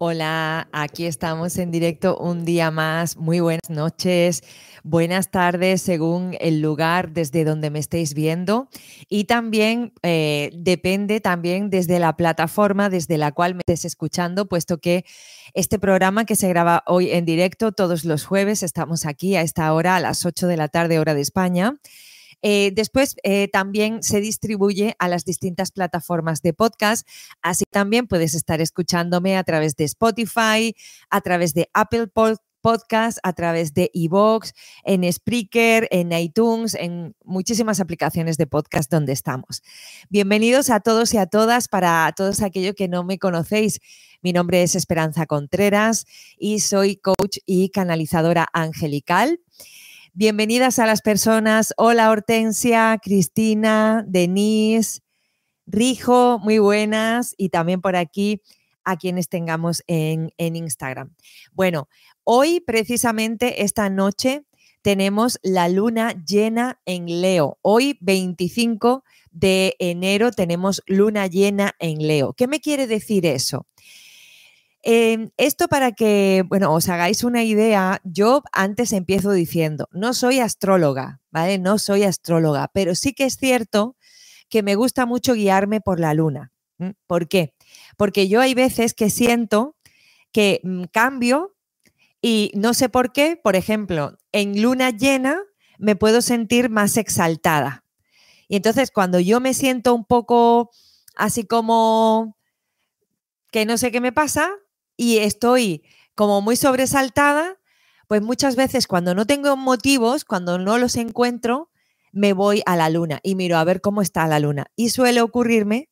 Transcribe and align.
Hola, 0.00 0.68
aquí 0.70 1.06
estamos 1.06 1.58
en 1.58 1.72
directo 1.72 2.16
un 2.18 2.44
día 2.44 2.70
más. 2.70 3.16
Muy 3.16 3.40
buenas 3.40 3.68
noches, 3.68 4.44
buenas 4.84 5.32
tardes 5.32 5.82
según 5.82 6.36
el 6.38 6.60
lugar 6.60 7.10
desde 7.10 7.42
donde 7.42 7.70
me 7.70 7.80
estéis 7.80 8.14
viendo. 8.14 8.68
Y 9.08 9.24
también 9.24 9.92
eh, 10.04 10.50
depende 10.54 11.20
también 11.20 11.68
desde 11.68 11.98
la 11.98 12.16
plataforma 12.16 12.88
desde 12.90 13.18
la 13.18 13.32
cual 13.32 13.56
me 13.56 13.62
estés 13.66 13.84
escuchando, 13.86 14.46
puesto 14.46 14.78
que 14.78 15.04
este 15.52 15.80
programa 15.80 16.26
que 16.26 16.36
se 16.36 16.48
graba 16.48 16.84
hoy 16.86 17.10
en 17.10 17.24
directo 17.24 17.72
todos 17.72 18.04
los 18.04 18.24
jueves, 18.24 18.62
estamos 18.62 19.04
aquí 19.04 19.34
a 19.34 19.42
esta 19.42 19.72
hora, 19.72 19.96
a 19.96 20.00
las 20.00 20.24
8 20.24 20.46
de 20.46 20.56
la 20.56 20.68
tarde 20.68 21.00
hora 21.00 21.14
de 21.14 21.22
España. 21.22 21.74
Eh, 22.42 22.72
después 22.74 23.16
eh, 23.22 23.48
también 23.48 24.02
se 24.02 24.20
distribuye 24.20 24.94
a 24.98 25.08
las 25.08 25.24
distintas 25.24 25.72
plataformas 25.72 26.42
de 26.42 26.52
podcast, 26.52 27.06
así 27.42 27.64
también 27.70 28.06
puedes 28.06 28.34
estar 28.34 28.60
escuchándome 28.60 29.36
a 29.36 29.44
través 29.44 29.76
de 29.76 29.84
Spotify, 29.84 30.74
a 31.10 31.20
través 31.20 31.54
de 31.54 31.68
Apple 31.74 32.08
Podcast, 32.60 33.18
a 33.22 33.32
través 33.32 33.72
de 33.72 33.90
iVoox, 33.94 34.52
en 34.84 35.10
Spreaker, 35.10 35.88
en 35.90 36.12
iTunes, 36.12 36.74
en 36.74 37.14
muchísimas 37.24 37.80
aplicaciones 37.80 38.36
de 38.36 38.46
podcast 38.46 38.90
donde 38.90 39.12
estamos. 39.12 39.62
Bienvenidos 40.10 40.70
a 40.70 40.80
todos 40.80 41.14
y 41.14 41.18
a 41.18 41.26
todas 41.26 41.68
para 41.68 42.12
todos 42.16 42.42
aquellos 42.42 42.74
que 42.74 42.88
no 42.88 43.04
me 43.04 43.18
conocéis. 43.18 43.80
Mi 44.22 44.32
nombre 44.32 44.62
es 44.62 44.74
Esperanza 44.74 45.26
Contreras 45.26 46.04
y 46.36 46.58
soy 46.58 46.96
coach 46.96 47.38
y 47.46 47.70
canalizadora 47.70 48.48
angelical. 48.52 49.40
Bienvenidas 50.20 50.80
a 50.80 50.86
las 50.86 51.00
personas. 51.00 51.72
Hola 51.76 52.10
Hortensia, 52.10 52.98
Cristina, 53.00 54.04
Denise, 54.04 55.02
Rijo, 55.64 56.40
muy 56.40 56.58
buenas. 56.58 57.36
Y 57.38 57.50
también 57.50 57.80
por 57.80 57.94
aquí 57.94 58.42
a 58.82 58.96
quienes 58.96 59.28
tengamos 59.28 59.84
en, 59.86 60.32
en 60.36 60.56
Instagram. 60.56 61.14
Bueno, 61.52 61.88
hoy 62.24 62.58
precisamente 62.58 63.62
esta 63.62 63.90
noche 63.90 64.42
tenemos 64.82 65.38
la 65.44 65.68
luna 65.68 66.20
llena 66.26 66.80
en 66.84 67.20
Leo. 67.20 67.60
Hoy 67.62 67.96
25 68.00 69.04
de 69.30 69.76
enero 69.78 70.32
tenemos 70.32 70.82
luna 70.88 71.28
llena 71.28 71.76
en 71.78 72.04
Leo. 72.04 72.32
¿Qué 72.32 72.48
me 72.48 72.58
quiere 72.58 72.88
decir 72.88 73.24
eso? 73.24 73.68
Em, 74.82 75.30
esto 75.36 75.68
para 75.68 75.92
que, 75.92 76.44
bueno, 76.48 76.72
os 76.72 76.88
hagáis 76.88 77.24
una 77.24 77.42
idea, 77.42 78.00
yo 78.04 78.42
antes 78.52 78.92
empiezo 78.92 79.32
diciendo, 79.32 79.88
no 79.92 80.14
soy 80.14 80.38
astróloga, 80.38 81.20
¿vale? 81.30 81.58
No 81.58 81.78
soy 81.78 82.04
astróloga, 82.04 82.70
pero 82.72 82.94
sí 82.94 83.12
que 83.12 83.24
es 83.24 83.36
cierto 83.36 83.96
que 84.48 84.62
me 84.62 84.76
gusta 84.76 85.04
mucho 85.04 85.34
guiarme 85.34 85.80
por 85.80 86.00
la 86.00 86.14
luna. 86.14 86.52
¿Por 87.06 87.28
qué? 87.28 87.54
Porque 87.96 88.28
yo 88.28 88.40
hay 88.40 88.54
veces 88.54 88.94
que 88.94 89.10
siento 89.10 89.76
que 90.32 90.60
mm, 90.62 90.84
cambio 90.92 91.56
y 92.22 92.52
no 92.54 92.72
sé 92.72 92.88
por 92.88 93.12
qué, 93.12 93.36
por 93.36 93.56
ejemplo, 93.56 94.16
en 94.32 94.62
luna 94.62 94.90
llena 94.90 95.40
me 95.78 95.96
puedo 95.96 96.22
sentir 96.22 96.70
más 96.70 96.96
exaltada. 96.96 97.84
Y 98.48 98.56
entonces 98.56 98.90
cuando 98.90 99.20
yo 99.20 99.40
me 99.40 99.54
siento 99.54 99.94
un 99.94 100.04
poco 100.04 100.70
así 101.16 101.44
como 101.44 102.36
que 103.50 103.66
no 103.66 103.76
sé 103.78 103.90
qué 103.90 104.00
me 104.00 104.12
pasa, 104.12 104.50
y 104.98 105.18
estoy 105.18 105.84
como 106.14 106.42
muy 106.42 106.56
sobresaltada, 106.56 107.56
pues 108.08 108.20
muchas 108.20 108.56
veces 108.56 108.86
cuando 108.86 109.14
no 109.14 109.26
tengo 109.26 109.56
motivos, 109.56 110.24
cuando 110.24 110.58
no 110.58 110.76
los 110.76 110.96
encuentro, 110.96 111.70
me 112.12 112.32
voy 112.32 112.62
a 112.66 112.74
la 112.74 112.90
luna 112.90 113.20
y 113.22 113.36
miro 113.36 113.56
a 113.56 113.64
ver 113.64 113.80
cómo 113.80 114.02
está 114.02 114.26
la 114.26 114.40
luna. 114.40 114.66
Y 114.76 114.90
suele 114.90 115.20
ocurrirme, 115.20 115.88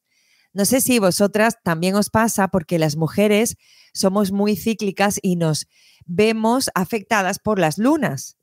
no 0.53 0.65
sé 0.65 0.81
si 0.81 0.99
vosotras 0.99 1.59
también 1.63 1.95
os 1.95 2.11
pasa, 2.11 2.49
porque 2.49 2.79
las 2.79 2.97
mujeres 2.97 3.57
somos 3.95 4.33
muy 4.33 4.57
cíclicas 4.57 5.21
y 5.23 5.37
nos 5.37 5.69
vemos 6.05 6.71
afectadas 6.75 7.39
por 7.39 7.59
las 7.59 7.79
lunas. 7.79 8.37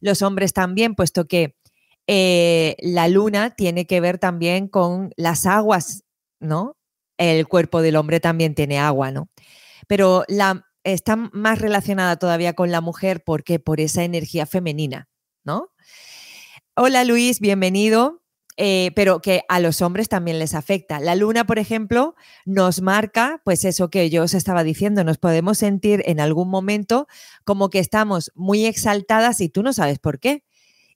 Los 0.00 0.20
hombres 0.20 0.52
también, 0.52 0.94
puesto 0.94 1.26
que 1.26 1.56
eh, 2.06 2.76
la 2.80 3.08
luna 3.08 3.54
tiene 3.54 3.86
que 3.86 4.00
ver 4.00 4.18
también 4.18 4.68
con 4.68 5.12
las 5.16 5.46
aguas, 5.46 6.04
¿no? 6.40 6.76
El 7.16 7.48
cuerpo 7.48 7.80
del 7.80 7.96
hombre 7.96 8.20
también 8.20 8.54
tiene 8.54 8.78
agua, 8.78 9.10
¿no? 9.10 9.28
Pero 9.86 10.24
la, 10.28 10.66
está 10.84 11.16
más 11.16 11.58
relacionada 11.58 12.16
todavía 12.16 12.54
con 12.54 12.70
la 12.70 12.80
mujer 12.80 13.22
porque 13.24 13.58
por 13.58 13.80
esa 13.80 14.04
energía 14.04 14.46
femenina, 14.46 15.08
¿no? 15.44 15.70
Hola 16.74 17.04
Luis, 17.04 17.40
bienvenido. 17.40 18.22
Eh, 18.58 18.90
pero 18.94 19.20
que 19.22 19.44
a 19.48 19.60
los 19.60 19.80
hombres 19.80 20.10
también 20.10 20.38
les 20.38 20.54
afecta. 20.54 21.00
La 21.00 21.14
luna, 21.14 21.44
por 21.46 21.58
ejemplo, 21.58 22.14
nos 22.44 22.82
marca, 22.82 23.40
pues 23.46 23.64
eso 23.64 23.88
que 23.88 24.10
yo 24.10 24.24
os 24.24 24.34
estaba 24.34 24.62
diciendo, 24.62 25.04
nos 25.04 25.16
podemos 25.16 25.56
sentir 25.56 26.02
en 26.04 26.20
algún 26.20 26.50
momento 26.50 27.06
como 27.44 27.70
que 27.70 27.78
estamos 27.78 28.30
muy 28.34 28.66
exaltadas 28.66 29.40
y 29.40 29.48
tú 29.48 29.62
no 29.62 29.72
sabes 29.72 29.98
por 29.98 30.20
qué. 30.20 30.44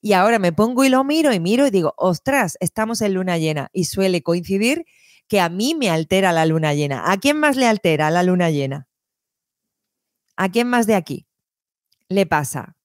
Y 0.03 0.13
ahora 0.13 0.39
me 0.39 0.53
pongo 0.53 0.85
y 0.85 0.91
lo 0.91 1.03
miro 1.03 1.33
y 1.33 1.41
miro 1.41 1.67
y 1.67 1.71
digo, 1.71 1.95
ostras, 1.97 2.59
estamos 2.61 3.01
en 3.01 3.15
luna 3.15 3.39
llena. 3.39 3.71
Y 3.73 3.85
suele 3.85 4.23
coincidir 4.23 4.85
que 5.28 5.41
a 5.41 5.48
mí 5.48 5.75
me 5.75 5.91
altera 5.91 6.32
la 6.32 6.47
luna 6.47 6.75
llena. 6.75 7.10
¿A 7.10 7.16
quién 7.19 7.38
más 7.38 7.56
le 7.56 7.66
altera 7.66 8.10
la 8.10 8.22
luna 8.22 8.50
llena? 8.50 8.88
¿A 10.37 10.50
quién 10.50 10.69
más 10.69 10.87
de 10.87 10.94
aquí 10.94 11.26
le 12.09 12.26
pasa? 12.26 12.76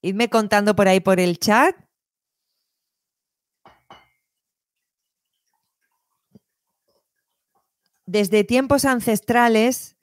Idme 0.00 0.30
contando 0.30 0.76
por 0.76 0.88
ahí 0.88 1.00
por 1.00 1.20
el 1.20 1.38
chat. 1.38 1.76
Desde 8.06 8.44
tiempos 8.44 8.86
ancestrales, 8.86 9.96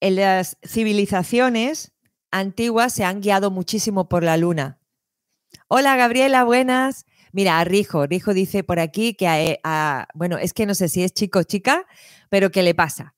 en 0.00 0.16
las 0.16 0.58
civilizaciones 0.62 1.92
antiguas 2.30 2.92
se 2.92 3.04
han 3.04 3.20
guiado 3.20 3.50
muchísimo 3.50 4.08
por 4.08 4.22
la 4.22 4.36
luna. 4.36 4.78
Hola 5.66 5.96
Gabriela, 5.96 6.44
buenas. 6.44 7.04
Mira, 7.32 7.58
a 7.58 7.64
Rijo, 7.64 8.06
Rijo 8.06 8.34
dice 8.34 8.64
por 8.64 8.80
aquí 8.80 9.14
que 9.14 9.26
eh, 9.26 9.60
a, 9.64 10.08
bueno, 10.14 10.38
es 10.38 10.52
que 10.52 10.66
no 10.66 10.74
sé 10.74 10.88
si 10.88 11.02
es 11.02 11.12
chico 11.12 11.40
o 11.40 11.42
chica, 11.42 11.86
pero 12.30 12.50
¿qué 12.50 12.62
le 12.62 12.74
pasa? 12.74 13.14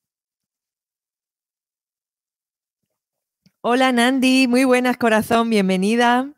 Hola 3.62 3.92
Nandi, 3.92 4.48
muy 4.48 4.64
buenas 4.64 4.96
corazón, 4.96 5.50
bienvenida. 5.50 6.32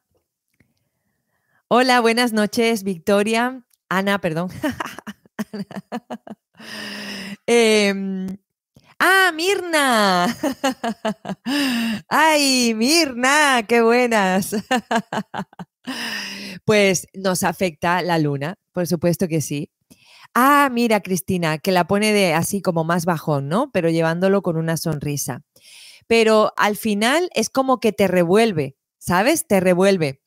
Hola, 1.68 2.00
buenas 2.00 2.32
noches, 2.32 2.82
Victoria. 2.82 3.62
Ana, 3.88 4.20
perdón. 4.20 4.50
Em, 7.46 8.38
ah, 8.98 9.32
Mirna. 9.34 10.26
Ay, 12.08 12.74
Mirna, 12.74 13.64
qué 13.66 13.80
buenas. 13.82 14.54
Pues 16.64 17.08
nos 17.14 17.42
afecta 17.42 18.02
la 18.02 18.18
luna, 18.18 18.56
por 18.72 18.86
supuesto 18.86 19.28
que 19.28 19.40
sí. 19.40 19.70
Ah, 20.34 20.68
mira, 20.72 21.00
Cristina, 21.00 21.58
que 21.58 21.72
la 21.72 21.86
pone 21.86 22.12
de 22.12 22.34
así 22.34 22.62
como 22.62 22.84
más 22.84 23.04
bajón, 23.04 23.48
¿no? 23.48 23.70
Pero 23.72 23.90
llevándolo 23.90 24.42
con 24.42 24.56
una 24.56 24.76
sonrisa. 24.76 25.42
Pero 26.06 26.52
al 26.56 26.76
final 26.76 27.28
es 27.34 27.50
como 27.50 27.80
que 27.80 27.92
te 27.92 28.08
revuelve, 28.08 28.76
¿sabes? 28.98 29.46
Te 29.46 29.60
revuelve. 29.60 30.20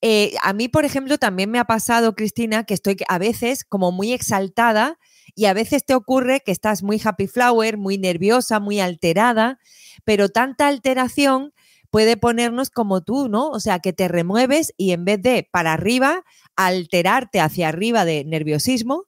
Eh, 0.00 0.34
a 0.42 0.52
mí, 0.52 0.68
por 0.68 0.84
ejemplo, 0.84 1.18
también 1.18 1.50
me 1.50 1.58
ha 1.58 1.64
pasado, 1.64 2.14
Cristina, 2.16 2.64
que 2.64 2.74
estoy 2.74 2.96
a 3.08 3.18
veces 3.18 3.64
como 3.64 3.92
muy 3.92 4.12
exaltada 4.12 4.98
y 5.34 5.46
a 5.46 5.54
veces 5.54 5.84
te 5.84 5.94
ocurre 5.94 6.40
que 6.44 6.52
estás 6.52 6.82
muy 6.82 7.00
happy 7.02 7.28
flower, 7.28 7.78
muy 7.78 7.98
nerviosa, 7.98 8.58
muy 8.58 8.80
alterada, 8.80 9.58
pero 10.04 10.28
tanta 10.28 10.68
alteración 10.68 11.52
puede 11.92 12.16
ponernos 12.16 12.70
como 12.70 13.02
tú, 13.02 13.28
¿no? 13.28 13.50
O 13.50 13.60
sea, 13.60 13.78
que 13.78 13.92
te 13.92 14.08
remueves 14.08 14.72
y 14.78 14.92
en 14.92 15.04
vez 15.04 15.20
de 15.20 15.46
para 15.52 15.74
arriba, 15.74 16.24
alterarte 16.56 17.38
hacia 17.38 17.68
arriba 17.68 18.06
de 18.06 18.24
nerviosismo, 18.24 19.04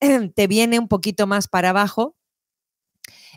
te 0.36 0.46
viene 0.46 0.78
un 0.78 0.86
poquito 0.86 1.26
más 1.26 1.48
para 1.48 1.70
abajo, 1.70 2.16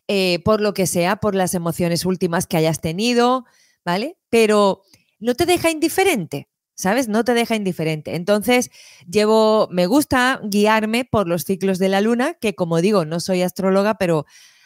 eh, 0.08 0.40
por 0.46 0.62
lo 0.62 0.76
que 0.76 0.86
sea, 0.86 1.16
por 1.16 1.34
las 1.34 1.56
emociones 1.56 2.06
últimas 2.06 2.46
que 2.46 2.58
hayas 2.58 2.80
tenido, 2.80 3.46
¿vale? 3.84 4.18
Pero 4.30 4.84
no 5.20 5.34
te 5.34 5.48
deja 5.48 5.72
indiferente. 5.72 6.48
¿Sabes? 6.78 7.08
No 7.08 7.24
te 7.24 7.34
deja 7.34 7.56
indiferente. 7.56 8.16
Entonces, 8.16 8.70
llevo, 9.10 9.70
me 9.72 9.86
gusta 9.88 10.42
guiarme 10.44 11.06
por 11.06 11.26
los 11.26 11.46
ciclos 11.46 11.80
de 11.80 11.88
la 11.88 12.02
luna, 12.02 12.34
que 12.34 12.54
como 12.54 12.82
digo, 12.82 13.06
no 13.06 13.22
soy 13.22 13.44
astróloga, 13.44 13.96
pero 13.96 14.26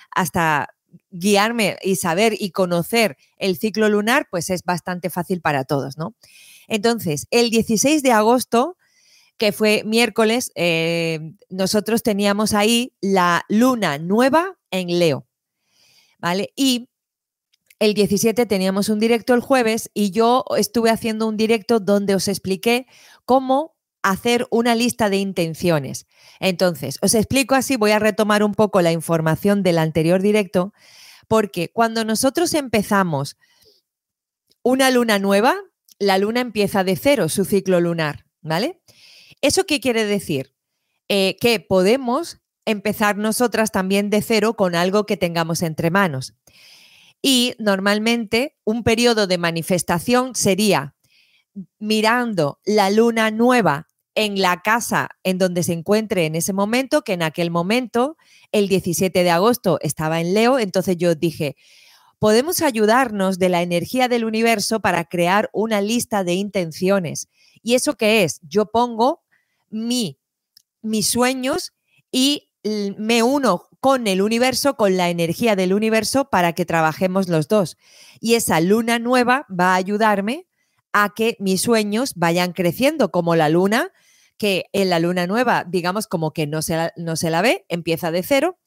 hasta 0.09 0.69
guiarme 1.11 1.77
y 1.81 1.95
saber 1.95 2.35
y 2.39 2.51
conocer 2.51 3.17
el 3.37 3.57
ciclo 3.57 3.89
lunar, 3.89 4.27
pues 4.29 4.49
es 4.49 4.63
bastante 4.63 5.09
fácil 5.09 5.41
para 5.41 5.63
todos, 5.63 5.97
¿no? 5.97 6.15
Entonces, 6.67 7.27
el 7.31 7.49
16 7.49 8.03
de 8.03 8.11
agosto, 8.11 8.77
que 9.37 9.51
fue 9.51 9.83
miércoles, 9.85 10.51
eh, 10.55 11.33
nosotros 11.49 12.03
teníamos 12.03 12.53
ahí 12.53 12.93
la 13.01 13.43
luna 13.49 13.97
nueva 13.97 14.57
en 14.71 14.99
Leo, 14.99 15.25
¿vale? 16.19 16.51
Y 16.55 16.89
el 17.79 17.93
17 17.93 18.45
teníamos 18.45 18.89
un 18.89 18.99
directo 18.99 19.33
el 19.33 19.39
jueves 19.39 19.89
y 19.93 20.11
yo 20.11 20.43
estuve 20.57 20.89
haciendo 20.89 21.27
un 21.27 21.37
directo 21.37 21.79
donde 21.79 22.13
os 22.13 22.27
expliqué 22.27 22.85
cómo 23.23 23.78
hacer 24.01 24.47
una 24.49 24.75
lista 24.75 25.09
de 25.09 25.17
intenciones. 25.17 26.07
Entonces, 26.39 26.97
os 27.01 27.15
explico 27.15 27.55
así, 27.55 27.75
voy 27.75 27.91
a 27.91 27.99
retomar 27.99 28.43
un 28.43 28.53
poco 28.53 28.81
la 28.81 28.91
información 28.91 29.63
del 29.63 29.77
anterior 29.77 30.21
directo, 30.21 30.73
porque 31.27 31.69
cuando 31.69 32.05
nosotros 32.05 32.53
empezamos 32.53 33.37
una 34.63 34.89
luna 34.91 35.19
nueva, 35.19 35.55
la 35.99 36.17
luna 36.17 36.41
empieza 36.41 36.83
de 36.83 36.95
cero, 36.95 37.29
su 37.29 37.45
ciclo 37.45 37.81
lunar, 37.81 38.25
¿vale? 38.41 38.81
¿Eso 39.41 39.65
qué 39.65 39.79
quiere 39.79 40.05
decir? 40.05 40.53
Eh, 41.09 41.37
que 41.41 41.59
podemos 41.59 42.39
empezar 42.65 43.17
nosotras 43.17 43.71
también 43.71 44.09
de 44.09 44.21
cero 44.21 44.55
con 44.55 44.75
algo 44.75 45.05
que 45.05 45.17
tengamos 45.17 45.61
entre 45.61 45.91
manos. 45.91 46.35
Y 47.21 47.55
normalmente 47.59 48.57
un 48.63 48.83
periodo 48.83 49.27
de 49.27 49.37
manifestación 49.37 50.35
sería 50.35 50.95
mirando 51.79 52.59
la 52.63 52.89
luna 52.91 53.31
nueva 53.31 53.88
en 54.19 54.41
la 54.41 54.61
casa 54.61 55.11
en 55.23 55.37
donde 55.37 55.63
se 55.63 55.71
encuentre 55.71 56.25
en 56.25 56.35
ese 56.35 56.51
momento, 56.51 57.03
que 57.03 57.13
en 57.13 57.23
aquel 57.23 57.51
momento, 57.51 58.17
el 58.51 58.67
17 58.67 59.23
de 59.23 59.29
agosto, 59.29 59.79
estaba 59.81 60.19
en 60.19 60.33
Leo, 60.33 60.59
entonces 60.59 60.97
yo 60.97 61.15
dije, 61.15 61.55
podemos 62.19 62.61
ayudarnos 62.61 63.39
de 63.39 63.47
la 63.47 63.61
energía 63.61 64.09
del 64.09 64.25
universo 64.25 64.81
para 64.81 65.05
crear 65.05 65.49
una 65.53 65.79
lista 65.79 66.25
de 66.25 66.33
intenciones. 66.33 67.29
¿Y 67.63 67.75
eso 67.75 67.95
qué 67.95 68.25
es? 68.25 68.41
Yo 68.43 68.65
pongo 68.65 69.21
mi, 69.69 70.19
mis 70.81 71.07
sueños 71.07 71.71
y 72.11 72.51
me 72.97 73.23
uno 73.23 73.69
con 73.79 74.05
el 74.05 74.21
universo, 74.21 74.75
con 74.75 74.97
la 74.97 75.09
energía 75.09 75.55
del 75.55 75.73
universo 75.73 76.29
para 76.29 76.51
que 76.51 76.65
trabajemos 76.65 77.29
los 77.29 77.47
dos. 77.47 77.77
Y 78.19 78.33
esa 78.33 78.59
luna 78.59 78.99
nueva 78.99 79.45
va 79.49 79.75
a 79.75 79.75
ayudarme 79.75 80.45
a 80.91 81.13
que 81.15 81.37
mis 81.39 81.61
sueños 81.61 82.13
vayan 82.15 82.51
creciendo 82.51 83.11
como 83.11 83.37
la 83.37 83.47
luna, 83.47 83.93
que 84.39 84.65
en 84.73 84.89
la 84.89 84.97
luna 84.99 85.27
nueva, 85.27 85.65
digamos, 85.67 86.07
como 86.07 86.31
que 86.31 86.47
no 86.47 86.63
se 86.63 86.75
la, 86.75 86.93
no 86.95 87.15
se 87.15 87.29
la 87.29 87.43
ve, 87.43 87.65
empieza 87.69 88.09
de 88.09 88.23
cero. 88.23 88.57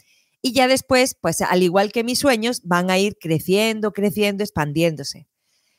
Y 0.41 0.53
ya 0.53 0.69
después, 0.69 1.17
pues 1.21 1.41
al 1.41 1.63
igual 1.63 1.91
que 1.91 2.05
mis 2.05 2.21
sueños, 2.21 2.61
van 2.63 2.91
a 2.91 2.99
ir 2.99 3.17
creciendo, 3.19 3.93
creciendo, 3.93 4.45
expandiéndose. 4.45 5.27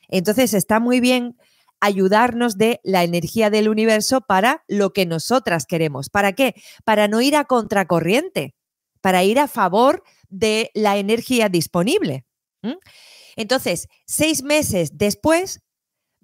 Entonces 0.08 0.52
está 0.52 0.80
muy 0.80 1.00
bien 1.00 1.36
ayudarnos 1.80 2.58
de 2.58 2.80
la 2.82 3.04
energía 3.04 3.50
del 3.50 3.68
universo 3.68 4.22
para 4.22 4.64
lo 4.68 4.92
que 4.92 5.06
nosotras 5.06 5.66
queremos. 5.66 6.08
¿Para 6.10 6.32
qué? 6.32 6.54
Para 6.84 7.08
no 7.08 7.20
ir 7.20 7.36
a 7.36 7.44
contracorriente, 7.44 8.54
para 9.00 9.22
ir 9.22 9.38
a 9.38 9.48
favor 9.48 10.02
de 10.28 10.70
la 10.74 10.96
energía 10.96 11.48
disponible. 11.48 12.24
Entonces, 13.36 13.88
seis 14.06 14.42
meses 14.42 14.92
después, 14.94 15.60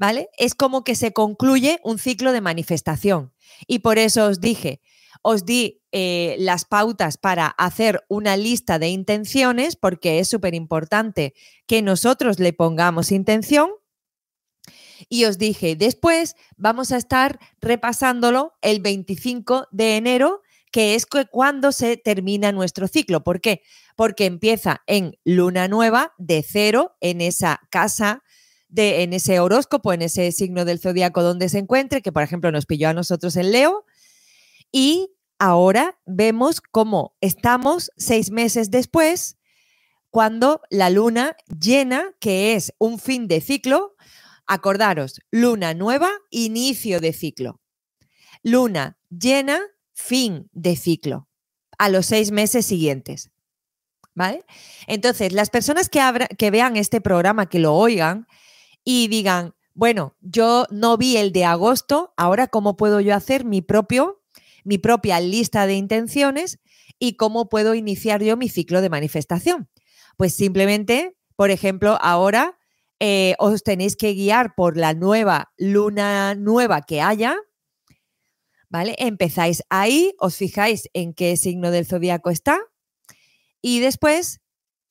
¿vale? 0.00 0.30
Es 0.38 0.54
como 0.54 0.82
que 0.82 0.94
se 0.94 1.12
concluye 1.12 1.78
un 1.84 1.98
ciclo 1.98 2.32
de 2.32 2.40
manifestación. 2.40 3.34
Y 3.66 3.80
por 3.80 3.98
eso 3.98 4.28
os 4.28 4.40
dije, 4.40 4.80
os 5.20 5.44
di 5.44 5.82
eh, 5.92 6.36
las 6.38 6.64
pautas 6.64 7.18
para 7.18 7.48
hacer 7.48 8.02
una 8.08 8.38
lista 8.38 8.78
de 8.78 8.88
intenciones, 8.88 9.76
porque 9.76 10.18
es 10.18 10.28
súper 10.30 10.54
importante 10.54 11.34
que 11.66 11.82
nosotros 11.82 12.38
le 12.38 12.54
pongamos 12.54 13.12
intención 13.12 13.68
y 15.10 15.26
os 15.26 15.36
dije, 15.36 15.76
después 15.76 16.34
vamos 16.56 16.92
a 16.92 16.96
estar 16.96 17.38
repasándolo 17.60 18.54
el 18.62 18.80
25 18.80 19.68
de 19.70 19.98
enero, 19.98 20.40
que 20.72 20.94
es 20.94 21.04
cuando 21.30 21.72
se 21.72 21.98
termina 21.98 22.52
nuestro 22.52 22.88
ciclo. 22.88 23.22
¿Por 23.22 23.42
qué? 23.42 23.60
Porque 23.96 24.24
empieza 24.24 24.80
en 24.86 25.18
luna 25.24 25.68
nueva 25.68 26.14
de 26.16 26.42
cero 26.42 26.96
en 27.00 27.20
esa 27.20 27.60
casa, 27.68 28.22
de, 28.70 29.02
en 29.02 29.12
ese 29.12 29.40
horóscopo, 29.40 29.92
en 29.92 30.02
ese 30.02 30.32
signo 30.32 30.64
del 30.64 30.80
zodiaco 30.80 31.22
donde 31.22 31.48
se 31.48 31.58
encuentre, 31.58 32.02
que 32.02 32.12
por 32.12 32.22
ejemplo 32.22 32.50
nos 32.52 32.66
pilló 32.66 32.88
a 32.88 32.94
nosotros 32.94 33.36
en 33.36 33.52
Leo. 33.52 33.84
Y 34.72 35.10
ahora 35.38 35.98
vemos 36.06 36.60
cómo 36.60 37.16
estamos 37.20 37.90
seis 37.96 38.30
meses 38.30 38.70
después, 38.70 39.36
cuando 40.10 40.60
la 40.70 40.90
luna 40.90 41.36
llena, 41.46 42.14
que 42.20 42.54
es 42.54 42.72
un 42.78 42.98
fin 42.98 43.28
de 43.28 43.40
ciclo, 43.40 43.94
Acordaros, 44.52 45.20
luna 45.30 45.74
nueva, 45.74 46.10
inicio 46.30 46.98
de 46.98 47.12
ciclo. 47.12 47.60
Luna 48.42 48.98
llena, 49.08 49.60
fin 49.92 50.50
de 50.50 50.74
ciclo, 50.74 51.28
a 51.78 51.88
los 51.88 52.06
seis 52.06 52.32
meses 52.32 52.66
siguientes. 52.66 53.30
¿Vale? 54.12 54.44
Entonces, 54.88 55.32
las 55.32 55.50
personas 55.50 55.88
que, 55.88 56.00
que 56.36 56.50
vean 56.50 56.76
este 56.76 57.00
programa, 57.00 57.48
que 57.48 57.60
lo 57.60 57.74
oigan 57.76 58.26
y 58.84 59.08
digan, 59.08 59.54
bueno, 59.74 60.16
yo 60.20 60.66
no 60.70 60.96
vi 60.96 61.16
el 61.16 61.32
de 61.32 61.44
agosto, 61.44 62.12
ahora 62.16 62.48
cómo 62.48 62.76
puedo 62.76 63.00
yo 63.00 63.14
hacer 63.14 63.44
mi 63.44 63.62
propio, 63.62 64.22
mi 64.64 64.78
propia 64.78 65.20
lista 65.20 65.66
de 65.66 65.74
intenciones 65.74 66.58
y 66.98 67.14
cómo 67.16 67.48
puedo 67.48 67.74
iniciar 67.74 68.22
yo 68.22 68.36
mi 68.36 68.48
ciclo 68.48 68.80
de 68.80 68.90
manifestación. 68.90 69.68
Pues 70.16 70.34
simplemente, 70.34 71.16
por 71.36 71.50
ejemplo, 71.50 71.98
ahora 72.02 72.58
eh, 72.98 73.34
os 73.38 73.62
tenéis 73.62 73.96
que 73.96 74.12
guiar 74.12 74.54
por 74.54 74.76
la 74.76 74.92
nueva 74.92 75.52
luna 75.56 76.34
nueva 76.34 76.82
que 76.82 77.00
haya, 77.00 77.36
¿vale? 78.68 78.94
Empezáis 78.98 79.62
ahí, 79.70 80.12
os 80.18 80.36
fijáis 80.36 80.90
en 80.92 81.14
qué 81.14 81.36
signo 81.38 81.70
del 81.70 81.86
zodiaco 81.86 82.28
está 82.28 82.60
y 83.62 83.80
después 83.80 84.40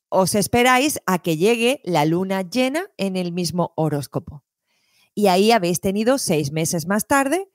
os 0.09 0.35
esperáis 0.35 0.99
a 1.05 1.19
que 1.19 1.37
llegue 1.37 1.81
la 1.83 2.05
luna 2.05 2.41
llena 2.41 2.87
en 2.97 3.15
el 3.15 3.31
mismo 3.31 3.73
horóscopo. 3.75 4.43
Y 5.15 5.27
ahí 5.27 5.51
habéis 5.51 5.81
tenido 5.81 6.17
seis 6.17 6.51
meses 6.51 6.87
más 6.87 7.07
tarde 7.07 7.49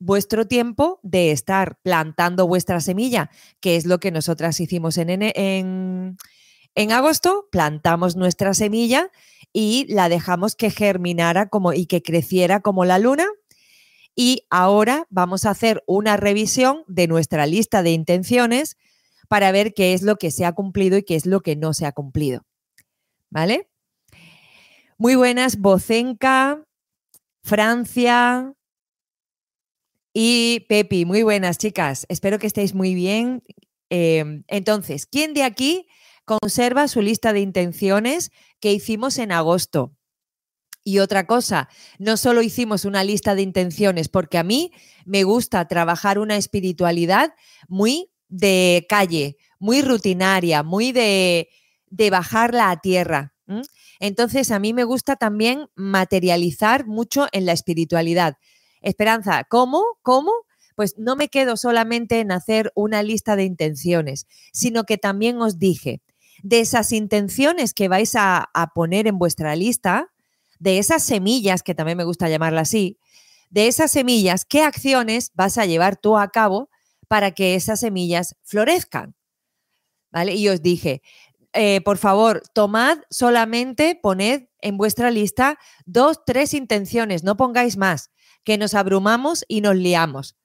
vuestro 0.00 0.46
tiempo 0.46 0.98
de 1.02 1.30
estar 1.30 1.78
plantando 1.82 2.48
vuestra 2.48 2.80
semilla, 2.80 3.30
que 3.60 3.76
es 3.76 3.84
lo 3.86 4.00
que 4.00 4.10
nosotras 4.10 4.58
hicimos 4.58 4.96
en, 4.96 5.10
en, 5.10 6.16
en 6.74 6.92
agosto, 6.92 7.48
plantamos 7.52 8.16
nuestra 8.16 8.54
semilla 8.54 9.10
y 9.52 9.86
la 9.92 10.08
dejamos 10.08 10.56
que 10.56 10.70
germinara 10.70 11.48
como, 11.48 11.72
y 11.72 11.86
que 11.86 12.02
creciera 12.02 12.60
como 12.60 12.84
la 12.84 12.98
luna. 12.98 13.26
Y 14.16 14.46
ahora 14.50 15.06
vamos 15.10 15.44
a 15.44 15.50
hacer 15.50 15.84
una 15.86 16.16
revisión 16.16 16.82
de 16.88 17.06
nuestra 17.06 17.46
lista 17.46 17.82
de 17.82 17.92
intenciones 17.92 18.76
para 19.30 19.52
ver 19.52 19.72
qué 19.72 19.94
es 19.94 20.02
lo 20.02 20.16
que 20.16 20.30
se 20.30 20.44
ha 20.44 20.52
cumplido 20.52 20.98
y 20.98 21.04
qué 21.04 21.14
es 21.14 21.24
lo 21.24 21.40
que 21.40 21.54
no 21.54 21.72
se 21.72 21.86
ha 21.86 21.92
cumplido. 21.92 22.42
¿Vale? 23.30 23.70
Muy 24.98 25.14
buenas, 25.14 25.58
Bocenca, 25.58 26.64
Francia 27.44 28.52
y 30.12 30.66
Pepi. 30.68 31.04
Muy 31.04 31.22
buenas, 31.22 31.58
chicas. 31.58 32.06
Espero 32.08 32.40
que 32.40 32.48
estéis 32.48 32.74
muy 32.74 32.94
bien. 32.94 33.42
Em, 33.88 34.42
entonces, 34.48 35.06
¿quién 35.06 35.32
de 35.32 35.44
aquí 35.44 35.86
conserva 36.24 36.86
su 36.86 37.02
lista 37.02 37.32
de 37.32 37.40
intenciones 37.40 38.30
que 38.60 38.72
hicimos 38.72 39.18
en 39.18 39.32
agosto. 39.32 39.96
Y 40.84 41.00
otra 41.00 41.26
cosa, 41.26 41.68
no 41.98 42.16
solo 42.16 42.40
hicimos 42.40 42.84
una 42.84 43.02
lista 43.04 43.34
de 43.34 43.42
intenciones, 43.42 44.08
porque 44.08 44.38
a 44.38 44.44
mí 44.44 44.70
me 45.04 45.24
gusta 45.24 45.66
trabajar 45.66 46.18
una 46.18 46.36
espiritualidad 46.36 47.34
muy 47.68 48.09
de 48.30 48.86
calle, 48.88 49.36
muy 49.58 49.82
rutinaria, 49.82 50.62
muy 50.62 50.92
de, 50.92 51.50
de 51.90 52.10
bajarla 52.10 52.70
a 52.70 52.80
tierra. 52.80 53.34
Entonces, 53.98 54.50
a 54.50 54.58
mí 54.58 54.72
me 54.72 54.84
gusta 54.84 55.16
también 55.16 55.68
materializar 55.74 56.86
mucho 56.86 57.26
en 57.32 57.46
la 57.46 57.52
espiritualidad. 57.52 58.36
Esperanza, 58.80 59.44
¿cómo? 59.48 59.84
¿Cómo? 60.02 60.32
Pues 60.76 60.94
no 60.96 61.16
me 61.16 61.28
quedo 61.28 61.56
solamente 61.56 62.20
en 62.20 62.32
hacer 62.32 62.72
una 62.74 63.02
lista 63.02 63.36
de 63.36 63.44
intenciones, 63.44 64.26
sino 64.52 64.84
que 64.84 64.96
también 64.96 65.42
os 65.42 65.58
dije, 65.58 66.00
de 66.42 66.60
esas 66.60 66.92
intenciones 66.92 67.74
que 67.74 67.88
vais 67.88 68.12
a, 68.14 68.48
poner 68.74 69.06
en 69.06 69.18
vuestra 69.18 69.56
lista, 69.56 70.10
de 70.58 70.78
esas 70.78 71.02
semillas, 71.02 71.62
que 71.62 71.74
también 71.74 71.98
me 71.98 72.04
gusta 72.04 72.28
llamarla 72.28 72.62
así, 72.62 72.98
de 73.50 73.66
esas 73.66 73.90
semillas, 73.90 74.44
¿qué 74.44 74.62
acciones 74.62 75.32
vas 75.34 75.58
a 75.58 75.66
llevar 75.66 75.96
tú 75.96 76.16
a 76.16 76.28
cabo 76.28 76.70
para 77.10 77.32
que 77.32 77.56
esas 77.56 77.80
semillas 77.80 78.36
florezcan? 78.44 79.16
¿Vale? 80.12 80.36
Y 80.36 80.48
os 80.48 80.62
dije, 80.62 81.02
eh, 81.52 81.80
por 81.80 81.98
favor, 81.98 82.42
tomad 82.54 82.98
solamente, 83.10 83.98
poned 84.00 84.44
en 84.60 84.76
vuestra 84.76 85.10
lista 85.10 85.58
dos, 85.86 86.24
tres 86.24 86.54
intenciones, 86.54 87.24
no 87.24 87.36
pongáis 87.36 87.76
más, 87.76 88.10
que 88.44 88.58
nos 88.58 88.74
abrumamos 88.74 89.44
y 89.48 89.60
nos 89.60 89.74
liamos. 89.74 90.36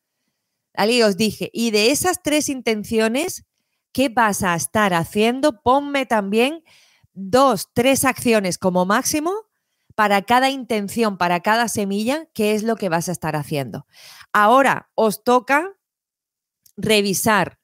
¿Vale? 0.76 0.94
Y 0.94 1.04
os 1.04 1.18
dije, 1.18 1.52
y 1.54 1.70
de 1.70 1.92
esas 1.92 2.24
tres 2.24 2.50
intenciones, 2.50 3.46
¿Qué 3.96 4.10
vas 4.10 4.44
a 4.44 4.56
estar 4.56 4.94
haciendo? 4.94 5.62
Ponme 5.62 6.06
también 6.06 6.66
dos, 7.14 7.70
tres 7.74 8.04
acciones 8.04 8.58
como 8.58 8.86
máximo 8.86 9.32
para 9.96 10.24
cada 10.24 10.50
intención, 10.50 11.18
para 11.18 11.40
cada 11.40 11.70
semilla, 11.70 12.28
qué 12.34 12.56
es 12.56 12.64
lo 12.64 12.76
que 12.76 12.90
vas 12.90 13.08
a 13.08 13.14
estar 13.14 13.38
haciendo. 13.38 13.88
Ahora 14.34 14.90
os 14.96 15.24
toca 15.24 15.78
revisar 16.78 17.60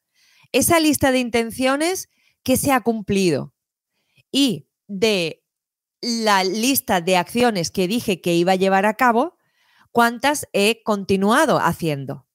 esa 0.52 0.80
lista 0.80 1.12
de 1.12 1.18
intenciones 1.18 2.08
que 2.42 2.56
se 2.56 2.72
ha 2.72 2.80
cumplido 2.80 3.54
y 4.30 4.68
de 4.86 5.42
la 6.00 6.44
lista 6.44 7.00
de 7.00 7.16
acciones 7.16 7.70
que 7.70 7.86
dije 7.86 8.20
que 8.20 8.34
iba 8.34 8.52
a 8.52 8.56
llevar 8.56 8.86
a 8.86 8.94
cabo, 8.94 9.36
cuántas 9.92 10.48
he 10.52 10.82
continuado 10.82 11.58
haciendo. 11.58 12.26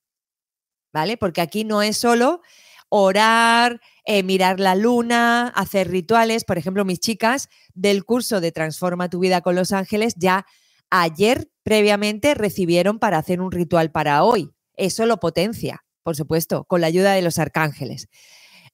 ¿Vale? 0.94 1.18
Porque 1.18 1.42
aquí 1.42 1.66
no 1.66 1.82
es 1.82 1.98
solo 1.98 2.42
orar, 2.90 3.82
eh, 4.06 4.24
mirar 4.24 4.60
la 4.60 4.76
luna, 4.76 5.50
hacer 5.50 5.90
rituales. 5.90 6.46
Por 6.46 6.58
ejemplo, 6.58 6.86
mis 6.86 7.00
chicas 7.00 7.50
del 7.74 8.06
curso 8.06 8.40
de 8.40 8.54
Transforma 8.54 9.10
tu 9.10 9.20
vida 9.20 9.42
con 9.42 9.56
los 9.56 9.74
ángeles 9.74 10.16
ya 10.16 10.46
ayer 10.90 11.52
previamente 11.64 12.34
recibieron 12.34 13.00
para 13.00 13.18
hacer 13.18 13.42
un 13.42 13.52
ritual 13.52 13.92
para 13.92 14.24
hoy. 14.24 14.52
Eso 14.76 15.06
lo 15.06 15.20
potencia, 15.20 15.84
por 16.08 16.16
supuesto, 16.16 16.64
con 16.64 16.80
la 16.80 16.88
ayuda 16.88 17.12
de 17.12 17.22
los 17.22 17.38
arcángeles. 17.38 18.08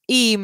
Y 0.06 0.38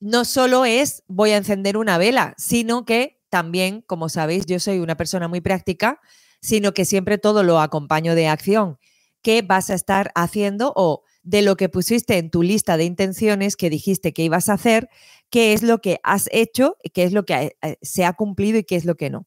no 0.00 0.26
solo 0.26 0.66
es 0.66 1.02
voy 1.06 1.30
a 1.30 1.38
encender 1.38 1.78
una 1.78 1.96
vela, 1.96 2.34
sino 2.36 2.84
que 2.84 3.22
también, 3.30 3.80
como 3.80 4.10
sabéis, 4.10 4.44
yo 4.44 4.60
soy 4.60 4.80
una 4.80 4.98
persona 4.98 5.28
muy 5.28 5.40
práctica, 5.40 6.02
sino 6.42 6.74
que 6.74 6.84
siempre 6.84 7.16
todo 7.16 7.42
lo 7.42 7.58
acompaño 7.58 8.14
de 8.14 8.28
acción. 8.28 8.76
¿Qué 9.22 9.40
vas 9.40 9.70
a 9.70 9.74
estar 9.74 10.12
haciendo 10.14 10.74
o 10.76 11.04
de 11.22 11.40
lo 11.40 11.56
que 11.56 11.70
pusiste 11.70 12.18
en 12.18 12.30
tu 12.30 12.42
lista 12.42 12.76
de 12.76 12.84
intenciones 12.84 13.56
que 13.56 13.70
dijiste 13.70 14.12
que 14.12 14.24
ibas 14.24 14.50
a 14.50 14.54
hacer, 14.54 14.90
qué 15.30 15.54
es 15.54 15.62
lo 15.62 15.78
que 15.80 16.00
has 16.02 16.28
hecho, 16.32 16.76
qué 16.92 17.04
es 17.04 17.14
lo 17.14 17.24
que 17.24 17.56
eh, 17.62 17.78
se 17.80 18.04
ha 18.04 18.12
cumplido 18.12 18.58
y 18.58 18.64
qué 18.64 18.76
es 18.76 18.84
lo 18.84 18.96
que 18.96 19.08
no? 19.08 19.26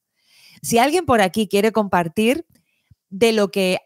Si 0.62 0.77
alguien 0.77 1.07
por 1.07 1.22
aquí 1.22 1.48
quiere 1.48 1.72
compartir 1.72 2.46
de 3.09 3.31
lo 3.31 3.51
que 3.51 3.79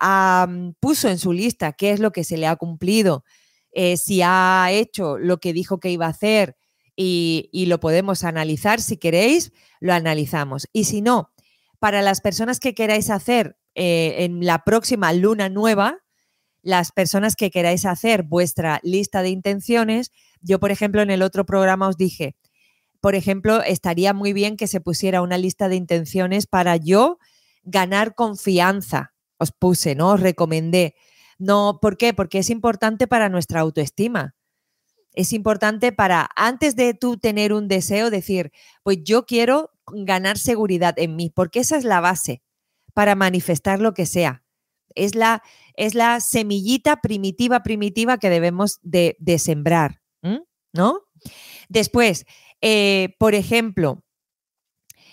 puso 0.79 1.09
en 1.09 1.17
su 1.17 1.33
lista, 1.33 1.73
qué 1.73 1.91
es 1.91 1.99
lo 1.99 2.11
que 2.11 2.23
se 2.23 2.37
le 2.37 2.47
ha 2.47 2.55
cumplido, 2.55 3.23
eh, 3.71 3.97
si 3.97 4.21
ha 4.23 4.67
hecho 4.71 5.17
lo 5.17 5.39
que 5.39 5.53
dijo 5.53 5.79
que 5.79 5.91
iba 5.91 6.05
a 6.05 6.09
hacer 6.09 6.57
y, 6.95 7.65
lo 7.67 7.79
podemos 7.79 8.23
analizar, 8.23 8.81
si 8.81 8.97
queréis, 8.97 9.51
lo 9.79 9.93
analizamos. 9.93 10.67
Y 10.73 10.83
si 10.83 11.01
no, 11.01 11.31
para 11.79 12.01
las 12.01 12.21
personas 12.21 12.59
que 12.59 12.73
queráis 12.73 13.09
hacer 13.09 13.57
eh, 13.75 14.17
en 14.19 14.45
la 14.45 14.63
próxima 14.63 15.13
luna 15.13 15.49
nueva, 15.49 15.99
las 16.61 16.91
personas 16.91 17.35
que 17.35 17.49
queráis 17.49 17.85
hacer 17.85 18.23
vuestra 18.23 18.79
lista 18.83 19.23
de 19.23 19.29
intenciones, 19.29 20.11
yo 20.41 20.59
por 20.59 20.71
ejemplo 20.71 21.01
en 21.01 21.09
el 21.09 21.23
otro 21.23 21.45
programa 21.45 21.87
os 21.87 21.97
dije, 21.97 22.35
por 22.99 23.15
ejemplo, 23.15 23.63
estaría 23.63 24.13
muy 24.13 24.31
bien 24.31 24.57
que 24.57 24.67
se 24.67 24.79
pusiera 24.79 25.23
una 25.23 25.39
lista 25.39 25.69
de 25.69 25.75
intenciones 25.75 26.45
para 26.45 26.77
yo 26.77 27.17
ganar 27.63 28.15
confianza. 28.15 29.13
Os 29.38 29.51
puse, 29.51 29.96
¿no? 29.96 30.12
Os 30.12 30.20
recomendé. 30.20 30.96
No, 31.39 31.80
¿por 31.82 31.98
qué? 31.98 32.13
Porque 32.13 32.39
es 32.39 32.50
importante 32.50 33.08
para 33.08 33.30
nuestra 33.30 33.62
autoestima. 33.62 34.36
Es 35.13 35.34
importante 35.34 35.91
para, 35.91 36.30
antes 36.36 36.75
de 36.75 36.94
tú 36.94 37.18
tener 37.18 37.51
un 37.51 37.68
deseo, 37.68 38.10
decir, 38.10 38.51
pues 38.84 39.00
yo 39.03 39.25
quiero 39.25 39.72
ganar 39.88 40.38
seguridad 40.38 40.98
en 40.98 41.15
mí, 41.15 41.30
porque 41.30 41.60
esa 41.60 41.77
es 41.77 41.84
la 41.84 42.00
base 42.00 42.41
para 42.94 43.15
manifestar 43.15 43.80
lo 43.80 43.94
que 43.94 44.06
sea. 44.06 44.44
Es 44.96 45.15
la, 45.15 45.41
es 45.75 45.96
la 45.96 46.20
semillita 46.20 46.98
primitiva, 46.98 47.63
primitiva 47.63 48.18
que 48.18 48.30
debemos 48.30 48.80
de, 48.84 49.15
sembrar, 49.39 50.01
¿no? 50.74 51.01
Después, 51.70 52.25
eh, 52.62 53.15
por 53.18 53.36
ejemplo, 53.36 54.03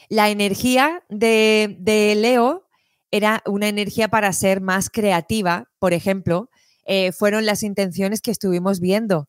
la 0.08 0.30
energía 0.30 1.02
de, 1.08 2.14
Leo 2.16 2.66
era 3.10 3.42
una 3.46 3.68
energía 3.68 4.08
para 4.08 4.32
ser 4.32 4.60
más 4.60 4.90
creativa, 4.90 5.68
por 5.78 5.92
ejemplo, 5.92 6.50
eh, 6.84 7.12
fueron 7.12 7.46
las 7.46 7.62
intenciones 7.62 8.20
que 8.20 8.30
estuvimos 8.30 8.80
viendo 8.80 9.28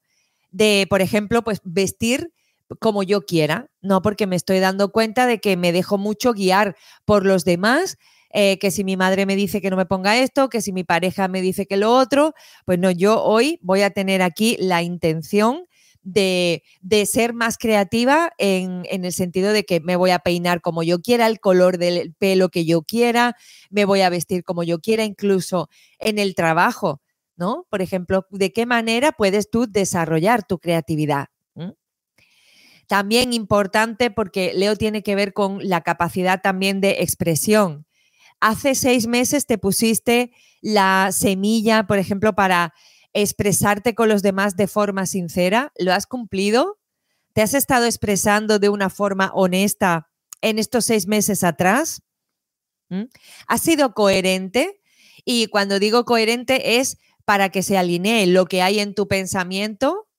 de, 0.52 0.88
por 0.90 1.02
ejemplo, 1.02 1.44
pues 1.44 1.62
vestir 1.64 2.34
como 2.80 3.04
yo 3.04 3.26
quiera, 3.26 3.70
no 3.82 4.02
porque 4.02 4.28
me 4.28 4.36
estoy 4.36 4.60
dando 4.60 4.92
cuenta 4.92 5.26
de 5.26 5.40
que 5.40 5.58
me 5.58 5.72
dejo 5.72 5.98
mucho 5.98 6.34
guiar 6.34 6.76
por 7.06 7.26
los 7.26 7.44
demás, 7.44 7.98
eh, 8.32 8.60
que 8.60 8.70
si 8.70 8.84
mi 8.84 8.96
madre 8.96 9.26
me 9.26 9.36
dice 9.36 9.60
que 9.60 9.72
no 9.72 9.78
me 9.78 9.88
ponga 9.88 10.18
esto, 10.18 10.50
que 10.50 10.62
si 10.62 10.72
mi 10.72 10.84
pareja 10.84 11.28
me 11.28 11.42
dice 11.42 11.66
que 11.66 11.78
lo 11.78 11.92
otro, 11.92 12.34
pues 12.66 12.78
no, 12.78 12.92
yo 12.92 13.24
hoy 13.24 13.60
voy 13.64 13.82
a 13.82 13.90
tener 13.90 14.22
aquí 14.22 14.56
la 14.60 14.84
intención 14.84 15.66
de, 16.14 16.64
ser 17.06 17.34
más 17.34 17.58
creativa 17.58 18.32
en, 18.38 18.84
en, 18.90 19.06
el 19.06 19.14
sentido 19.14 19.54
de 19.54 19.64
que 19.64 19.80
me 19.80 19.96
voy 19.96 20.12
a 20.12 20.20
peinar 20.20 20.62
como 20.62 20.84
yo 20.84 21.00
quiera, 21.02 21.28
el 21.28 21.40
color 21.40 21.78
del 21.78 22.14
pelo 22.16 22.50
que 22.50 22.66
yo 22.66 22.82
quiera, 22.82 23.36
me 23.70 23.86
voy 23.86 24.02
a 24.02 24.10
vestir 24.10 24.44
como 24.44 24.64
yo 24.64 24.80
quiera, 24.80 25.04
incluso 25.04 25.70
en 26.00 26.20
el 26.20 26.36
trabajo, 26.36 27.02
¿no? 27.36 27.66
Por 27.70 27.82
ejemplo, 27.82 28.26
¿de 28.32 28.52
qué 28.52 28.66
manera 28.66 29.12
puedes 29.12 29.50
tú 29.50 29.68
desarrollar 29.68 30.46
tu 30.46 30.60
creatividad? 30.60 31.28
También 32.90 33.34
importante 33.34 34.10
porque 34.10 34.52
Leo 34.56 34.76
tiene 34.76 35.04
que 35.04 35.14
ver 35.14 35.32
con 35.32 35.60
la 35.62 35.82
capacidad 35.82 36.42
también 36.42 36.82
de 36.82 36.98
expresión. 37.02 37.86
Hace 38.40 38.74
seis 38.74 39.06
meses 39.06 39.46
te 39.46 39.60
pusiste 39.60 40.32
la 40.60 41.12
semilla, 41.12 41.86
por 41.86 42.00
ejemplo, 42.00 42.34
para 42.34 42.74
expresarte 43.14 43.96
con 43.96 44.10
los 44.10 44.22
demás 44.22 44.56
de 44.56 44.68
forma 44.68 45.06
sincera. 45.06 45.72
¿Lo 45.78 45.94
has 45.94 46.08
cumplido? 46.08 46.80
¿Te 47.34 47.42
has 47.42 47.54
estado 47.54 47.86
expresando 47.86 48.60
de 48.60 48.70
una 48.70 48.90
forma 48.90 49.32
honesta 49.34 50.10
en 50.42 50.60
estos 50.60 50.86
seis 50.86 51.08
meses 51.08 51.44
atrás? 51.44 52.02
¿Mm? 52.90 53.04
¿Has 53.48 53.62
sido 53.62 53.94
coherente? 53.94 54.82
Y 55.26 55.48
cuando 55.48 55.80
digo 55.80 56.06
coherente 56.06 56.80
es 56.80 56.98
para 57.26 57.50
que 57.50 57.64
se 57.64 57.78
alinee 57.78 58.26
lo 58.28 58.46
que 58.46 58.62
hay 58.62 58.80
en 58.80 58.96
tu 58.96 59.08
pensamiento 59.08 60.10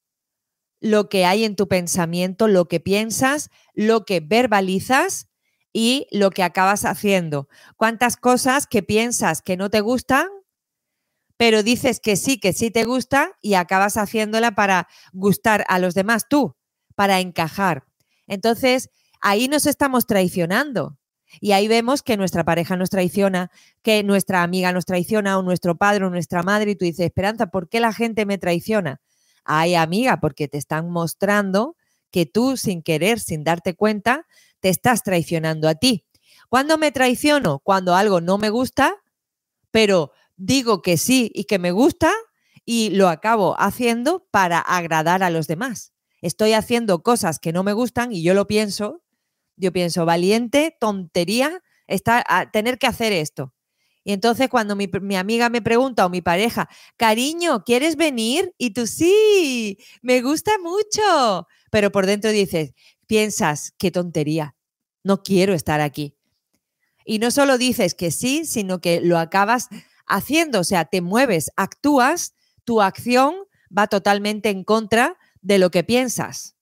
lo 0.80 1.08
que 1.08 1.26
hay 1.26 1.44
en 1.44 1.56
tu 1.56 1.68
pensamiento, 1.68 2.48
lo 2.48 2.66
que 2.66 2.80
piensas, 2.80 3.50
lo 3.74 4.04
que 4.04 4.20
verbalizas 4.20 5.28
y 5.72 6.06
lo 6.10 6.30
que 6.30 6.42
acabas 6.42 6.84
haciendo. 6.84 7.48
¿Cuántas 7.76 8.16
cosas 8.16 8.66
que 8.66 8.82
piensas 8.82 9.42
que 9.42 9.56
no 9.56 9.70
te 9.70 9.80
gustan, 9.80 10.26
pero 11.40 11.62
dices 11.62 12.00
que 12.00 12.16
sí, 12.16 12.38
que 12.38 12.52
sí 12.52 12.70
te 12.70 12.84
gusta 12.84 13.32
y 13.40 13.54
acabas 13.54 13.96
haciéndola 13.96 14.50
para 14.50 14.88
gustar 15.14 15.64
a 15.68 15.78
los 15.78 15.94
demás 15.94 16.28
tú, 16.28 16.54
para 16.96 17.20
encajar? 17.20 17.86
Entonces, 18.26 18.90
ahí 19.22 19.48
nos 19.48 19.64
estamos 19.64 20.06
traicionando. 20.06 20.98
Y 21.40 21.52
ahí 21.52 21.66
vemos 21.66 22.02
que 22.02 22.18
nuestra 22.18 22.44
pareja 22.44 22.76
nos 22.76 22.90
traiciona, 22.90 23.50
que 23.80 24.02
nuestra 24.02 24.42
amiga 24.42 24.74
nos 24.74 24.84
traiciona, 24.84 25.38
o 25.38 25.42
nuestro 25.42 25.78
padre 25.78 26.04
o 26.04 26.10
nuestra 26.10 26.42
madre, 26.42 26.72
y 26.72 26.76
tú 26.76 26.84
dices, 26.84 27.06
Esperanza, 27.06 27.46
¿por 27.46 27.70
qué 27.70 27.80
la 27.80 27.94
gente 27.94 28.26
me 28.26 28.36
traiciona? 28.36 29.00
Ay, 29.42 29.76
amiga, 29.76 30.20
porque 30.20 30.46
te 30.46 30.58
están 30.58 30.90
mostrando 30.90 31.74
que 32.10 32.26
tú 32.26 32.58
sin 32.58 32.82
querer, 32.82 33.18
sin 33.18 33.44
darte 33.44 33.74
cuenta, 33.74 34.26
te 34.60 34.68
estás 34.68 35.02
traicionando 35.02 35.70
a 35.70 35.74
ti. 35.74 36.04
¿Cuándo 36.50 36.76
me 36.76 36.92
traiciono? 36.92 37.60
Cuando 37.60 37.94
algo 37.94 38.20
no 38.20 38.36
me 38.36 38.50
gusta, 38.50 38.96
pero 39.70 40.12
digo 40.40 40.80
que 40.80 40.96
sí 40.96 41.30
y 41.34 41.44
que 41.44 41.58
me 41.58 41.70
gusta 41.70 42.10
y 42.64 42.90
lo 42.90 43.08
acabo 43.08 43.54
haciendo 43.60 44.26
para 44.30 44.58
agradar 44.58 45.22
a 45.22 45.30
los 45.30 45.46
demás. 45.46 45.92
Estoy 46.22 46.54
haciendo 46.54 47.02
cosas 47.02 47.38
que 47.38 47.52
no 47.52 47.62
me 47.62 47.72
gustan 47.72 48.12
y 48.12 48.22
yo 48.22 48.34
lo 48.34 48.46
pienso, 48.46 49.02
yo 49.56 49.72
pienso, 49.72 50.04
valiente, 50.06 50.76
tontería, 50.80 51.62
está, 51.86 52.24
a 52.26 52.50
tener 52.50 52.78
que 52.78 52.86
hacer 52.86 53.12
esto. 53.12 53.54
Y 54.02 54.12
entonces 54.12 54.48
cuando 54.48 54.76
mi, 54.76 55.16
amiga 55.16 55.50
me 55.50 55.60
pregunta 55.60 56.06
o 56.06 56.10
mi 56.10 56.22
pareja, 56.22 56.68
cariño, 56.96 57.64
¿quieres 57.64 57.96
venir? 57.96 58.54
Y 58.56 58.70
tú 58.70 58.86
sí, 58.86 59.78
me 60.00 60.22
gusta 60.22 60.52
mucho. 60.62 61.46
Pero 61.70 61.92
por 61.92 62.06
dentro 62.06 62.30
dices, 62.30 62.72
piensas, 63.06 63.74
qué 63.78 63.90
tontería, 63.90 64.56
no 65.04 65.22
quiero 65.22 65.52
estar 65.52 65.82
aquí. 65.82 66.16
Y 67.04 67.18
no 67.18 67.30
solo 67.30 67.58
dices 67.58 67.94
que 67.94 68.10
sí, 68.10 68.46
sino 68.46 68.80
que 68.80 69.00
lo 69.02 69.18
acabas 69.18 69.68
haciendo, 70.10 70.60
o 70.60 70.64
sea, 70.64 70.84
te 70.84 71.00
mueves, 71.00 71.50
actúas, 71.56 72.34
tu 72.64 72.82
acción 72.82 73.34
va 73.76 73.86
totalmente 73.86 74.50
en 74.50 74.64
contra 74.64 75.16
de 75.40 75.58
lo 75.58 75.70
que 75.70 75.84
piensas. 75.84 76.56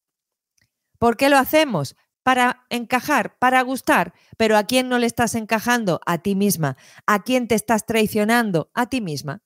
¿Por 0.98 1.16
qué 1.16 1.28
lo 1.28 1.38
hacemos? 1.38 1.96
para 2.28 2.66
encajar, 2.68 3.38
para 3.38 3.62
gustar, 3.62 4.12
pero 4.36 4.58
¿a 4.58 4.64
quién 4.64 4.90
no 4.90 4.98
le 4.98 5.06
estás 5.06 5.34
encajando? 5.34 5.98
A 6.04 6.18
ti 6.18 6.34
misma. 6.34 6.76
¿A 7.06 7.22
quién 7.22 7.48
te 7.48 7.54
estás 7.54 7.86
traicionando? 7.86 8.70
A 8.74 8.84
ti 8.90 9.00
misma. 9.00 9.42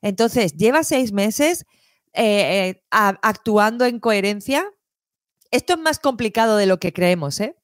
Entonces, 0.00 0.56
lleva 0.56 0.82
seis 0.82 1.12
meses 1.12 1.66
eh, 2.14 2.70
eh, 2.70 2.82
actuando 2.90 3.84
en 3.84 4.00
coherencia. 4.00 4.64
Esto 5.50 5.74
es 5.74 5.78
más 5.78 5.98
complicado 5.98 6.56
de 6.56 6.64
lo 6.64 6.80
que 6.80 6.94
creemos, 6.94 7.38
¿eh? 7.40 7.54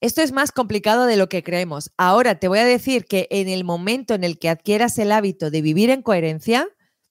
Esto 0.00 0.22
es 0.22 0.32
más 0.32 0.52
complicado 0.52 1.06
de 1.06 1.16
lo 1.16 1.28
que 1.28 1.42
creemos. 1.42 1.92
Ahora 1.96 2.38
te 2.38 2.48
voy 2.48 2.58
a 2.58 2.64
decir 2.64 3.06
que 3.06 3.28
en 3.30 3.48
el 3.48 3.64
momento 3.64 4.14
en 4.14 4.24
el 4.24 4.38
que 4.38 4.48
adquieras 4.48 4.98
el 4.98 5.12
hábito 5.12 5.50
de 5.50 5.62
vivir 5.62 5.90
en 5.90 6.02
coherencia, 6.02 6.68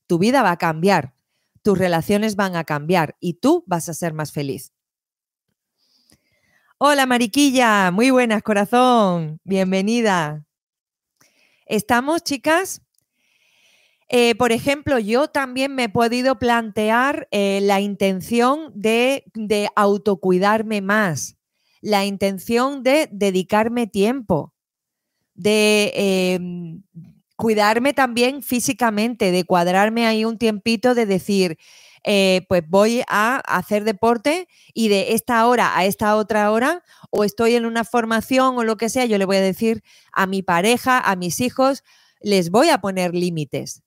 tu 0.08 0.20
vida 0.20 0.44
va 0.44 0.52
a 0.52 0.58
cambiar, 0.58 1.13
tus 1.62 1.78
relaciones 1.78 2.36
van 2.36 2.56
a 2.56 2.63
cambiar 2.63 3.16
y 3.20 3.36
tú 3.36 3.63
vas 3.68 3.90
a 3.90 3.94
ser 3.94 4.13
más 4.13 4.32
feliz. 4.32 4.74
Hola 6.78 7.06
Mariquilla, 7.06 7.92
muy 7.92 8.10
buenas 8.10 8.44
corazón, 8.44 9.40
bienvenida. 9.44 10.46
¿Estamos, 11.66 12.24
chicas? 12.24 12.82
Eh, 14.10 14.36
por 14.36 14.52
ejemplo, 14.52 15.00
yo 15.00 15.30
también 15.30 15.74
me 15.74 15.86
he 15.86 15.90
podido 15.90 16.38
plantear 16.38 17.28
eh, 17.32 17.62
la 17.63 17.80
intención 17.80 18.72
de, 18.75 19.24
de 19.34 19.70
autocuidarme 19.75 20.82
más, 20.82 21.38
la 21.84 22.06
intención 22.06 22.84
de 22.84 23.10
dedicarme 23.12 23.88
tiempo. 23.88 24.54
de 25.36 25.92
em, 25.96 26.84
cuidarme 27.38 27.94
también 27.94 28.44
físicamente, 28.44 29.32
de 29.32 29.46
cuadrarme 29.46 30.06
ahí 30.08 30.25
un 30.25 30.38
tiempito, 30.38 30.96
de 30.96 31.06
decir, 31.08 31.58
eh, 32.04 32.46
pues 32.50 32.63
voy 32.68 33.04
a 33.08 33.38
hacer 33.38 33.84
deporte 33.86 34.48
y 34.74 34.90
de 34.90 35.13
esta 35.13 35.48
hora 35.48 35.78
a 35.78 35.86
esta 35.86 36.16
otra 36.18 36.52
hora, 36.52 36.84
o 37.12 37.24
estoy 37.24 37.56
en 37.56 37.66
una 37.66 37.84
formación 37.86 38.58
o 38.58 38.63
lo 38.63 38.78
que 38.78 38.90
sea, 38.90 39.06
yo 39.06 39.18
le 39.18 39.25
voy 39.25 39.38
a 39.38 39.42
decir 39.42 39.84
a 40.13 40.28
mi 40.28 40.44
pareja, 40.44 41.00
a 41.00 41.16
mis 41.16 41.42
hijos, 41.42 41.84
les 42.22 42.50
voy 42.52 42.70
a 42.70 42.80
poner 42.80 43.16
límites. 43.16 43.83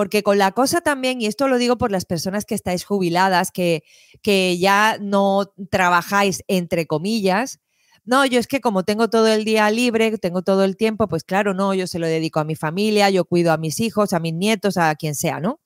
Porque 0.00 0.22
con 0.22 0.38
la 0.38 0.52
cosa 0.52 0.80
también, 0.80 1.20
y 1.20 1.26
esto 1.26 1.46
lo 1.46 1.58
digo 1.58 1.76
por 1.76 1.92
las 1.92 2.06
personas 2.06 2.46
que 2.46 2.54
estáis 2.54 2.86
jubiladas, 2.86 3.50
que, 3.52 3.82
que 4.22 4.56
ya 4.56 4.96
no 4.98 5.52
trabajáis 5.70 6.42
entre 6.48 6.86
comillas, 6.86 7.60
no, 8.06 8.24
yo 8.24 8.40
es 8.40 8.46
que 8.46 8.62
como 8.62 8.82
tengo 8.84 9.10
todo 9.10 9.28
el 9.28 9.44
día 9.44 9.70
libre, 9.70 10.16
tengo 10.16 10.40
todo 10.40 10.64
el 10.64 10.78
tiempo, 10.78 11.06
pues 11.06 11.22
claro, 11.22 11.52
no, 11.52 11.74
yo 11.74 11.86
se 11.86 11.98
lo 11.98 12.06
dedico 12.06 12.40
a 12.40 12.44
mi 12.44 12.56
familia, 12.56 13.10
yo 13.10 13.26
cuido 13.26 13.52
a 13.52 13.58
mis 13.58 13.78
hijos, 13.78 14.14
a 14.14 14.20
mis 14.20 14.32
nietos, 14.32 14.78
a 14.78 14.94
quien 14.94 15.14
sea, 15.14 15.38
¿no? 15.38 15.60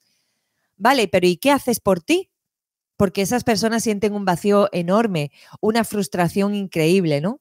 Vale, 0.77 1.07
pero 1.07 1.29
¿y 1.29 1.37
qué 1.37 1.53
haces 1.53 1.79
por 1.79 2.01
ti? 2.01 2.29
Porque 2.97 3.23
esas 3.23 3.45
personas 3.45 3.85
sienten 3.85 4.15
un 4.15 4.25
vacío 4.25 4.69
enorme, 4.73 5.31
una 5.61 5.85
frustración 5.85 6.57
increíble, 6.57 7.21
¿no? 7.21 7.41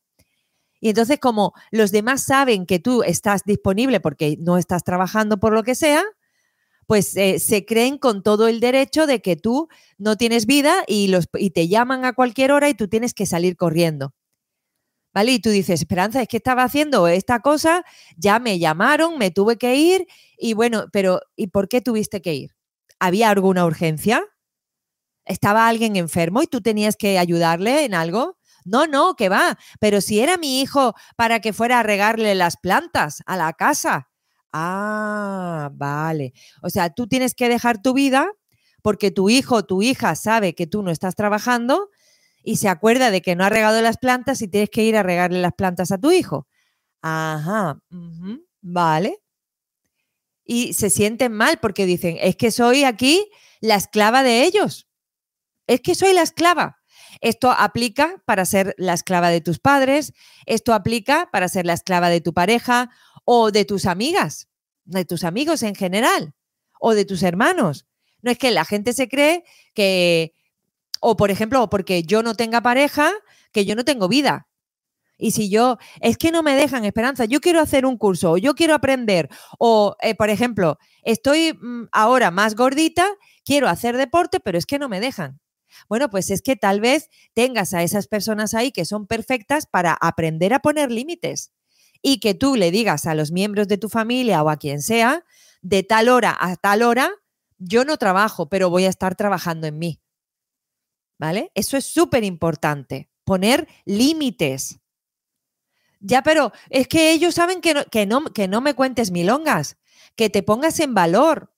Y 0.79 0.89
entonces 0.89 1.17
como 1.17 1.53
los 1.71 1.91
demás 1.91 2.21
saben 2.21 2.67
que 2.67 2.77
tú 2.77 3.01
estás 3.01 3.45
disponible 3.45 3.99
porque 3.99 4.37
no 4.39 4.59
estás 4.59 4.83
trabajando 4.83 5.39
por 5.39 5.53
lo 5.53 5.63
que 5.63 5.73
sea, 5.73 6.03
pues 6.87 7.15
eh, 7.17 7.39
se 7.39 7.65
creen 7.65 7.97
con 7.97 8.23
todo 8.23 8.47
el 8.47 8.59
derecho 8.59 9.07
de 9.07 9.21
que 9.21 9.35
tú 9.35 9.67
no 9.97 10.15
tienes 10.17 10.45
vida 10.45 10.83
y, 10.87 11.07
los, 11.07 11.27
y 11.33 11.51
te 11.51 11.67
llaman 11.67 12.05
a 12.05 12.13
cualquier 12.13 12.51
hora 12.51 12.69
y 12.69 12.73
tú 12.73 12.87
tienes 12.87 13.13
que 13.13 13.25
salir 13.25 13.55
corriendo. 13.57 14.13
¿Vale? 15.13 15.33
Y 15.33 15.39
tú 15.39 15.49
dices, 15.51 15.79
Esperanza, 15.79 16.21
es 16.21 16.27
que 16.27 16.37
estaba 16.37 16.63
haciendo 16.63 17.07
esta 17.07 17.39
cosa, 17.39 17.83
ya 18.17 18.39
me 18.39 18.57
llamaron, 18.57 19.19
me 19.19 19.29
tuve 19.29 19.57
que 19.57 19.75
ir 19.75 20.07
y 20.37 20.53
bueno, 20.53 20.85
pero 20.91 21.21
¿y 21.35 21.47
por 21.47 21.69
qué 21.69 21.81
tuviste 21.81 22.21
que 22.21 22.33
ir? 22.33 22.55
¿Había 22.99 23.29
alguna 23.29 23.65
urgencia? 23.65 24.25
¿Estaba 25.25 25.67
alguien 25.67 25.95
enfermo 25.95 26.41
y 26.41 26.47
tú 26.47 26.61
tenías 26.61 26.95
que 26.97 27.19
ayudarle 27.19 27.85
en 27.85 27.93
algo? 27.93 28.37
No, 28.65 28.87
no, 28.87 29.15
que 29.15 29.29
va. 29.29 29.57
Pero 29.79 30.01
si 30.01 30.19
era 30.19 30.37
mi 30.37 30.61
hijo 30.61 30.93
para 31.15 31.39
que 31.39 31.53
fuera 31.53 31.79
a 31.79 31.83
regarle 31.83 32.33
las 32.35 32.57
plantas 32.57 33.21
a 33.25 33.37
la 33.37 33.53
casa, 33.53 34.09
Ah, 34.53 35.71
vale. 35.73 36.33
O 36.61 36.69
sea, 36.69 36.91
tú 36.91 37.07
tienes 37.07 37.33
que 37.33 37.49
dejar 37.49 37.81
tu 37.81 37.93
vida 37.93 38.31
porque 38.83 39.09
tu 39.11 39.29
hijo 39.29 39.55
o 39.55 39.65
tu 39.65 39.81
hija 39.81 40.15
sabe 40.15 40.53
que 40.53 40.67
tú 40.67 40.83
no 40.83 40.91
estás 40.91 41.15
trabajando 41.15 41.89
y 42.43 42.57
se 42.57 42.69
acuerda 42.69 43.09
de 43.09 43.21
que 43.21 43.35
no 43.35 43.45
ha 43.45 43.49
regado 43.49 43.81
las 43.81 43.97
plantas 43.97 44.41
y 44.41 44.47
tienes 44.47 44.69
que 44.69 44.83
ir 44.83 44.95
a 44.95 45.03
regarle 45.03 45.41
las 45.41 45.53
plantas 45.53 45.91
a 45.91 45.97
tu 45.97 46.11
hijo. 46.11 46.47
Ajá, 47.01 47.79
vale. 48.61 49.17
Y 50.45 50.73
se 50.73 50.89
sienten 50.89 51.33
mal 51.33 51.57
porque 51.61 51.85
dicen, 51.85 52.17
es 52.21 52.35
que 52.35 52.51
soy 52.51 52.83
aquí 52.83 53.29
la 53.61 53.75
esclava 53.75 54.23
de 54.23 54.43
ellos. 54.43 54.87
Es 55.67 55.81
que 55.81 55.95
soy 55.95 56.13
la 56.13 56.21
esclava. 56.21 56.77
Esto 57.21 57.51
aplica 57.51 58.21
para 58.25 58.45
ser 58.45 58.75
la 58.77 58.93
esclava 58.93 59.29
de 59.29 59.41
tus 59.41 59.59
padres, 59.59 60.13
esto 60.45 60.73
aplica 60.73 61.29
para 61.31 61.47
ser 61.47 61.65
la 61.65 61.73
esclava 61.73 62.09
de 62.09 62.21
tu 62.21 62.33
pareja 62.33 62.89
o 63.25 63.51
de 63.51 63.65
tus 63.65 63.85
amigas, 63.85 64.47
de 64.85 65.05
tus 65.05 65.23
amigos 65.23 65.63
en 65.63 65.75
general, 65.75 66.33
o 66.79 66.93
de 66.93 67.05
tus 67.05 67.23
hermanos. 67.23 67.85
No 68.21 68.31
es 68.31 68.37
que 68.37 68.51
la 68.51 68.65
gente 68.65 68.93
se 68.93 69.07
cree 69.07 69.43
que, 69.73 70.33
o 70.99 71.15
por 71.15 71.31
ejemplo, 71.31 71.69
porque 71.69 72.03
yo 72.03 72.23
no 72.23 72.35
tenga 72.35 72.61
pareja, 72.61 73.11
que 73.51 73.65
yo 73.65 73.75
no 73.75 73.85
tengo 73.85 74.07
vida. 74.07 74.47
Y 75.17 75.31
si 75.31 75.49
yo, 75.49 75.77
es 76.01 76.17
que 76.17 76.31
no 76.31 76.43
me 76.43 76.55
dejan 76.55 76.85
esperanza, 76.85 77.25
yo 77.25 77.39
quiero 77.39 77.59
hacer 77.59 77.85
un 77.85 77.97
curso, 77.97 78.31
o 78.31 78.37
yo 78.37 78.55
quiero 78.55 78.73
aprender, 78.73 79.29
o 79.59 79.95
eh, 80.01 80.15
por 80.15 80.29
ejemplo, 80.29 80.77
estoy 81.03 81.53
mm, 81.53 81.87
ahora 81.91 82.31
más 82.31 82.55
gordita, 82.55 83.07
quiero 83.45 83.69
hacer 83.69 83.95
deporte, 83.95 84.39
pero 84.39 84.57
es 84.57 84.65
que 84.65 84.79
no 84.79 84.89
me 84.89 84.99
dejan. 84.99 85.39
Bueno, 85.87 86.09
pues 86.09 86.29
es 86.29 86.41
que 86.41 86.55
tal 86.55 86.81
vez 86.81 87.09
tengas 87.33 87.73
a 87.73 87.83
esas 87.83 88.07
personas 88.07 88.53
ahí 88.53 88.71
que 88.71 88.85
son 88.85 89.07
perfectas 89.07 89.65
para 89.65 89.93
aprender 89.93 90.53
a 90.53 90.59
poner 90.59 90.91
límites 90.91 91.51
y 92.03 92.19
que 92.19 92.35
tú 92.35 92.55
le 92.55 92.69
digas 92.69 93.07
a 93.07 93.15
los 93.15 93.31
miembros 93.31 93.67
de 93.67 93.79
tu 93.79 93.89
familia 93.89 94.43
o 94.43 94.49
a 94.49 94.57
quien 94.57 94.83
sea, 94.83 95.25
de 95.63 95.81
tal 95.81 96.09
hora 96.09 96.37
a 96.37 96.55
tal 96.57 96.83
hora, 96.83 97.09
yo 97.57 97.85
no 97.85 97.97
trabajo, 97.97 98.49
pero 98.49 98.69
voy 98.69 98.83
a 98.85 98.89
estar 98.89 99.15
trabajando 99.15 99.65
en 99.65 99.79
mí. 99.79 100.01
¿Vale? 101.17 101.51
Eso 101.55 101.77
es 101.77 101.85
súper 101.85 102.25
importante, 102.25 103.09
poner 103.23 103.67
límites. 103.85 104.79
Ya, 106.01 106.21
pero 106.21 106.51
es 106.69 106.89
que 106.89 107.13
ellos 107.13 107.35
saben 107.35 107.61
que 107.61 107.73
no, 107.73 107.85
que, 107.85 108.05
no, 108.05 108.25
que 108.25 108.49
no 108.49 108.59
me 108.59 108.73
cuentes 108.73 109.09
milongas, 109.09 109.77
que 110.17 110.29
te 110.29 110.43
pongas 110.43 110.81
en 110.81 110.93
valor, 110.93 111.52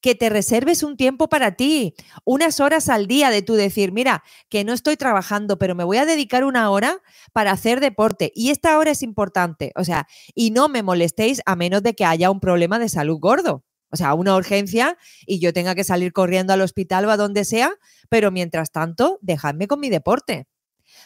que 0.00 0.14
te 0.14 0.28
reserves 0.28 0.82
un 0.82 0.96
tiempo 0.96 1.28
para 1.28 1.52
ti, 1.56 1.94
unas 2.24 2.60
horas 2.60 2.88
al 2.88 3.06
día 3.06 3.30
de 3.30 3.42
tú 3.42 3.54
decir, 3.54 3.92
mira, 3.92 4.22
que 4.48 4.64
no 4.64 4.72
estoy 4.72 4.96
trabajando, 4.96 5.58
pero 5.58 5.74
me 5.74 5.84
voy 5.84 5.96
a 5.96 6.06
dedicar 6.06 6.44
una 6.44 6.70
hora 6.70 7.00
para 7.32 7.50
hacer 7.50 7.80
deporte. 7.80 8.32
Y 8.34 8.50
esta 8.50 8.78
hora 8.78 8.90
es 8.90 9.02
importante, 9.02 9.72
o 9.76 9.84
sea, 9.84 10.06
y 10.34 10.50
no 10.50 10.68
me 10.68 10.82
molestéis 10.82 11.40
a 11.46 11.56
menos 11.56 11.82
de 11.82 11.94
que 11.94 12.04
haya 12.04 12.30
un 12.30 12.40
problema 12.40 12.78
de 12.78 12.88
salud 12.88 13.18
gordo. 13.18 13.64
O 13.90 13.96
sea, 13.96 14.14
una 14.14 14.34
urgencia 14.34 14.98
y 15.26 15.38
yo 15.38 15.52
tenga 15.52 15.74
que 15.74 15.84
salir 15.84 16.12
corriendo 16.12 16.52
al 16.52 16.60
hospital 16.60 17.04
o 17.04 17.10
a 17.10 17.16
donde 17.16 17.44
sea, 17.44 17.72
pero 18.08 18.30
mientras 18.30 18.72
tanto, 18.72 19.18
dejadme 19.22 19.68
con 19.68 19.80
mi 19.80 19.88
deporte. 19.88 20.48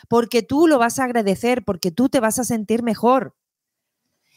Porque 0.09 0.43
tú 0.43 0.67
lo 0.67 0.79
vas 0.79 0.99
a 0.99 1.05
agradecer, 1.05 1.63
porque 1.65 1.91
tú 1.91 2.09
te 2.09 2.21
vas 2.21 2.39
a 2.39 2.45
sentir 2.45 2.83
mejor. 2.83 3.37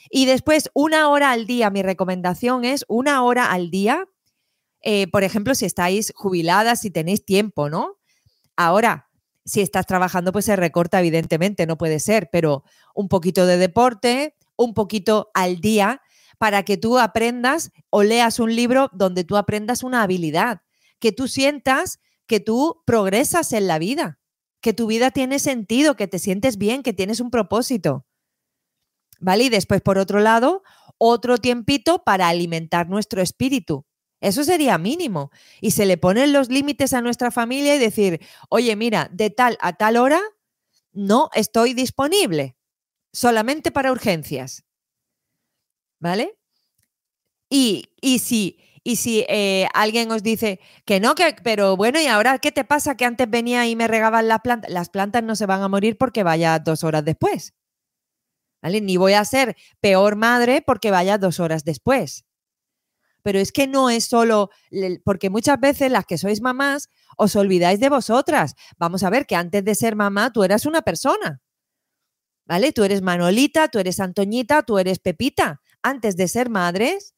Y 0.09 0.25
después, 0.25 0.69
una 0.73 1.07
hora 1.09 1.31
al 1.31 1.47
día, 1.47 1.69
mi 1.69 1.81
recomendación 1.81 2.65
es 2.65 2.83
una 2.87 3.23
hora 3.23 3.51
al 3.51 3.71
día 3.71 4.05
eh, 4.83 5.07
por 5.07 5.23
ejemplo, 5.23 5.55
si 5.55 5.65
estáis 5.65 6.11
jubiladas, 6.15 6.81
si 6.81 6.91
tenéis 6.91 7.25
tiempo, 7.25 7.69
¿no? 7.69 7.97
Ahora, 8.55 9.09
si 9.45 9.61
estás 9.61 9.85
trabajando, 9.85 10.31
pues 10.31 10.45
se 10.45 10.55
recorta, 10.55 10.99
evidentemente, 10.99 11.65
no 11.65 11.77
puede 11.77 11.99
ser, 11.99 12.29
pero 12.31 12.63
un 12.93 13.07
poquito 13.09 13.45
de 13.45 13.57
deporte, 13.57 14.35
un 14.55 14.73
poquito 14.73 15.31
al 15.33 15.59
día, 15.59 16.01
para 16.37 16.63
que 16.63 16.77
tú 16.77 16.99
aprendas 16.99 17.71
o 17.89 18.03
leas 18.03 18.39
un 18.39 18.55
libro 18.55 18.89
donde 18.93 19.23
tú 19.23 19.37
aprendas 19.37 19.83
una 19.83 20.03
habilidad, 20.03 20.61
que 20.99 21.11
tú 21.11 21.27
sientas 21.27 21.99
que 22.27 22.39
tú 22.39 22.81
progresas 22.85 23.53
en 23.53 23.67
la 23.67 23.79
vida, 23.79 24.19
que 24.61 24.73
tu 24.73 24.87
vida 24.87 25.11
tiene 25.11 25.39
sentido, 25.39 25.95
que 25.95 26.07
te 26.07 26.19
sientes 26.19 26.57
bien, 26.57 26.83
que 26.83 26.93
tienes 26.93 27.19
un 27.19 27.29
propósito. 27.29 28.05
¿Vale? 29.19 29.45
Y 29.45 29.49
después, 29.49 29.81
por 29.81 29.97
otro 29.97 30.19
lado, 30.19 30.63
otro 30.97 31.37
tiempito 31.37 32.03
para 32.03 32.27
alimentar 32.27 32.89
nuestro 32.89 33.21
espíritu, 33.21 33.85
eso 34.23 34.45
sería 34.45 34.77
mínimo. 34.77 35.31
Y 35.59 35.71
se 35.71 35.85
le 35.85 35.97
ponen 35.97 36.31
los 36.31 36.47
límites 36.47 36.93
a 36.93 37.01
nuestra 37.01 37.29
familia 37.29 37.75
y 37.75 37.79
decir, 37.79 38.21
oye, 38.49 38.73
mira, 38.77 39.09
de 39.11 39.29
tal 39.29 39.57
a 39.59 39.73
tal 39.73 39.97
hora 39.97 40.21
no 40.93 41.29
estoy 41.33 41.73
disponible, 41.73 42.55
solamente 43.11 43.69
para 43.69 43.91
urgencias. 43.91 44.63
¿Vale? 45.99 46.37
Y, 47.49 47.89
si, 48.19 48.59
y 48.85 48.95
si 48.95 49.25
eh, 49.27 49.67
alguien 49.73 50.09
os 50.09 50.23
dice 50.23 50.61
que 50.85 51.01
no, 51.01 51.15
que, 51.15 51.35
pero 51.43 51.75
bueno, 51.75 51.99
¿y 51.99 52.07
ahora 52.07 52.39
qué 52.39 52.53
te 52.53 52.63
pasa? 52.63 52.95
Que 52.95 53.03
antes 53.03 53.29
venía 53.29 53.67
y 53.67 53.75
me 53.75 53.89
regaban 53.89 54.29
las 54.29 54.39
plantas. 54.39 54.71
Las 54.71 54.89
plantas 54.89 55.23
no 55.23 55.35
se 55.35 55.45
van 55.47 55.61
a 55.61 55.67
morir 55.67 55.97
porque 55.97 56.23
vaya 56.23 56.59
dos 56.59 56.85
horas 56.85 57.03
después. 57.03 57.53
¿Vale? 58.61 58.79
Ni 58.79 58.95
voy 58.95 59.13
a 59.13 59.25
ser 59.25 59.57
peor 59.81 60.15
madre 60.15 60.61
porque 60.61 60.91
vaya 60.91 61.17
dos 61.17 61.41
horas 61.41 61.65
después 61.65 62.23
pero 63.23 63.39
es 63.39 63.51
que 63.51 63.67
no 63.67 63.89
es 63.89 64.05
solo, 64.05 64.51
porque 65.03 65.29
muchas 65.29 65.59
veces 65.59 65.91
las 65.91 66.05
que 66.05 66.17
sois 66.17 66.41
mamás 66.41 66.89
os 67.17 67.35
olvidáis 67.35 67.79
de 67.79 67.89
vosotras. 67.89 68.53
Vamos 68.77 69.03
a 69.03 69.09
ver 69.09 69.25
que 69.25 69.35
antes 69.35 69.63
de 69.65 69.75
ser 69.75 69.95
mamá 69.95 70.31
tú 70.31 70.43
eras 70.43 70.65
una 70.65 70.81
persona, 70.83 71.41
¿vale? 72.45 72.71
Tú 72.73 72.83
eres 72.83 73.01
Manolita, 73.01 73.69
tú 73.69 73.79
eres 73.79 73.99
Antoñita, 73.99 74.63
tú 74.63 74.77
eres 74.77 74.99
Pepita. 74.99 75.61
Antes 75.81 76.15
de 76.15 76.27
ser 76.27 76.49
madres, 76.49 77.15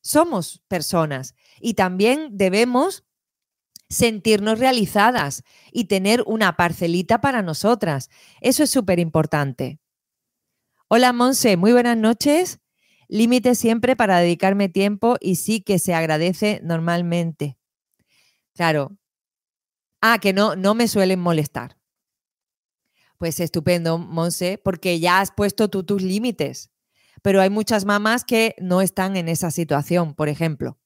somos 0.00 0.62
personas 0.68 1.34
y 1.60 1.74
también 1.74 2.28
debemos 2.32 3.04
sentirnos 3.88 4.58
realizadas 4.60 5.42
y 5.72 5.84
tener 5.86 6.22
una 6.26 6.56
parcelita 6.56 7.20
para 7.20 7.42
nosotras. 7.42 8.08
Eso 8.40 8.62
es 8.62 8.70
súper 8.70 9.00
importante. 9.00 9.80
Hola 10.88 11.12
Monse, 11.12 11.56
muy 11.56 11.72
buenas 11.72 11.96
noches. 11.96 12.59
Límite 13.10 13.56
siempre 13.56 13.96
para 13.96 14.20
dedicarme 14.20 14.68
tiempo 14.68 15.16
y 15.20 15.34
sí 15.34 15.62
que 15.62 15.80
se 15.80 15.94
agradece 15.94 16.60
normalmente. 16.62 17.58
Claro. 18.54 18.96
Ah, 20.00 20.18
que 20.18 20.32
no, 20.32 20.54
no 20.54 20.74
me 20.74 20.86
suelen 20.86 21.18
molestar. 21.18 21.76
Pues 23.18 23.40
estupendo, 23.40 23.98
Monse, 23.98 24.58
porque 24.62 25.00
ya 25.00 25.20
has 25.20 25.32
puesto 25.32 25.68
tú 25.68 25.82
tus 25.82 26.02
límites. 26.02 26.70
Pero 27.20 27.40
hay 27.40 27.50
muchas 27.50 27.84
mamás 27.84 28.24
que 28.24 28.54
no 28.60 28.80
están 28.80 29.16
en 29.16 29.28
esa 29.28 29.50
situación, 29.50 30.14
por 30.14 30.28
ejemplo. 30.28 30.78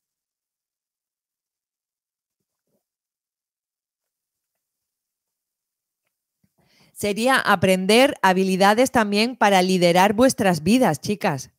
sería 6.94 7.38
aprender 7.38 8.14
habilidades 8.22 8.90
también 8.90 9.36
para 9.36 9.62
liderar 9.62 10.14
vuestras 10.14 10.62
vidas, 10.62 11.00
chicas. 11.00 11.53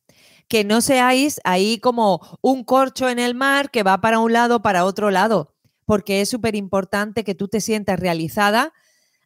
Que 0.48 0.64
no 0.64 0.80
seáis 0.80 1.40
ahí 1.44 1.78
como 1.78 2.38
un 2.40 2.64
corcho 2.64 3.08
en 3.08 3.18
el 3.18 3.34
mar 3.34 3.70
que 3.70 3.82
va 3.82 4.00
para 4.00 4.18
un 4.18 4.32
lado, 4.32 4.62
para 4.62 4.84
otro 4.84 5.10
lado, 5.10 5.54
porque 5.84 6.20
es 6.20 6.28
súper 6.28 6.54
importante 6.54 7.24
que 7.24 7.34
tú 7.34 7.48
te 7.48 7.60
sientas 7.60 7.98
realizada 7.98 8.72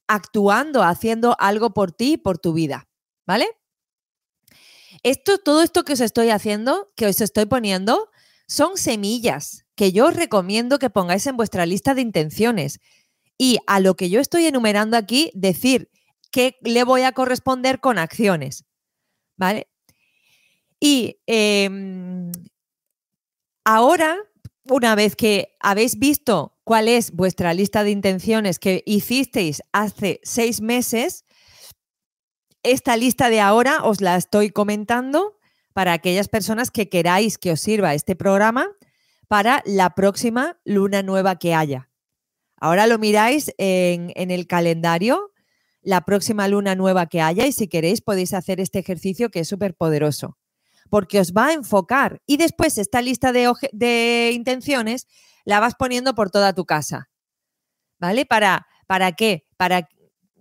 actuando, 0.06 0.82
haciendo 0.82 1.36
algo 1.38 1.72
por 1.72 1.92
ti 1.92 2.16
por 2.16 2.38
tu 2.38 2.52
vida, 2.52 2.88
¿vale? 3.26 3.46
Esto, 5.02 5.38
todo 5.38 5.62
esto 5.62 5.84
que 5.84 5.92
os 5.92 6.00
estoy 6.00 6.30
haciendo, 6.30 6.92
que 6.96 7.06
os 7.06 7.20
estoy 7.20 7.46
poniendo, 7.46 8.10
son 8.46 8.76
semillas 8.76 9.64
que 9.76 9.92
yo 9.92 10.08
os 10.08 10.14
recomiendo 10.14 10.78
que 10.78 10.90
pongáis 10.90 11.26
en 11.26 11.38
vuestra 11.38 11.64
lista 11.64 11.94
de 11.94 12.02
intenciones. 12.02 12.80
Y 13.38 13.60
a 13.66 13.80
lo 13.80 13.94
que 13.94 14.10
yo 14.10 14.20
estoy 14.20 14.44
enumerando 14.44 14.98
aquí, 14.98 15.30
decir 15.34 15.90
que 16.30 16.58
le 16.60 16.84
voy 16.84 17.02
a 17.02 17.12
corresponder 17.12 17.80
con 17.80 17.96
acciones. 17.96 18.66
¿Vale? 19.38 19.69
Y 20.80 21.20
em, 21.26 22.32
ahora, 23.66 24.16
una 24.64 24.94
vez 24.94 25.14
que 25.14 25.54
habéis 25.60 25.98
visto 25.98 26.58
cuál 26.64 26.88
es 26.88 27.12
vuestra 27.12 27.52
lista 27.52 27.84
de 27.84 27.90
intenciones 27.90 28.58
que 28.58 28.82
hicisteis 28.86 29.62
hace 29.72 30.20
seis 30.22 30.62
meses, 30.62 31.26
esta 32.62 32.96
lista 32.96 33.28
de 33.28 33.40
ahora 33.40 33.84
os 33.84 34.00
la 34.00 34.16
estoy 34.16 34.50
comentando 34.50 35.38
para 35.74 35.92
aquellas 35.92 36.28
personas 36.28 36.70
que 36.70 36.88
queráis 36.88 37.36
que 37.36 37.52
os 37.52 37.60
sirva 37.60 37.94
este 37.94 38.16
programa 38.16 38.66
para 39.28 39.62
la 39.66 39.90
próxima 39.94 40.60
luna 40.64 41.02
nueva 41.02 41.38
que 41.38 41.54
haya. 41.54 41.90
Ahora 42.56 42.86
lo 42.86 42.98
miráis 42.98 43.54
en, 43.58 44.12
en 44.16 44.30
el 44.30 44.46
calendario, 44.46 45.32
la 45.82 46.02
próxima 46.02 46.48
luna 46.48 46.74
nueva 46.74 47.06
que 47.06 47.20
haya 47.20 47.46
y 47.46 47.52
si 47.52 47.68
queréis 47.68 48.00
podéis 48.00 48.34
hacer 48.34 48.60
este 48.60 48.78
ejercicio 48.78 49.30
que 49.30 49.40
es 49.40 49.48
súper 49.48 49.74
poderoso 49.74 50.39
porque 50.90 51.20
os 51.20 51.32
va 51.32 51.46
a 51.46 51.52
enfocar 51.54 52.20
y 52.26 52.36
después 52.36 52.76
esta 52.76 53.00
lista 53.00 53.32
de, 53.32 53.50
de, 53.72 54.32
intenciones 54.34 55.06
la 55.44 55.60
vas 55.60 55.74
poniendo 55.76 56.14
por 56.14 56.30
toda 56.30 56.52
tu 56.52 56.66
casa. 56.66 57.08
¿Vale? 57.98 58.26
¿Para, 58.26 58.66
¿Para 58.86 59.12
qué? 59.12 59.46
Para 59.56 59.88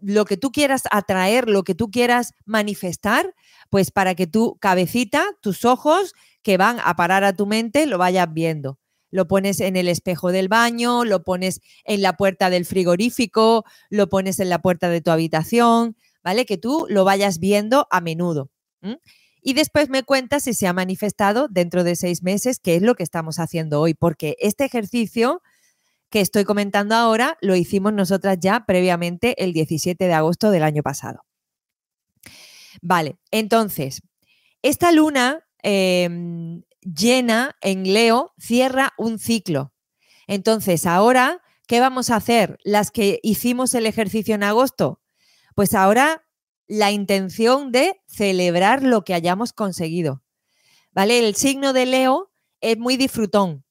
lo 0.02 0.26
que 0.26 0.38
tú 0.38 0.52
quieras 0.52 0.84
atraer, 0.92 1.50
lo 1.50 1.64
que 1.64 1.76
tú 1.76 1.92
quieras 1.92 2.34
manifestar, 2.46 3.34
pues 3.70 3.92
para 3.92 4.16
que 4.16 4.28
tu 4.28 4.58
cabecita, 4.60 5.26
tus 5.42 5.66
ojos 5.66 6.14
que 6.42 6.58
van 6.58 6.78
a 6.84 6.96
parar 6.96 7.24
a 7.24 7.34
tu 7.34 7.46
mente, 7.46 7.86
lo 7.86 7.98
vayas 7.98 8.34
viendo. 8.34 8.80
Lo 9.12 9.28
pones 9.28 9.60
en 9.60 9.76
el 9.76 9.88
espejo 9.88 10.32
del 10.32 10.48
baño, 10.48 11.04
lo 11.04 11.24
pones 11.24 11.62
en 11.84 12.02
la 12.02 12.14
puerta 12.14 12.50
del 12.50 12.66
frigorífico, 12.66 13.66
lo 13.90 14.08
pones 14.08 14.40
en 14.40 14.50
la 14.50 14.62
puerta 14.62 14.90
de 14.90 15.02
tu 15.02 15.12
habitación, 15.12 15.98
¿vale? 16.24 16.46
Que 16.46 16.58
tú 16.58 16.86
lo 16.90 17.04
vayas 17.04 17.40
viendo 17.40 17.88
a 17.90 18.02
menudo. 18.02 18.52
Y 19.42 19.54
después 19.54 19.90
me 19.90 20.04
cuentas 20.04 20.44
si 20.44 20.54
se 20.54 20.68
ha 20.68 20.74
manifestado 20.74 21.48
dentro 21.50 21.84
de 21.84 21.96
seis 21.96 22.24
meses, 22.24 22.60
qué 22.60 22.76
es 22.76 22.82
lo 22.82 22.96
que 22.96 23.04
estamos 23.04 23.40
haciendo 23.40 23.80
hoy, 23.80 23.94
porque 23.94 24.36
este 24.40 24.66
ejercicio 24.66 25.42
que 26.10 26.22
estoy 26.22 26.44
comentando 26.44 26.96
ahora 26.96 27.38
lo 27.42 27.56
hicimos 27.56 27.94
nosotras 27.94 28.38
ya 28.40 28.66
previamente 28.66 29.44
el 29.44 29.54
17 29.54 30.06
de 30.06 30.14
agosto 30.14 30.52
del 30.52 30.64
año 30.64 30.84
pasado. 30.84 31.24
Vale, 32.82 33.18
entonces, 33.32 34.02
esta 34.62 34.92
luna 34.92 35.46
em, 35.62 36.64
llena 36.82 37.56
en 37.62 37.94
Leo 37.94 38.34
cierra 38.38 38.94
un 38.98 39.20
ciclo. 39.20 39.74
Entonces, 40.28 40.86
ahora, 40.86 41.42
¿qué 41.68 41.80
vamos 41.80 42.10
a 42.10 42.16
hacer? 42.16 42.58
Las 42.64 42.92
que 42.92 43.20
hicimos 43.24 43.74
el 43.74 43.86
ejercicio 43.86 44.36
en 44.36 44.44
agosto. 44.44 45.02
Pues 45.56 45.74
ahora 45.74 46.24
la 46.70 46.92
intención 46.92 47.74
de 47.74 48.00
celebrar 48.06 48.84
lo 48.84 49.04
que 49.04 49.16
hayamos 49.16 49.52
conseguido. 49.52 50.22
¿Vale? 50.94 51.20
El 51.28 51.36
signo 51.36 51.74
de 51.74 51.86
Leo 51.86 52.32
es 52.62 52.78
muy 52.78 52.96
disfrutón. 52.96 53.66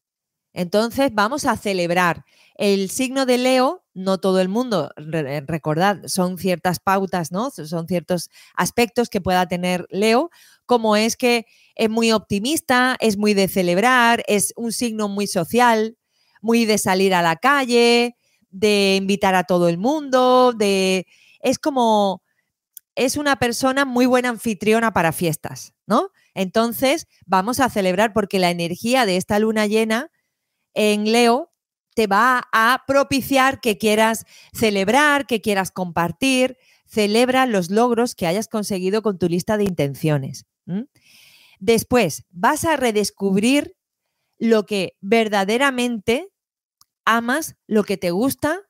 Entonces 0.52 1.10
vamos 1.14 1.46
a 1.46 1.56
celebrar. 1.56 2.24
El 2.56 2.90
signo 2.90 3.24
de 3.24 3.38
Leo, 3.38 3.84
no 3.94 4.18
todo 4.18 4.40
el 4.40 4.48
mundo, 4.48 4.90
recordad, 4.96 6.02
son 6.06 6.38
ciertas 6.38 6.80
pautas, 6.80 7.30
¿no? 7.30 7.50
Son 7.50 7.86
ciertos 7.86 8.30
aspectos 8.56 9.08
que 9.08 9.20
pueda 9.20 9.46
tener 9.46 9.86
Leo, 9.90 10.30
como 10.66 10.96
es 10.96 11.16
que 11.16 11.46
es 11.76 11.88
muy 11.88 12.10
optimista, 12.10 12.96
es 12.98 13.16
muy 13.16 13.34
de 13.34 13.46
celebrar, 13.46 14.24
es 14.26 14.52
un 14.56 14.72
signo 14.72 15.08
muy 15.08 15.28
social, 15.28 15.96
muy 16.42 16.64
de 16.64 16.78
salir 16.78 17.14
a 17.14 17.22
la 17.22 17.36
calle, 17.36 18.16
de 18.50 18.96
invitar 18.96 19.36
a 19.36 19.44
todo 19.44 19.68
el 19.68 19.78
mundo, 19.78 20.52
de 20.52 21.06
es 21.40 21.60
como 21.60 22.22
es 22.98 23.16
una 23.16 23.36
persona 23.36 23.84
muy 23.84 24.06
buena 24.06 24.28
anfitriona 24.28 24.92
para 24.92 25.12
fiestas, 25.12 25.72
¿no? 25.86 26.10
Entonces, 26.34 27.06
vamos 27.26 27.60
a 27.60 27.70
celebrar 27.70 28.12
porque 28.12 28.40
la 28.40 28.50
energía 28.50 29.06
de 29.06 29.16
esta 29.16 29.38
luna 29.38 29.66
llena 29.68 30.10
en 30.74 31.12
Leo 31.12 31.52
te 31.94 32.08
va 32.08 32.48
a 32.52 32.82
propiciar 32.88 33.60
que 33.60 33.78
quieras 33.78 34.26
celebrar, 34.52 35.26
que 35.26 35.40
quieras 35.40 35.70
compartir. 35.70 36.58
Celebra 36.86 37.46
los 37.46 37.70
logros 37.70 38.16
que 38.16 38.26
hayas 38.26 38.48
conseguido 38.48 39.00
con 39.00 39.16
tu 39.16 39.28
lista 39.28 39.56
de 39.56 39.64
intenciones. 39.64 40.46
Después, 41.60 42.24
vas 42.30 42.64
a 42.64 42.76
redescubrir 42.76 43.76
lo 44.38 44.66
que 44.66 44.96
verdaderamente 45.00 46.32
amas, 47.04 47.54
lo 47.68 47.84
que 47.84 47.96
te 47.96 48.10
gusta 48.10 48.60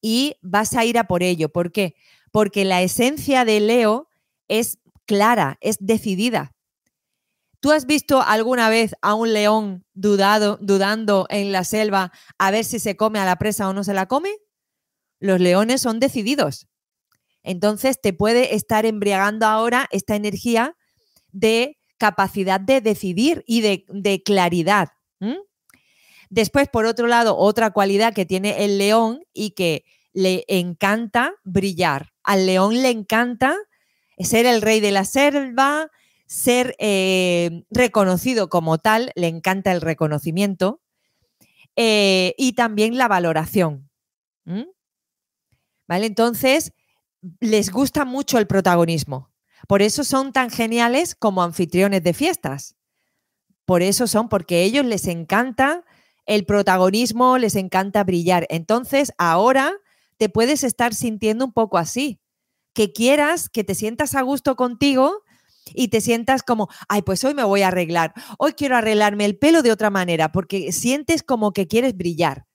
y 0.00 0.34
vas 0.42 0.74
a 0.74 0.84
ir 0.84 0.98
a 0.98 1.04
por 1.04 1.22
ello. 1.22 1.50
¿Por 1.50 1.70
qué? 1.70 1.94
Porque 2.36 2.66
la 2.66 2.82
esencia 2.82 3.46
de 3.46 3.60
Leo 3.60 4.10
es 4.46 4.78
clara, 5.06 5.56
es 5.62 5.78
decidida. 5.80 6.52
¿Tú 7.60 7.70
has 7.70 7.86
visto 7.86 8.20
alguna 8.20 8.68
vez 8.68 8.94
a 9.00 9.14
un 9.14 9.32
león 9.32 9.86
dudado, 9.94 10.58
dudando 10.60 11.26
en 11.30 11.50
la 11.50 11.64
selva 11.64 12.12
a 12.36 12.50
ver 12.50 12.66
si 12.66 12.78
se 12.78 12.94
come 12.94 13.20
a 13.20 13.24
la 13.24 13.36
presa 13.36 13.66
o 13.70 13.72
no 13.72 13.84
se 13.84 13.94
la 13.94 14.04
come? 14.04 14.36
Los 15.18 15.40
leones 15.40 15.80
son 15.80 15.98
decididos. 15.98 16.68
Entonces 17.42 18.02
te 18.02 18.12
puede 18.12 18.54
estar 18.54 18.84
embriagando 18.84 19.46
ahora 19.46 19.88
esta 19.90 20.14
energía 20.14 20.76
de 21.32 21.78
capacidad 21.96 22.60
de 22.60 22.82
decidir 22.82 23.44
y 23.46 23.62
de, 23.62 24.22
claridad. 24.26 24.90
Después, 26.28 26.68
por 26.68 26.84
otro 26.84 27.06
lado, 27.06 27.34
otra 27.34 27.70
cualidad 27.70 28.12
que 28.12 28.26
tiene 28.26 28.66
el 28.66 28.76
león 28.76 29.24
y 29.32 29.52
que 29.52 29.86
le 30.12 30.44
encanta 30.48 31.32
brillar. 31.44 32.12
Al 32.26 32.44
león 32.44 32.82
le 32.82 32.90
encanta 32.90 33.56
ser 34.18 34.44
el 34.46 34.60
rey 34.60 34.80
de 34.80 34.90
la 34.90 35.04
selva, 35.04 35.90
ser 36.26 36.74
eh, 36.78 37.64
reconocido 37.70 38.48
como 38.48 38.78
tal, 38.78 39.12
le 39.14 39.28
encanta 39.28 39.72
el 39.72 39.80
reconocimiento 39.80 40.82
eh, 41.76 42.34
y 42.36 42.52
también 42.52 42.98
la 42.98 43.08
valoración. 43.08 43.88
¿Vale? 45.88 46.06
Entonces, 46.06 46.72
les 47.40 47.70
gusta 47.70 48.04
mucho 48.04 48.38
el 48.38 48.46
protagonismo. 48.46 49.30
Por 49.68 49.82
eso 49.82 50.04
son 50.04 50.32
tan 50.32 50.50
geniales 50.50 51.14
como 51.14 51.42
anfitriones 51.42 52.02
de 52.02 52.12
fiestas. 52.12 52.76
Por 53.64 53.82
eso 53.82 54.06
son, 54.06 54.28
porque 54.28 54.56
a 54.56 54.60
ellos 54.60 54.84
les 54.84 55.06
encanta 55.06 55.84
el 56.24 56.44
protagonismo, 56.44 57.38
les 57.38 57.54
encanta 57.56 58.04
brillar. 58.04 58.46
Entonces, 58.50 59.12
ahora 59.16 59.72
te 60.18 60.28
puedes 60.28 60.64
estar 60.64 60.94
sintiendo 60.94 61.44
un 61.44 61.52
poco 61.52 61.78
así. 61.78 62.20
Que 62.74 62.92
quieras, 62.92 63.48
que 63.48 63.64
te 63.64 63.74
sientas 63.74 64.14
a 64.14 64.22
gusto 64.22 64.56
contigo 64.56 65.22
y 65.74 65.88
te 65.88 66.00
sientas 66.00 66.42
como, 66.42 66.68
ay, 66.88 67.02
pues 67.02 67.24
hoy 67.24 67.34
me 67.34 67.44
voy 67.44 67.62
a 67.62 67.68
arreglar, 67.68 68.12
hoy 68.38 68.52
quiero 68.52 68.76
arreglarme 68.76 69.24
el 69.24 69.38
pelo 69.38 69.62
de 69.62 69.72
otra 69.72 69.90
manera, 69.90 70.30
porque 70.32 70.72
sientes 70.72 71.22
como 71.22 71.52
que 71.52 71.66
quieres 71.66 71.96
brillar, 71.96 72.46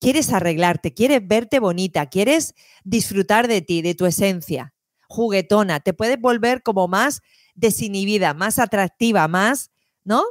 quieres 0.00 0.32
arreglarte, 0.32 0.94
quieres 0.94 1.26
verte 1.26 1.58
bonita, 1.60 2.06
quieres 2.06 2.54
disfrutar 2.84 3.48
de 3.48 3.62
ti, 3.62 3.82
de 3.82 3.94
tu 3.94 4.06
esencia, 4.06 4.74
juguetona, 5.08 5.80
te 5.80 5.92
puedes 5.92 6.20
volver 6.20 6.62
como 6.62 6.88
más 6.88 7.20
desinhibida, 7.54 8.34
más 8.34 8.58
atractiva, 8.58 9.28
más, 9.28 9.70
¿no? 10.04 10.24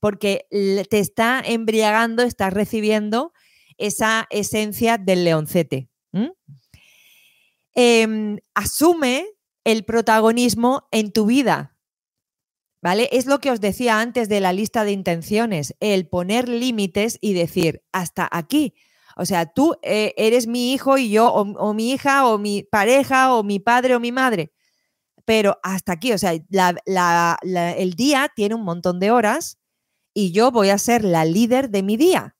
Porque 0.00 0.46
te 0.90 0.98
está 0.98 1.42
embriagando, 1.44 2.22
estás 2.22 2.52
recibiendo 2.52 3.32
esa 3.78 4.26
esencia 4.30 4.98
del 4.98 5.24
leoncete. 5.24 5.88
Em, 7.74 8.38
asume 8.54 9.26
el 9.64 9.84
protagonismo 9.84 10.88
en 10.90 11.12
tu 11.12 11.26
vida. 11.26 11.76
¿Vale? 12.80 13.08
Es 13.10 13.26
lo 13.26 13.40
que 13.40 13.50
os 13.50 13.60
decía 13.60 14.00
antes 14.00 14.28
de 14.28 14.40
la 14.40 14.52
lista 14.52 14.84
de 14.84 14.92
intenciones, 14.92 15.74
el 15.80 16.08
poner 16.08 16.48
límites 16.48 17.18
y 17.20 17.32
decir, 17.32 17.82
hasta 17.90 18.28
aquí. 18.30 18.74
O 19.16 19.24
sea, 19.26 19.46
tú 19.46 19.74
eh, 19.82 20.14
eres 20.16 20.46
mi 20.46 20.72
hijo 20.72 20.98
y 20.98 21.10
yo, 21.10 21.32
o, 21.32 21.74
mi 21.74 21.90
hija, 21.90 22.28
o 22.28 22.38
mi 22.38 22.62
pareja, 22.62 23.34
o 23.34 23.42
mi 23.42 23.58
padre, 23.58 23.96
o 23.96 24.00
mi 24.00 24.12
madre. 24.12 24.52
Pero 25.24 25.58
hasta 25.62 25.92
aquí, 25.92 26.12
o 26.12 26.18
sea, 26.18 26.32
el 26.32 27.94
día 27.94 28.30
tiene 28.36 28.54
un 28.54 28.62
montón 28.62 29.00
de 29.00 29.10
horas 29.10 29.58
y 30.14 30.32
yo 30.32 30.52
voy 30.52 30.68
a 30.68 30.78
ser 30.78 31.02
la 31.02 31.24
líder 31.24 31.70
de 31.70 31.82
mi 31.82 31.96
día. 31.96 32.35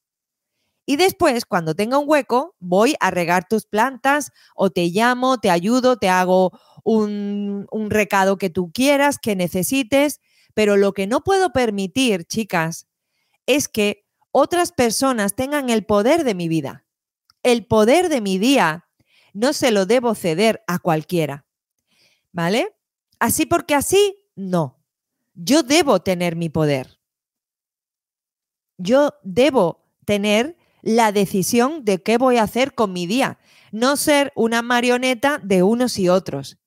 Y 0.86 0.96
después, 0.96 1.44
cuando 1.44 1.74
tenga 1.74 1.98
un 1.98 2.08
hueco, 2.08 2.54
voy 2.60 2.94
a 3.00 3.10
regar 3.10 3.48
tus 3.48 3.66
plantas 3.66 4.30
o 4.54 4.70
te 4.70 4.86
llamo, 4.86 5.38
te 5.38 5.50
ayudo, 5.50 5.96
te 5.96 6.08
hago 6.08 6.58
un, 6.84 7.66
un 7.72 7.90
recado 7.90 8.38
que 8.38 8.50
tú 8.50 8.70
quieras, 8.72 9.18
que 9.18 9.34
necesites. 9.34 10.20
Pero 10.54 10.76
lo 10.76 10.92
que 10.92 11.08
no 11.08 11.22
puedo 11.22 11.52
permitir, 11.52 12.24
chicas, 12.24 12.86
es 13.46 13.68
que 13.68 14.06
otras 14.30 14.70
personas 14.70 15.34
tengan 15.34 15.70
el 15.70 15.84
poder 15.84 16.22
de 16.22 16.34
mi 16.34 16.48
vida. 16.48 16.86
El 17.42 17.66
poder 17.66 18.08
de 18.08 18.20
mi 18.20 18.38
día 18.38 18.86
no 19.32 19.52
se 19.52 19.72
lo 19.72 19.86
debo 19.86 20.14
ceder 20.14 20.62
a 20.66 20.78
cualquiera. 20.78 21.46
¿Vale? 22.32 22.76
Así 23.18 23.44
porque 23.44 23.74
así, 23.74 24.16
no. 24.36 24.82
Yo 25.34 25.62
debo 25.62 26.00
tener 26.00 26.36
mi 26.36 26.48
poder. 26.48 27.00
Yo 28.78 29.14
debo 29.22 29.84
tener 30.04 30.56
la 30.82 31.12
decisión 31.12 31.84
de 31.84 32.02
qué 32.02 32.18
voy 32.18 32.36
a 32.36 32.44
hacer 32.44 32.74
con 32.74 32.92
mi 32.92 33.06
día, 33.06 33.38
no 33.72 33.96
ser 33.96 34.32
una 34.36 34.62
marioneta 34.62 35.40
de 35.42 35.62
unos 35.62 35.98
y 35.98 36.08
otros. 36.08 36.58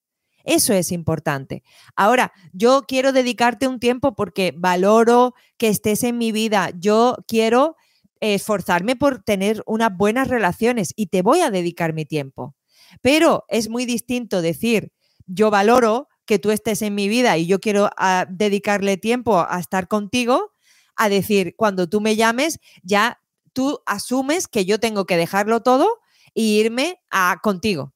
Eso 0.44 0.74
es 0.74 0.92
importante. 0.92 1.64
Ahora, 1.96 2.34
yo 2.54 2.84
quiero 2.88 3.12
dedicarte 3.12 3.68
un 3.68 3.80
tiempo 3.80 4.16
porque 4.16 4.54
valoro 4.56 5.36
que 5.58 5.68
estés 5.68 6.04
en 6.04 6.18
mi 6.18 6.32
vida. 6.32 6.72
Yo 6.76 7.18
quiero 7.28 7.76
esforzarme 8.20 8.96
por 8.96 9.22
tener 9.24 9.64
unas 9.66 9.96
buenas 9.96 10.28
relaciones 10.28 10.94
y 10.96 11.08
te 11.08 11.22
voy 11.22 11.42
a 11.42 11.52
dedicar 11.52 11.94
mi 11.94 12.06
tiempo. 12.06 12.56
Pero 13.02 13.46
es 13.48 13.70
muy 13.70 13.86
distinto 13.86 14.42
decir, 14.42 14.92
yo 15.26 15.52
valoro 15.52 16.08
que 16.26 16.40
tú 16.40 16.52
estés 16.52 16.82
en 16.82 16.96
mi 16.96 17.08
vida 17.08 17.38
y 17.38 17.46
yo 17.46 17.60
quiero 17.60 17.90
ah, 17.98 18.26
dedicarle 18.30 18.98
tiempo 18.98 19.46
a 19.48 19.60
estar 19.60 19.88
contigo, 19.88 20.52
a 20.96 21.10
decir, 21.10 21.56
cuando 21.56 21.88
tú 21.88 22.02
me 22.02 22.16
llames, 22.16 22.60
ya 22.84 23.20
tú 23.60 23.84
asumes 23.86 24.48
que 24.48 24.64
yo 24.64 24.80
tengo 24.80 25.06
que 25.06 25.18
dejarlo 25.18 25.62
todo 25.62 26.00
e 26.34 26.44
irme 26.44 27.04
a 27.10 27.42
contigo, 27.44 27.94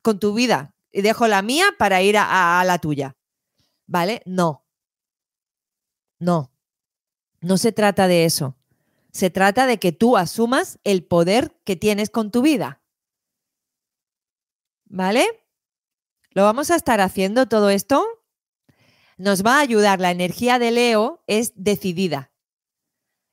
con 0.00 0.18
tu 0.18 0.32
vida. 0.32 0.74
Y 0.90 1.02
dejo 1.02 1.28
la 1.28 1.42
mía 1.42 1.66
para 1.78 2.00
ir 2.00 2.16
a, 2.16 2.58
a 2.58 2.64
la 2.64 2.78
tuya. 2.78 3.14
¿Vale? 3.86 4.22
No. 4.24 4.64
No. 6.18 6.50
No 7.42 7.58
se 7.58 7.70
trata 7.70 8.08
de 8.08 8.24
eso. 8.24 8.56
Se 9.12 9.28
trata 9.28 9.66
de 9.66 9.78
que 9.78 9.92
tú 9.92 10.16
asumas 10.16 10.78
el 10.84 11.04
poder 11.04 11.60
que 11.64 11.76
tienes 11.76 12.08
con 12.08 12.30
tu 12.30 12.40
vida. 12.40 12.80
¿Vale? 14.86 15.26
¿Lo 16.30 16.44
vamos 16.44 16.70
a 16.70 16.76
estar 16.76 17.02
haciendo 17.02 17.46
todo 17.46 17.68
esto? 17.68 18.06
Nos 19.18 19.44
va 19.44 19.58
a 19.58 19.60
ayudar. 19.60 20.00
La 20.00 20.12
energía 20.12 20.58
de 20.58 20.70
Leo 20.70 21.22
es 21.26 21.52
decidida 21.56 22.32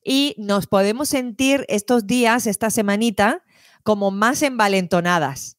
y 0.06 0.36
nos 0.38 0.68
podemos 0.68 1.10
sentir 1.10 1.66
estos 1.68 2.06
días, 2.06 2.46
esta 2.46 2.70
semanita, 2.70 3.44
como 3.84 4.12
más 4.12 4.44
envalentonadas, 4.44 5.58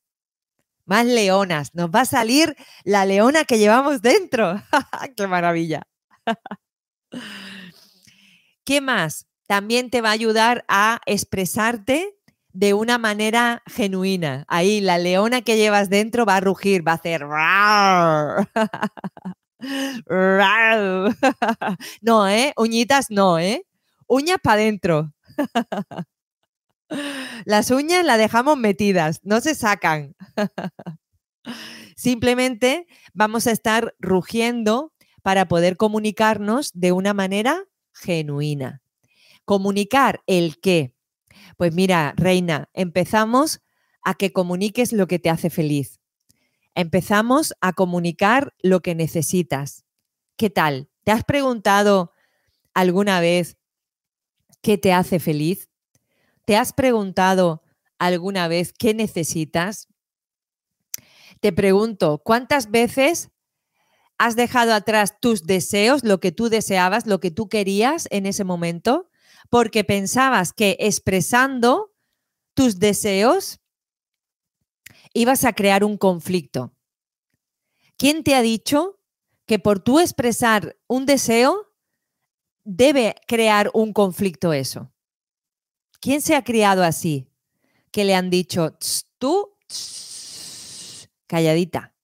más 0.84 1.04
leonas. 1.04 1.74
Nos 1.74 1.90
va 1.90 2.02
a 2.02 2.06
salir 2.06 2.54
la 2.84 3.04
leona 3.04 3.44
que 3.44 3.58
llevamos 3.58 4.02
dentro. 4.02 4.62
¡Qué 5.16 5.26
maravilla! 5.26 5.82
¿Qué 8.64 8.80
más? 8.80 9.26
También 9.48 9.90
te 9.90 10.00
va 10.00 10.10
a 10.10 10.12
ayudar 10.12 10.64
a 10.68 11.00
expresarte 11.06 12.14
de 12.52 12.72
una 12.72 12.98
manera 12.98 13.62
genuina. 13.66 14.44
Ahí 14.48 14.80
la 14.80 14.98
leona 14.98 15.42
que 15.42 15.56
llevas 15.56 15.90
dentro 15.90 16.24
va 16.24 16.36
a 16.36 16.40
rugir, 16.40 16.86
va 16.86 16.92
a 16.92 16.94
hacer... 16.94 17.26
no, 22.02 22.28
¿eh? 22.28 22.52
Uñitas 22.56 23.06
no, 23.10 23.38
¿eh? 23.38 23.65
Uñas 24.06 24.38
para 24.42 24.62
adentro. 24.62 25.12
Las 27.44 27.70
uñas 27.70 28.04
las 28.04 28.18
dejamos 28.18 28.56
metidas, 28.56 29.20
no 29.22 29.40
se 29.40 29.54
sacan. 29.54 30.14
Simplemente 31.96 32.86
vamos 33.14 33.46
a 33.46 33.52
estar 33.52 33.94
rugiendo 33.98 34.92
para 35.22 35.48
poder 35.48 35.76
comunicarnos 35.76 36.70
de 36.74 36.92
una 36.92 37.14
manera 37.14 37.64
genuina. 37.92 38.82
Comunicar 39.44 40.22
el 40.26 40.60
qué. 40.60 40.94
Pues 41.56 41.74
mira, 41.74 42.14
reina, 42.16 42.68
empezamos 42.74 43.62
a 44.02 44.14
que 44.14 44.32
comuniques 44.32 44.92
lo 44.92 45.06
que 45.06 45.18
te 45.18 45.30
hace 45.30 45.50
feliz. 45.50 46.00
Empezamos 46.74 47.54
a 47.60 47.72
comunicar 47.72 48.54
lo 48.62 48.80
que 48.80 48.94
necesitas. 48.94 49.84
¿Qué 50.36 50.50
tal? 50.50 50.90
¿Te 51.04 51.12
has 51.12 51.24
preguntado 51.24 52.12
alguna 52.74 53.20
vez 53.20 53.56
qué 54.66 54.78
te 54.78 54.92
hace 54.92 55.20
feliz? 55.20 55.70
¿Te 56.44 56.56
has 56.56 56.72
preguntado 56.72 57.62
alguna 58.00 58.48
vez 58.48 58.72
qué 58.72 58.94
necesitas? 58.94 59.86
Te 61.38 61.52
pregunto, 61.52 62.20
¿cuántas 62.24 62.72
veces 62.72 63.30
has 64.18 64.34
dejado 64.34 64.74
atrás 64.74 65.20
tus 65.20 65.44
deseos, 65.44 66.02
lo 66.02 66.18
que 66.18 66.32
tú 66.32 66.48
deseabas, 66.48 67.06
lo 67.06 67.20
que 67.20 67.30
tú 67.30 67.48
querías 67.48 68.08
en 68.10 68.26
ese 68.26 68.42
momento, 68.42 69.08
porque 69.50 69.84
pensabas 69.84 70.52
que 70.52 70.76
expresando 70.80 71.94
tus 72.52 72.80
deseos 72.80 73.60
ibas 75.14 75.44
a 75.44 75.52
crear 75.52 75.84
un 75.84 75.96
conflicto? 75.96 76.74
¿Quién 77.96 78.24
te 78.24 78.34
ha 78.34 78.42
dicho 78.42 78.98
que 79.46 79.60
por 79.60 79.78
tú 79.78 80.00
expresar 80.00 80.76
un 80.88 81.06
deseo 81.06 81.65
debe 82.66 83.14
crear 83.28 83.70
un 83.72 83.92
conflicto 83.92 84.52
eso. 84.52 84.92
¿Quién 86.00 86.20
se 86.20 86.34
ha 86.34 86.42
criado 86.42 86.82
así? 86.82 87.30
Que 87.92 88.04
le 88.04 88.14
han 88.14 88.28
dicho, 88.28 88.76
tú, 89.18 89.56
calladita, 91.28 91.94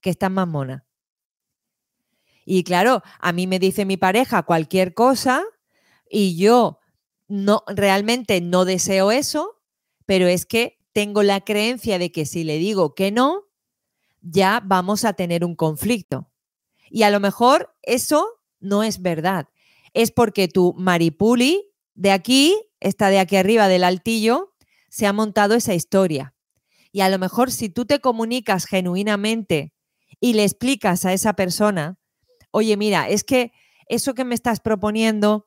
que 0.00 0.10
estás 0.10 0.30
más 0.30 0.46
mona. 0.46 0.86
Y 2.44 2.64
claro, 2.64 3.02
a 3.18 3.32
mí 3.32 3.46
me 3.46 3.58
dice 3.58 3.84
mi 3.86 3.96
pareja 3.96 4.42
cualquier 4.42 4.92
cosa 4.92 5.42
y 6.08 6.36
yo 6.36 6.80
no 7.28 7.64
realmente 7.66 8.40
no 8.40 8.64
deseo 8.64 9.12
eso, 9.12 9.62
pero 10.04 10.26
es 10.26 10.44
que 10.44 10.78
tengo 10.92 11.22
la 11.22 11.40
creencia 11.40 11.98
de 11.98 12.12
que 12.12 12.26
si 12.26 12.44
le 12.44 12.58
digo 12.58 12.94
que 12.94 13.10
no, 13.10 13.44
ya 14.20 14.60
vamos 14.64 15.04
a 15.04 15.14
tener 15.14 15.44
un 15.44 15.54
conflicto. 15.54 16.30
Y 16.90 17.04
a 17.04 17.10
lo 17.10 17.20
mejor 17.20 17.74
eso 17.82 18.26
no 18.58 18.82
es 18.82 19.00
verdad 19.00 19.48
es 19.94 20.10
porque 20.10 20.48
tu 20.48 20.74
maripuli 20.74 21.66
de 21.94 22.12
aquí, 22.12 22.56
está 22.80 23.08
de 23.08 23.18
aquí 23.18 23.36
arriba 23.36 23.68
del 23.68 23.84
altillo, 23.84 24.54
se 24.88 25.06
ha 25.06 25.12
montado 25.12 25.54
esa 25.54 25.74
historia. 25.74 26.34
Y 26.92 27.00
a 27.02 27.08
lo 27.08 27.18
mejor 27.18 27.50
si 27.50 27.68
tú 27.68 27.84
te 27.84 28.00
comunicas 28.00 28.66
genuinamente 28.66 29.72
y 30.20 30.34
le 30.34 30.44
explicas 30.44 31.04
a 31.04 31.12
esa 31.12 31.34
persona, 31.34 31.98
oye, 32.50 32.76
mira, 32.76 33.08
es 33.08 33.24
que 33.24 33.52
eso 33.86 34.14
que 34.14 34.24
me 34.24 34.34
estás 34.34 34.60
proponiendo, 34.60 35.46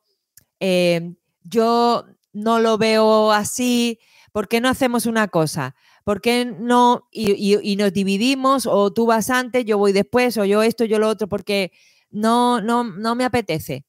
eh, 0.60 1.14
yo 1.42 2.04
no 2.32 2.58
lo 2.58 2.78
veo 2.78 3.32
así, 3.32 3.98
¿por 4.32 4.48
qué 4.48 4.60
no 4.60 4.68
hacemos 4.68 5.06
una 5.06 5.28
cosa? 5.28 5.74
¿Por 6.04 6.20
qué 6.20 6.44
no? 6.44 7.08
Y, 7.10 7.56
y, 7.62 7.76
nos 7.76 7.92
dividimos, 7.92 8.66
o 8.66 8.92
tú 8.92 9.06
vas 9.06 9.30
antes, 9.30 9.64
yo 9.64 9.78
voy 9.78 9.92
después, 9.92 10.36
o 10.36 10.44
yo 10.44 10.62
esto, 10.62 10.84
yo 10.84 10.98
lo 10.98 11.08
otro, 11.08 11.28
porque 11.28 11.72
no, 12.10 12.60
no, 12.60 12.84
no 12.84 13.14
me 13.14 13.24
apetece. 13.24 13.86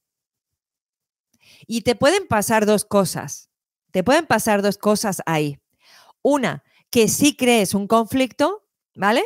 Y 1.67 1.81
te 1.81 1.95
pueden 1.95 2.27
pasar 2.27 2.65
dos 2.65 2.85
cosas. 2.85 3.49
Te 3.91 4.03
pueden 4.03 4.25
pasar 4.25 4.61
dos 4.61 4.77
cosas 4.77 5.21
ahí. 5.25 5.57
Una, 6.21 6.63
que 6.89 7.07
sí 7.07 7.35
crees 7.35 7.73
un 7.73 7.87
conflicto, 7.87 8.67
¿vale? 8.95 9.23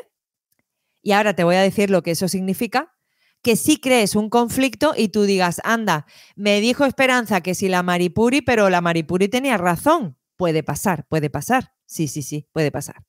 Y 1.02 1.14
ahora 1.14 1.36
te 1.36 1.44
voy 1.44 1.56
a 1.56 1.62
decir 1.62 1.90
lo 1.90 2.04
que 2.04 2.12
eso 2.12 2.28
significa. 2.28 2.96
Que 3.42 3.56
sí 3.56 3.80
crees 3.80 4.16
un 4.16 4.30
conflicto 4.30 4.94
y 4.98 5.10
tú 5.10 5.24
digas, 5.24 5.62
anda, 5.64 6.06
me 6.36 6.60
dijo 6.60 6.86
Esperanza 6.86 7.42
que 7.42 7.56
si 7.56 7.70
la 7.70 7.84
Maripuri, 7.84 8.42
pero 8.42 8.70
la 8.70 8.82
Maripuri 8.82 9.30
tenía 9.30 9.58
razón. 9.58 10.18
Puede 10.36 10.62
pasar, 10.62 11.08
puede 11.08 11.30
pasar. 11.30 11.74
Sí, 11.86 12.08
sí, 12.08 12.22
sí, 12.22 12.48
puede 12.52 12.72
pasar. 12.72 13.06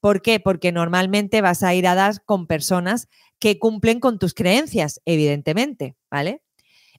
¿Por 0.00 0.22
qué? 0.22 0.40
Porque 0.40 0.72
normalmente 0.72 1.42
vas 1.42 1.62
a 1.62 1.74
ir 1.74 1.86
a 1.86 1.94
dar 1.94 2.24
con 2.24 2.46
personas 2.46 3.08
que 3.38 3.58
cumplen 3.58 4.00
con 4.00 4.18
tus 4.18 4.34
creencias, 4.34 5.00
evidentemente, 5.04 5.96
¿vale? 6.10 6.42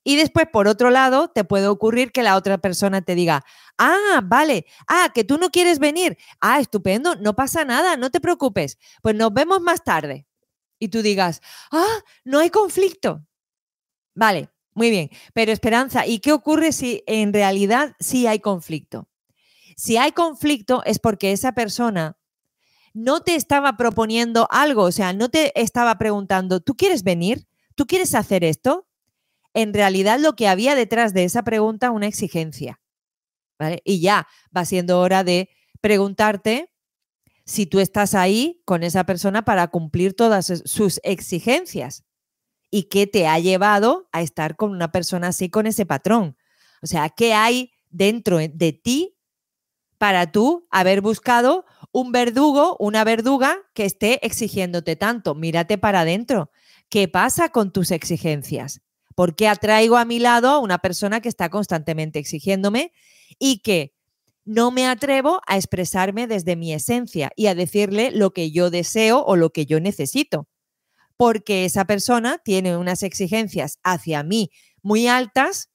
Y 0.04 0.16
después, 0.16 0.48
por 0.52 0.68
otro 0.68 0.90
lado, 0.90 1.30
te 1.30 1.44
puede 1.44 1.68
ocurrir 1.68 2.12
que 2.12 2.24
la 2.24 2.36
otra 2.36 2.58
persona 2.58 3.02
te 3.02 3.14
diga, 3.14 3.44
ah, 3.78 4.22
vale, 4.24 4.66
ah, 4.88 5.12
que 5.14 5.24
tú 5.24 5.38
no 5.38 5.50
quieres 5.52 5.80
venir, 5.80 6.18
ah, 6.40 6.60
estupendo, 6.60 7.16
no 7.16 7.36
pasa 7.36 7.66
nada, 7.66 7.98
no 7.98 8.10
te 8.10 8.20
preocupes, 8.20 8.80
pues 9.02 9.16
nos 9.16 9.32
vemos 9.34 9.62
más 9.62 9.84
tarde. 9.84 10.26
Y 10.80 10.88
tú 10.88 11.04
digas, 11.04 11.42
ah, 11.72 12.00
no 12.24 12.40
hay 12.40 12.50
conflicto. 12.50 13.24
Vale, 14.16 14.50
muy 14.74 14.90
bien, 14.90 15.10
pero 15.34 15.52
Esperanza, 15.52 16.08
¿y 16.08 16.20
qué 16.20 16.34
ocurre 16.34 16.72
si 16.72 17.04
en 17.06 17.34
realidad 17.34 17.96
sí 18.00 18.26
hay 18.26 18.40
conflicto? 18.40 19.08
Si 19.78 19.98
hay 19.98 20.12
conflicto 20.12 20.84
es 20.86 21.00
porque 21.00 21.32
esa 21.32 21.52
persona 21.54 22.18
no 22.94 23.22
te 23.22 23.36
estaba 23.36 23.78
proponiendo 23.78 24.48
algo, 24.52 24.84
o 24.84 24.92
sea, 24.92 25.14
no 25.14 25.30
te 25.30 25.60
estaba 25.60 25.98
preguntando, 25.98 26.60
¿tú 26.60 26.76
quieres 26.76 27.04
venir? 27.04 27.48
¿Tú 27.76 27.86
quieres 27.86 28.16
hacer 28.16 28.44
esto? 28.44 28.88
En 29.54 29.74
realidad 29.74 30.20
lo 30.20 30.34
que 30.34 30.48
había 30.48 30.76
detrás 30.76 31.14
de 31.14 31.24
esa 31.24 31.44
pregunta 31.44 31.92
una 31.92 32.08
exigencia. 32.08 32.80
¿vale? 33.60 33.82
Y 33.86 34.02
ya 34.02 34.28
va 34.56 34.66
siendo 34.66 35.00
hora 35.00 35.24
de 35.24 35.50
preguntarte 35.82 36.72
si 37.46 37.66
tú 37.66 37.80
estás 37.80 38.16
ahí 38.16 38.62
con 38.66 38.84
esa 38.84 39.04
persona 39.04 39.44
para 39.44 39.68
cumplir 39.68 40.16
todas 40.16 40.64
sus 40.66 41.00
exigencias 41.04 42.04
y 42.70 42.84
qué 42.84 43.08
te 43.08 43.28
ha 43.28 43.38
llevado 43.40 44.08
a 44.14 44.22
estar 44.22 44.56
con 44.56 44.72
una 44.72 44.92
persona 44.92 45.28
así, 45.30 45.50
con 45.50 45.68
ese 45.68 45.86
patrón. 45.86 46.38
O 46.82 46.88
sea, 46.88 47.10
¿qué 47.10 47.34
hay 47.34 47.72
dentro 47.90 48.38
de 48.38 48.74
ti 48.74 49.18
para 49.98 50.32
tú 50.32 50.68
haber 50.72 51.02
buscado 51.02 51.66
un 51.92 52.12
verdugo, 52.12 52.78
una 52.80 53.04
verduga 53.04 53.58
que 53.74 53.86
esté 53.86 54.26
exigiéndote 54.26 54.96
tanto? 54.96 55.36
Mírate 55.36 55.78
para 55.78 56.02
adentro. 56.02 56.52
¿Qué 56.90 57.08
pasa 57.08 57.50
con 57.50 57.72
tus 57.72 57.92
exigencias? 57.92 58.82
¿Por 59.16 59.36
qué 59.36 59.48
atraigo 59.48 59.98
a 59.98 60.06
mi 60.06 60.20
lado 60.20 60.50
a 60.50 60.60
una 60.60 60.80
persona 60.80 61.22
que 61.22 61.30
está 61.30 61.50
constantemente 61.50 62.20
exigiéndome 62.20 62.92
y 63.40 63.60
que 63.60 63.94
no 64.46 64.72
me 64.72 64.88
atrevo 64.88 65.42
a 65.48 65.58
expresarme 65.58 66.28
desde 66.28 66.56
mi 66.56 66.74
esencia 66.74 67.32
y 67.36 67.48
a 67.48 67.56
decirle 67.56 68.12
lo 68.12 68.32
que 68.32 68.52
yo 68.52 68.70
deseo 68.70 69.24
o 69.24 69.36
lo 69.36 69.52
que 69.52 69.66
yo 69.66 69.80
necesito? 69.80 70.48
Porque 71.18 71.66
esa 71.66 71.86
persona 71.86 72.40
tiene 72.44 72.78
unas 72.78 73.04
exigencias 73.04 73.80
hacia 73.84 74.24
mí 74.24 74.52
muy 74.82 75.08
altas 75.08 75.70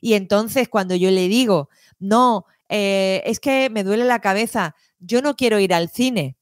y 0.00 0.14
entonces 0.14 0.68
cuando 0.68 0.94
yo 0.94 1.10
le 1.10 1.28
digo, 1.28 1.68
no, 1.98 2.46
eh, 2.68 3.22
es 3.24 3.40
que 3.40 3.70
me 3.70 3.84
duele 3.84 4.04
la 4.04 4.20
cabeza, 4.20 4.74
yo 4.98 5.22
no 5.22 5.34
quiero 5.36 5.58
ir 5.58 5.74
al 5.74 5.88
cine. 5.90 6.36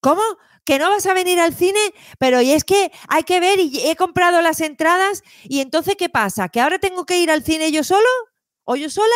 ¿Cómo? 0.00 0.22
¿Que 0.64 0.78
no 0.78 0.88
vas 0.90 1.06
a 1.06 1.14
venir 1.14 1.38
al 1.40 1.54
cine? 1.54 1.78
Pero 2.18 2.40
y 2.40 2.52
es 2.52 2.64
que 2.64 2.90
hay 3.08 3.22
que 3.24 3.40
ver 3.40 3.58
y 3.60 3.80
he 3.86 3.96
comprado 3.96 4.40
las 4.40 4.60
entradas 4.60 5.22
y 5.44 5.60
entonces 5.60 5.96
¿qué 5.96 6.08
pasa? 6.08 6.48
¿Que 6.48 6.60
ahora 6.60 6.78
tengo 6.78 7.04
que 7.04 7.20
ir 7.20 7.30
al 7.30 7.44
cine 7.44 7.70
yo 7.70 7.84
solo? 7.84 8.08
¿O 8.64 8.76
yo 8.76 8.88
sola? 8.88 9.14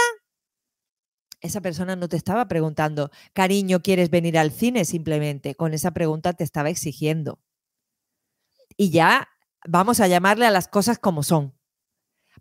Esa 1.41 1.61
persona 1.61 1.95
no 1.97 2.09
te 2.09 2.17
estaba 2.17 2.49
preguntando, 2.49 3.11
cariño, 3.33 3.81
¿quieres 3.81 4.11
venir 4.11 4.37
al 4.39 4.51
cine? 4.51 4.85
Simplemente 4.85 5.55
con 5.55 5.73
esa 5.73 5.93
pregunta 5.93 6.33
te 6.33 6.45
estaba 6.45 6.69
exigiendo. 6.69 7.39
Y 8.77 8.91
ya 8.91 9.29
vamos 9.67 10.01
a 10.01 10.09
llamarle 10.09 10.47
a 10.47 10.51
las 10.51 10.69
cosas 10.69 10.99
como 10.99 11.23
son. 11.23 11.55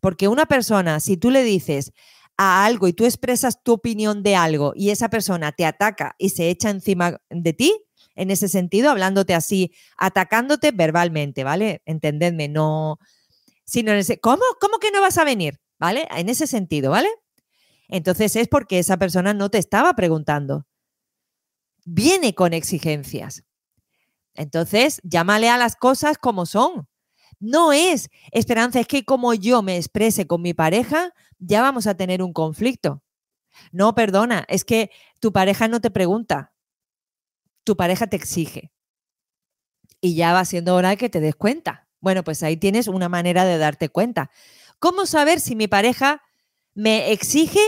Porque 0.01 0.27
una 0.27 0.45
persona, 0.45 0.99
si 0.99 1.17
tú 1.17 1.31
le 1.31 1.43
dices 1.43 1.93
a 2.37 2.65
algo 2.65 2.87
y 2.87 2.93
tú 2.93 3.05
expresas 3.05 3.63
tu 3.63 3.73
opinión 3.73 4.23
de 4.23 4.35
algo 4.35 4.73
y 4.75 4.89
esa 4.91 5.09
persona 5.09 5.51
te 5.51 5.65
ataca 5.65 6.15
y 6.17 6.29
se 6.29 6.49
echa 6.49 6.69
encima 6.69 7.19
de 7.29 7.53
ti, 7.53 7.86
en 8.17 8.31
ese 8.31 8.49
sentido, 8.49 8.89
hablándote 8.89 9.33
así, 9.35 9.71
atacándote 9.95 10.71
verbalmente, 10.71 11.43
¿vale? 11.43 11.81
Entendedme, 11.85 12.49
no. 12.49 12.99
Sino 13.63 13.91
en 13.91 13.99
ese, 13.99 14.19
¿cómo? 14.19 14.43
¿Cómo 14.59 14.79
que 14.79 14.91
no 14.91 15.01
vas 15.01 15.17
a 15.17 15.23
venir? 15.23 15.59
¿Vale? 15.79 16.07
En 16.11 16.27
ese 16.27 16.47
sentido, 16.47 16.91
¿vale? 16.91 17.09
Entonces 17.87 18.35
es 18.35 18.47
porque 18.47 18.79
esa 18.79 18.97
persona 18.97 19.33
no 19.33 19.49
te 19.49 19.59
estaba 19.59 19.93
preguntando. 19.93 20.65
Viene 21.85 22.33
con 22.33 22.53
exigencias. 22.53 23.43
Entonces, 24.33 24.99
llámale 25.03 25.49
a 25.49 25.57
las 25.57 25.75
cosas 25.75 26.17
como 26.17 26.45
son. 26.45 26.87
No 27.39 27.71
es, 27.71 28.09
Esperanza, 28.31 28.79
es 28.79 28.87
que 28.87 29.05
como 29.05 29.35
yo 29.35 29.61
me 29.61 29.77
exprese 29.77 30.25
con 30.25 30.41
mi 30.41 30.55
pareja, 30.55 31.13
ya 31.37 31.61
vamos 31.61 31.85
a 31.85 31.95
tener 31.95 32.23
un 32.23 32.33
conflicto. 32.33 33.03
No, 33.71 33.93
perdona, 33.93 34.43
es 34.47 34.65
que 34.65 34.89
tu 35.19 35.31
pareja 35.31 35.67
no 35.67 35.81
te 35.81 35.91
pregunta, 35.91 36.51
tu 37.67 37.75
pareja 37.75 38.07
te 38.07 38.15
exige. 38.15 38.71
Y 39.99 40.15
ya 40.15 40.31
va 40.31 40.45
siendo 40.45 40.73
hora 40.73 40.91
de 40.91 40.97
que 40.97 41.09
te 41.09 41.19
des 41.19 41.35
cuenta. 41.35 41.89
Bueno, 41.99 42.23
pues 42.23 42.41
ahí 42.41 42.55
tienes 42.55 42.87
una 42.87 43.09
manera 43.09 43.43
de 43.43 43.57
darte 43.57 43.89
cuenta. 43.89 44.31
¿Cómo 44.79 45.05
saber 45.05 45.41
si 45.41 45.57
mi 45.57 45.67
pareja 45.67 46.21
me 46.73 47.11
exige 47.11 47.59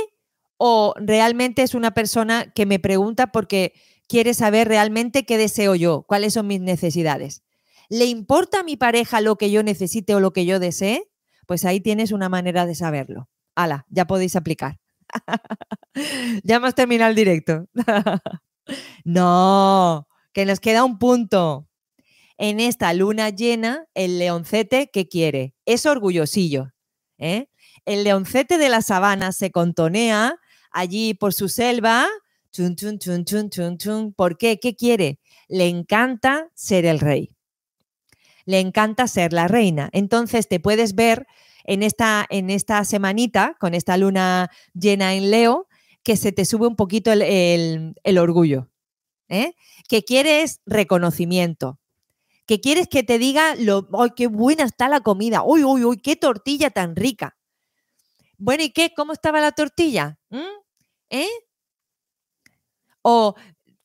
o 0.57 0.93
realmente 0.97 1.63
es 1.63 1.75
una 1.75 1.91
persona 1.91 2.49
que 2.55 2.65
me 2.65 2.79
pregunta 2.79 3.33
porque 3.33 3.73
quiere 4.07 4.33
saber 4.33 4.69
realmente 4.69 5.25
qué 5.25 5.37
deseo 5.37 5.75
yo, 5.75 6.03
cuáles 6.07 6.33
son 6.33 6.47
mis 6.47 6.61
necesidades? 6.61 7.43
¿Le 7.89 8.05
importa 8.05 8.61
a 8.61 8.63
mi 8.63 8.77
pareja 8.77 9.19
lo 9.19 9.35
que 9.35 9.51
yo 9.51 9.63
necesite 9.63 10.15
o 10.15 10.21
lo 10.21 10.31
que 10.31 10.45
yo 10.45 10.59
desee? 10.59 11.11
Pues 11.45 11.65
ahí 11.65 11.81
tienes 11.81 12.13
una 12.13 12.29
manera 12.29 12.65
de 12.65 12.75
saberlo. 12.75 13.27
Hala, 13.53 13.85
ya 13.89 14.07
podéis 14.07 14.37
aplicar. 14.37 14.79
ya 16.43 16.55
hemos 16.55 16.73
terminado 16.73 17.09
el 17.09 17.17
directo. 17.17 17.65
no, 19.03 20.07
que 20.33 20.45
nos 20.45 20.59
queda 20.59 20.83
un 20.83 20.99
punto. 20.99 21.67
En 22.37 22.59
esta 22.59 22.93
luna 22.93 23.29
llena, 23.29 23.85
el 23.93 24.17
leoncete, 24.17 24.89
¿qué 24.91 25.07
quiere? 25.07 25.53
Es 25.65 25.85
orgullosillo. 25.85 26.71
¿eh? 27.17 27.47
El 27.85 28.03
leoncete 28.03 28.57
de 28.57 28.69
la 28.69 28.81
sabana 28.81 29.33
se 29.33 29.51
contonea 29.51 30.35
allí 30.71 31.13
por 31.13 31.33
su 31.33 31.49
selva. 31.49 32.07
Chun, 32.51 32.75
chun, 32.75 32.97
chun, 32.97 33.25
chun, 33.25 33.49
chun, 33.49 33.77
chun. 33.77 34.13
¿Por 34.13 34.37
qué? 34.37 34.57
¿Qué 34.59 34.75
quiere? 34.75 35.19
Le 35.49 35.67
encanta 35.67 36.49
ser 36.55 36.85
el 36.85 36.99
rey 36.99 37.35
le 38.49 38.59
encanta 38.59 39.07
ser 39.07 39.31
la 39.31 39.47
reina. 39.47 39.89
Entonces 39.91 40.47
te 40.47 40.59
puedes 40.59 40.95
ver 40.95 41.27
en 41.65 41.83
esta, 41.83 42.25
en 42.31 42.49
esta 42.49 42.83
semanita, 42.83 43.55
con 43.59 43.75
esta 43.75 43.95
luna 43.95 44.49
llena 44.73 45.13
en 45.13 45.29
Leo, 45.29 45.67
que 46.09 46.17
se 46.17 46.31
te 46.31 46.43
sube 46.43 46.65
un 46.65 46.75
poquito 46.75 47.11
el, 47.11 48.17
orgullo. 48.17 48.67
¿eh? 49.27 49.53
Que 49.87 50.03
quieres 50.03 50.59
reconocimiento. 50.65 51.79
Que 52.47 52.59
quieres 52.59 52.87
que 52.87 53.03
te 53.03 53.19
diga, 53.19 53.53
lo, 53.53 53.87
¡ay, 53.93 54.09
qué 54.15 54.25
buena 54.25 54.63
está 54.63 54.89
la 54.89 55.01
comida! 55.01 55.43
¡Uy, 55.43 55.63
uy, 55.63 55.85
uy, 55.85 55.97
qué 55.97 56.15
tortilla 56.15 56.71
tan 56.71 56.95
rica! 56.95 57.37
Bueno, 58.39 58.63
¿y 58.63 58.71
qué? 58.71 58.91
¿Cómo 58.95 59.13
estaba 59.13 59.39
la 59.39 59.51
tortilla? 59.51 60.17
¿Mm? 60.31 60.39
¿Eh? 61.11 61.29
O, 63.03 63.35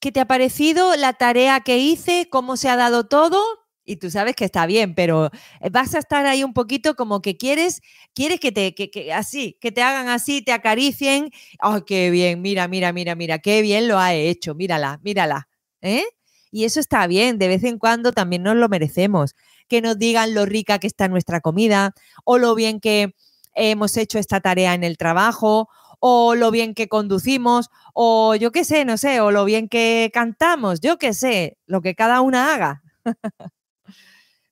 ¿qué 0.00 0.10
te 0.10 0.20
ha 0.20 0.26
parecido 0.26 0.96
la 0.96 1.12
tarea 1.12 1.60
que 1.60 1.76
hice? 1.76 2.30
¿Cómo 2.30 2.56
se 2.56 2.70
ha 2.70 2.76
dado 2.76 3.04
todo? 3.04 3.38
Y 3.84 3.96
tú 3.96 4.10
sabes 4.10 4.34
que 4.34 4.44
está 4.44 4.66
bien, 4.66 4.94
pero 4.94 5.30
eh, 5.60 5.70
vas 5.70 5.94
a 5.94 5.98
estar 5.98 6.26
ahí 6.26 6.42
un 6.42 6.54
poquito 6.54 6.94
como 6.94 7.20
que 7.22 7.36
quieres, 7.36 7.82
quieres 8.14 8.40
que 8.40 8.52
te, 8.52 8.74
que, 8.74 9.12
así, 9.12 9.58
que 9.60 9.72
te 9.72 9.82
hagan 9.82 10.08
así, 10.08 10.42
te 10.42 10.52
acaricien. 10.52 11.30
¡Ay, 11.60 11.82
qué 11.86 12.10
bien! 12.10 12.40
Mira, 12.42 12.68
mira, 12.68 12.92
mira, 12.92 13.14
mira, 13.14 13.38
qué 13.38 13.62
bien 13.62 13.88
lo 13.88 13.98
ha 13.98 14.14
hecho, 14.14 14.54
mírala, 14.54 15.00
mírala. 15.02 15.48
¿eh? 15.82 16.04
Y 16.50 16.64
eso 16.64 16.80
está 16.80 17.06
bien, 17.06 17.38
de 17.38 17.48
vez 17.48 17.64
en 17.64 17.78
cuando 17.78 18.12
también 18.12 18.42
nos 18.42 18.56
lo 18.56 18.68
merecemos. 18.68 19.34
Que 19.68 19.80
nos 19.82 19.98
digan 19.98 20.34
lo 20.34 20.46
rica 20.46 20.78
que 20.78 20.86
está 20.86 21.08
nuestra 21.08 21.40
comida, 21.40 21.94
o 22.24 22.38
lo 22.38 22.54
bien 22.54 22.80
que 22.80 23.14
hemos 23.54 23.96
hecho 23.96 24.18
esta 24.18 24.40
tarea 24.40 24.74
en 24.74 24.84
el 24.84 24.96
trabajo, 24.96 25.68
o 26.00 26.34
lo 26.34 26.50
bien 26.50 26.74
que 26.74 26.88
conducimos, 26.88 27.70
o 27.94 28.34
yo 28.34 28.52
qué 28.52 28.64
sé, 28.64 28.84
no 28.84 28.98
sé, 28.98 29.20
o 29.20 29.30
lo 29.30 29.44
bien 29.44 29.68
que 29.68 30.10
cantamos, 30.12 30.80
yo 30.80 30.98
qué 30.98 31.14
sé, 31.14 31.56
lo 31.66 31.80
que 31.80 31.94
cada 31.94 32.20
una 32.20 32.54
haga. 32.54 32.82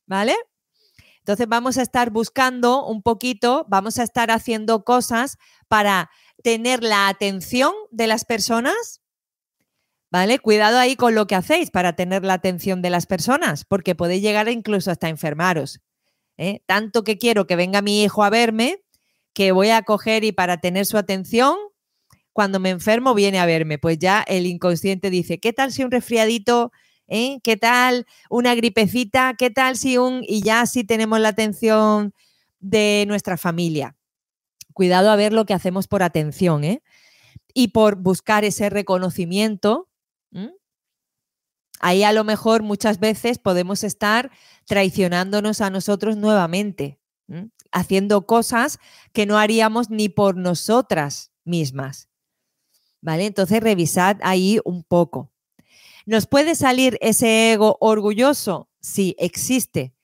¿vale? 0.07 0.35
Entonces 1.19 1.47
vamos 1.47 1.79
a 1.79 1.83
estar 1.83 2.11
buscando 2.11 2.85
un 2.85 3.03
poquito, 3.03 3.65
vamos 3.69 3.99
a 3.99 4.03
estar 4.03 4.31
haciendo 4.31 4.85
cosas 4.85 5.39
para 5.69 6.11
tener 6.43 6.83
la 6.83 7.09
atención 7.09 7.73
de 7.93 8.09
las 8.09 8.25
personas, 8.25 9.01
¿vale? 10.11 10.41
Cuidado 10.41 10.79
ahí 10.79 10.97
con 10.97 11.15
lo 11.15 11.27
que 11.27 11.37
hacéis 11.37 11.71
para 11.71 11.95
tener 11.95 12.25
la 12.25 12.35
atención 12.35 12.83
de 12.83 12.91
las 12.91 13.07
personas, 13.07 13.65
porque 13.65 13.95
podéis 13.95 14.23
llegar 14.23 14.49
incluso 14.49 14.91
hasta 14.91 15.09
enfermaros. 15.09 15.81
¿eh? 16.37 16.63
Tanto 16.67 17.05
que 17.05 17.19
quiero 17.19 17.47
que 17.47 17.57
venga 17.57 17.83
mi 17.83 18.03
hijo 18.03 18.25
a 18.25 18.31
verme, 18.31 18.83
que 19.33 19.53
voy 19.53 19.71
a 19.71 19.83
coger 19.83 20.25
y 20.25 20.33
para 20.33 20.61
tener 20.61 20.87
su 20.87 20.99
atención, 20.99 21.57
cuando 22.33 22.61
me 22.61 22.71
enfermo 22.71 23.15
viene 23.15 23.39
a 23.39 23.47
verme. 23.47 23.79
Pues 23.79 23.99
ya 23.99 24.23
el 24.27 24.47
inconsciente 24.47 25.09
dice, 25.09 25.39
¿qué 25.39 25.53
tal 25.53 25.71
si 25.71 25.85
un 25.85 25.91
resfriadito 25.91 26.73
¿eh? 27.13 27.41
¿Qué 27.45 27.57
tal 27.57 28.07
una 28.31 28.55
gripecita? 28.55 29.35
¿Qué 29.39 29.51
tal 29.51 29.77
si 29.77 29.99
un... 29.99 30.25
y 30.27 30.43
ya 30.43 30.67
si 30.67 30.83
tenemos 30.83 31.21
la 31.21 31.29
atención 31.29 32.15
de 32.59 33.05
nuestra 33.07 33.37
familia? 33.37 33.97
Cuidado 34.73 35.11
a 35.11 35.17
ver 35.17 35.33
lo 35.33 35.45
que 35.45 35.55
hacemos 35.55 35.87
por 35.87 36.03
atención, 36.03 36.65
¿eh? 36.65 36.83
Y 37.55 37.69
por 37.69 37.97
buscar 37.97 38.45
ese 38.45 38.71
reconocimiento. 38.71 39.89
Ahí 41.81 42.05
a 42.05 42.13
lo 42.13 42.25
mejor 42.25 42.63
muchas 42.63 42.99
veces 42.99 43.39
podemos 43.39 43.85
estar 43.85 44.31
traicionándonos 44.67 45.61
a 45.61 45.69
nosotros 45.69 46.17
nuevamente, 46.17 47.01
haciendo 47.73 48.25
cosas 48.25 48.79
que 49.13 49.27
no 49.27 49.37
haríamos 49.37 49.91
ni 49.91 50.09
por 50.09 50.37
nosotras 50.37 51.33
mismas. 51.45 52.09
¿Vale? 53.03 53.27
Entonces 53.27 53.61
revisad 53.61 54.19
ahí 54.23 54.61
un 54.65 54.85
poco. 54.85 55.32
¿Nos 56.07 56.27
puede 56.27 56.55
salir 56.55 56.99
ese 57.01 57.53
ego 57.53 57.77
orgulloso? 57.81 58.69
Sí, 58.81 59.15
existe. 59.19 59.95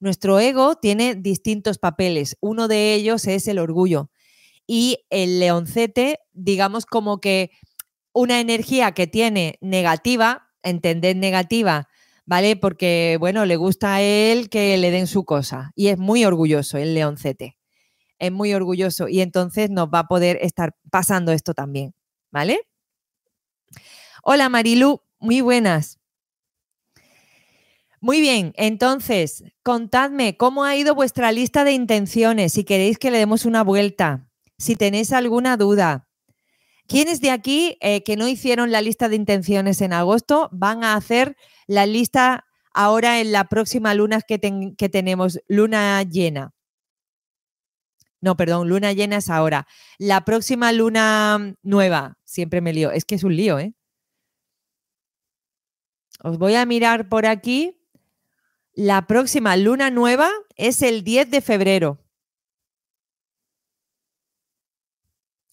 Nuestro 0.00 0.38
ego 0.38 0.76
tiene 0.76 1.14
distintos 1.14 1.78
papeles. 1.78 2.36
Uno 2.40 2.68
de 2.68 2.94
ellos 2.94 3.26
es 3.26 3.48
el 3.48 3.58
orgullo. 3.58 4.10
Y 4.66 5.06
el 5.10 5.40
leoncete, 5.40 6.18
digamos 6.32 6.86
como 6.86 7.20
que 7.20 7.50
una 8.12 8.40
energía 8.40 8.92
que 8.92 9.06
tiene 9.06 9.58
negativa, 9.60 10.50
entender 10.62 11.16
negativa, 11.16 11.88
¿vale? 12.24 12.56
Porque, 12.56 13.16
bueno, 13.20 13.46
le 13.46 13.56
gusta 13.56 13.94
a 13.96 14.02
él 14.02 14.50
que 14.50 14.76
le 14.76 14.90
den 14.90 15.06
su 15.06 15.24
cosa. 15.24 15.72
Y 15.74 15.88
es 15.88 15.98
muy 15.98 16.24
orgulloso 16.24 16.78
el 16.78 16.94
leoncete. 16.94 17.56
Es 18.18 18.32
muy 18.32 18.54
orgulloso 18.54 19.08
y 19.08 19.20
entonces 19.20 19.70
nos 19.70 19.88
va 19.88 20.00
a 20.00 20.08
poder 20.08 20.38
estar 20.40 20.74
pasando 20.90 21.32
esto 21.32 21.54
también. 21.54 21.94
¿vale? 22.36 22.68
Hola 24.22 24.50
Marilu, 24.50 25.00
muy 25.18 25.40
buenas. 25.40 25.98
Muy 28.00 28.20
bien, 28.20 28.52
entonces, 28.56 29.42
contadme 29.62 30.36
cómo 30.36 30.64
ha 30.64 30.76
ido 30.76 30.94
vuestra 30.94 31.32
lista 31.32 31.64
de 31.64 31.72
intenciones, 31.72 32.52
si 32.52 32.62
queréis 32.64 32.98
que 32.98 33.10
le 33.10 33.18
demos 33.18 33.44
una 33.46 33.64
vuelta, 33.64 34.28
si 34.58 34.76
tenéis 34.76 35.12
alguna 35.12 35.56
duda. 35.56 36.08
¿Quiénes 36.88 37.20
de 37.20 37.30
aquí 37.30 37.78
eh, 37.80 38.04
que 38.04 38.16
no 38.16 38.28
hicieron 38.28 38.70
la 38.70 38.80
lista 38.80 39.08
de 39.08 39.16
intenciones 39.16 39.80
en 39.80 39.92
agosto 39.92 40.48
van 40.52 40.84
a 40.84 40.94
hacer 40.94 41.36
la 41.66 41.86
lista 41.86 42.44
ahora 42.72 43.20
en 43.20 43.32
la 43.32 43.44
próxima 43.44 43.92
luna 43.94 44.20
que, 44.20 44.38
que 44.76 44.88
tenemos, 44.88 45.40
luna 45.48 46.02
llena? 46.04 46.52
No, 48.20 48.36
perdón, 48.36 48.68
luna 48.68 48.92
llena 48.92 49.18
es 49.18 49.30
ahora. 49.30 49.66
La 49.98 50.24
próxima 50.24 50.72
luna 50.72 51.54
nueva, 51.62 52.18
siempre 52.24 52.60
me 52.60 52.72
lío, 52.72 52.90
es 52.90 53.04
que 53.04 53.14
es 53.16 53.24
un 53.24 53.36
lío, 53.36 53.58
¿eh? 53.58 53.75
Os 56.22 56.38
voy 56.38 56.54
a 56.54 56.66
mirar 56.66 57.08
por 57.08 57.26
aquí 57.26 57.76
la 58.76 59.06
próxima 59.06 59.56
luna 59.56 59.90
nueva 59.90 60.30
es 60.56 60.82
el 60.82 61.02
10 61.02 61.30
de 61.30 61.40
febrero. 61.40 61.98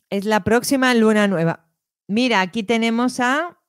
Es 0.09 0.25
la 0.25 0.43
próxima 0.43 0.93
luna 0.93 1.27
nueva. 1.27 1.69
Mira, 2.07 2.41
aquí 2.41 2.63
tenemos 2.63 3.21
a 3.21 3.59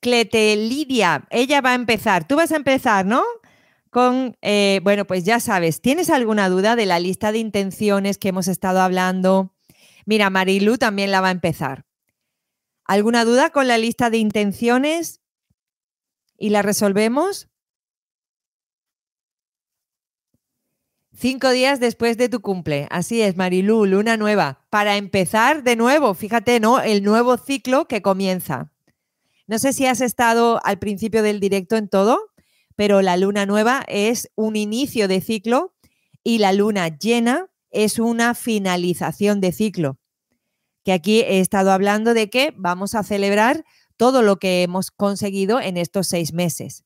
Cletelidia. 0.00 1.26
Ella 1.30 1.62
va 1.62 1.70
a 1.70 1.74
empezar. 1.74 2.28
Tú 2.28 2.36
vas 2.36 2.52
a 2.52 2.56
empezar, 2.56 3.06
¿no? 3.06 3.24
Con, 3.88 4.36
eh, 4.42 4.80
bueno, 4.84 5.06
pues 5.06 5.24
ya 5.24 5.40
sabes, 5.40 5.80
¿tienes 5.80 6.10
alguna 6.10 6.50
duda 6.50 6.76
de 6.76 6.84
la 6.84 7.00
lista 7.00 7.32
de 7.32 7.38
intenciones 7.38 8.18
que 8.18 8.28
hemos 8.28 8.48
estado 8.48 8.82
hablando? 8.82 9.54
Mira, 10.04 10.28
Marilu 10.28 10.76
también 10.76 11.10
la 11.10 11.22
va 11.22 11.28
a 11.28 11.32
empezar. 11.32 11.85
¿Alguna 12.86 13.24
duda 13.24 13.50
con 13.50 13.68
la 13.68 13.78
lista 13.78 14.10
de 14.10 14.18
intenciones? 14.18 15.20
y 16.38 16.50
la 16.50 16.62
resolvemos 16.62 17.48
cinco 21.14 21.50
días 21.50 21.80
después 21.80 22.18
de 22.18 22.28
tu 22.28 22.40
cumple. 22.40 22.86
Así 22.90 23.22
es, 23.22 23.36
Marilú, 23.36 23.86
luna 23.86 24.16
nueva. 24.16 24.66
Para 24.70 24.96
empezar 24.96 25.62
de 25.62 25.76
nuevo, 25.76 26.14
fíjate, 26.14 26.60
¿no? 26.60 26.80
El 26.80 27.02
nuevo 27.02 27.38
ciclo 27.38 27.88
que 27.88 28.02
comienza. 28.02 28.70
No 29.46 29.58
sé 29.58 29.72
si 29.72 29.86
has 29.86 30.00
estado 30.00 30.60
al 30.64 30.78
principio 30.78 31.22
del 31.22 31.40
directo 31.40 31.76
en 31.76 31.88
todo, 31.88 32.18
pero 32.74 33.00
la 33.00 33.16
luna 33.16 33.46
nueva 33.46 33.84
es 33.88 34.30
un 34.34 34.56
inicio 34.56 35.08
de 35.08 35.20
ciclo 35.20 35.74
y 36.22 36.38
la 36.38 36.52
luna 36.52 36.88
llena 36.88 37.48
es 37.70 37.98
una 37.98 38.34
finalización 38.34 39.40
de 39.40 39.52
ciclo. 39.52 39.98
Que 40.86 40.92
aquí 40.92 41.22
he 41.22 41.40
estado 41.40 41.72
hablando 41.72 42.14
de 42.14 42.30
que 42.30 42.54
vamos 42.56 42.94
a 42.94 43.02
celebrar 43.02 43.64
todo 43.96 44.22
lo 44.22 44.36
que 44.38 44.62
hemos 44.62 44.92
conseguido 44.92 45.60
en 45.60 45.78
estos 45.78 46.06
seis 46.06 46.32
meses. 46.32 46.84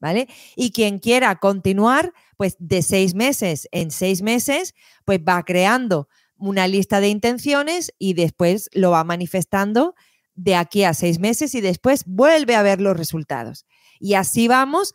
¿Vale? 0.00 0.26
Y 0.56 0.72
quien 0.72 0.98
quiera 0.98 1.36
continuar, 1.36 2.12
pues 2.36 2.56
de 2.58 2.82
seis 2.82 3.14
meses 3.14 3.68
en 3.70 3.92
seis 3.92 4.22
meses, 4.22 4.74
pues 5.04 5.20
va 5.20 5.44
creando 5.44 6.08
una 6.36 6.66
lista 6.66 6.98
de 6.98 7.10
intenciones 7.10 7.94
y 8.00 8.14
después 8.14 8.68
lo 8.72 8.90
va 8.90 9.04
manifestando 9.04 9.94
de 10.34 10.56
aquí 10.56 10.82
a 10.82 10.92
seis 10.92 11.20
meses 11.20 11.54
y 11.54 11.60
después 11.60 12.02
vuelve 12.04 12.56
a 12.56 12.62
ver 12.62 12.80
los 12.80 12.96
resultados. 12.96 13.66
Y 14.00 14.14
así 14.14 14.48
vamos 14.48 14.94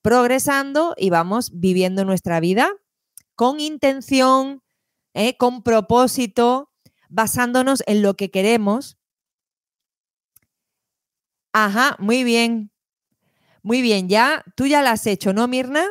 progresando 0.00 0.94
y 0.96 1.10
vamos 1.10 1.50
viviendo 1.52 2.06
nuestra 2.06 2.40
vida 2.40 2.70
con 3.34 3.60
intención, 3.60 4.62
¿eh? 5.12 5.36
con 5.36 5.62
propósito, 5.62 6.70
basándonos 7.08 7.82
en 7.86 8.02
lo 8.02 8.14
que 8.14 8.30
queremos 8.30 8.98
Ajá, 11.58 11.96
muy 11.98 12.22
bien. 12.22 12.70
Muy 13.62 13.80
bien, 13.80 14.10
ya, 14.10 14.44
tú 14.56 14.66
ya 14.66 14.82
la 14.82 14.92
has 14.92 15.06
hecho, 15.06 15.32
¿no, 15.32 15.48
Mirna? 15.48 15.86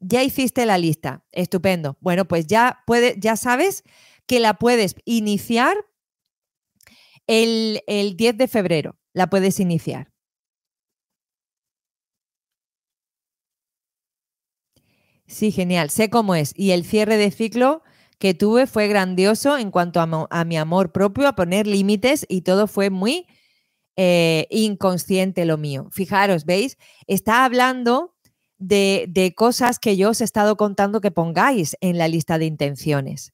Ya 0.00 0.22
hiciste 0.22 0.66
la 0.66 0.78
lista. 0.78 1.24
Estupendo. 1.32 1.96
Bueno, 2.00 2.26
pues 2.26 2.46
ya 2.46 2.80
ya 3.18 3.36
sabes 3.36 3.84
que 4.26 4.40
la 4.40 4.54
puedes 4.54 4.96
iniciar 5.06 5.76
el, 7.26 7.82
el 7.86 8.16
10 8.16 8.36
de 8.36 8.48
febrero. 8.48 8.98
La 9.14 9.28
puedes 9.30 9.60
iniciar. 9.60 10.12
Sí, 15.26 15.50
genial. 15.52 15.90
Sé 15.90 16.10
cómo 16.10 16.34
es. 16.34 16.52
Y 16.56 16.72
el 16.72 16.84
cierre 16.84 17.16
de 17.16 17.30
ciclo 17.30 17.82
que 18.18 18.34
tuve 18.34 18.66
fue 18.66 18.88
grandioso 18.88 19.56
en 19.58 19.70
cuanto 19.70 20.00
a, 20.00 20.44
mi 20.44 20.56
amor 20.56 20.92
propio, 20.92 21.28
a 21.28 21.34
poner 21.34 21.66
límites 21.66 22.24
y 22.28 22.42
todo 22.42 22.66
fue 22.66 22.90
muy 22.90 23.26
eh, 23.96 24.46
inconsciente 24.50 25.44
lo 25.44 25.58
mío. 25.58 25.88
Fijaros, 25.92 26.44
¿veis? 26.44 26.78
Está 27.06 27.44
hablando 27.44 28.14
de, 28.58 29.06
de 29.08 29.34
cosas 29.34 29.78
que 29.78 29.96
yo 29.96 30.10
os 30.10 30.20
he 30.20 30.24
estado 30.24 30.56
contando 30.56 31.00
que 31.00 31.10
pongáis 31.10 31.76
en 31.80 31.98
la 31.98 32.08
lista 32.08 32.38
de 32.38 32.46
intenciones. 32.46 33.32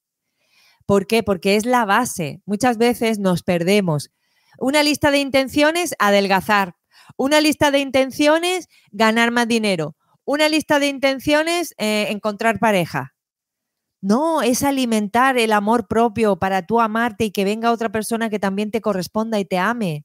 ¿Por 0.87 1.07
qué? 1.07 1.22
Porque 1.22 1.57
es 1.57 1.66
la 1.66 1.85
base. 1.85 2.43
Muchas 2.47 2.76
veces 2.76 3.18
nos 3.18 3.43
perdemos. 3.43 4.11
Una 4.59 4.83
lista 4.83 5.11
de 5.11 5.18
intenciones, 5.18 5.95
adelgazar. 5.99 6.74
Una 7.16 7.41
lista 7.41 7.70
de 7.70 7.78
intenciones, 7.78 8.68
ganar 8.91 9.31
más 9.31 9.47
dinero. 9.47 9.97
Una 10.24 10.49
lista 10.49 10.78
de 10.78 10.89
intenciones, 10.89 11.74
eh, 11.78 12.09
encontrar 12.11 12.59
pareja. 12.59 13.14
No, 14.03 14.40
es 14.42 14.62
alimentar 14.62 15.36
el 15.36 15.53
amor 15.53 15.86
propio 15.86 16.36
para 16.38 16.66
tú 16.66 16.80
amarte 16.80 17.26
y 17.26 17.30
que 17.30 17.44
venga 17.44 17.70
otra 17.70 17.90
persona 17.92 18.30
que 18.30 18.38
también 18.38 18.70
te 18.70 18.80
corresponda 18.80 19.38
y 19.38 19.44
te 19.44 19.59
ame 19.59 20.05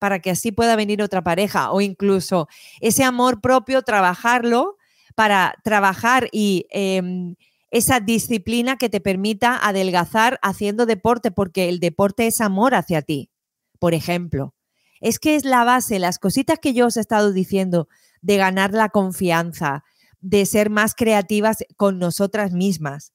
para 0.00 0.20
que 0.20 0.30
así 0.30 0.50
pueda 0.50 0.74
venir 0.76 1.02
otra 1.02 1.22
pareja 1.22 1.70
o 1.70 1.80
incluso 1.80 2.48
ese 2.80 3.04
amor 3.04 3.40
propio, 3.40 3.82
trabajarlo 3.82 4.78
para 5.14 5.54
trabajar 5.62 6.28
y 6.32 6.66
em, 6.70 7.36
esa 7.70 8.00
disciplina 8.00 8.76
que 8.78 8.88
te 8.88 9.00
permita 9.00 9.56
adelgazar 9.56 10.40
haciendo 10.42 10.86
deporte, 10.86 11.30
porque 11.30 11.68
el 11.68 11.78
deporte 11.78 12.26
es 12.26 12.40
amor 12.40 12.74
hacia 12.74 13.02
ti, 13.02 13.30
por 13.78 13.94
ejemplo. 13.94 14.54
Es 15.00 15.18
que 15.18 15.36
es 15.36 15.44
la 15.44 15.64
base, 15.64 15.98
las 15.98 16.18
cositas 16.18 16.58
que 16.58 16.72
yo 16.72 16.86
os 16.86 16.96
he 16.96 17.00
estado 17.00 17.32
diciendo 17.32 17.88
de 18.22 18.38
ganar 18.38 18.72
la 18.72 18.88
confianza, 18.88 19.84
de 20.20 20.46
ser 20.46 20.70
más 20.70 20.94
creativas 20.94 21.58
con 21.76 21.98
nosotras 21.98 22.52
mismas. 22.52 23.12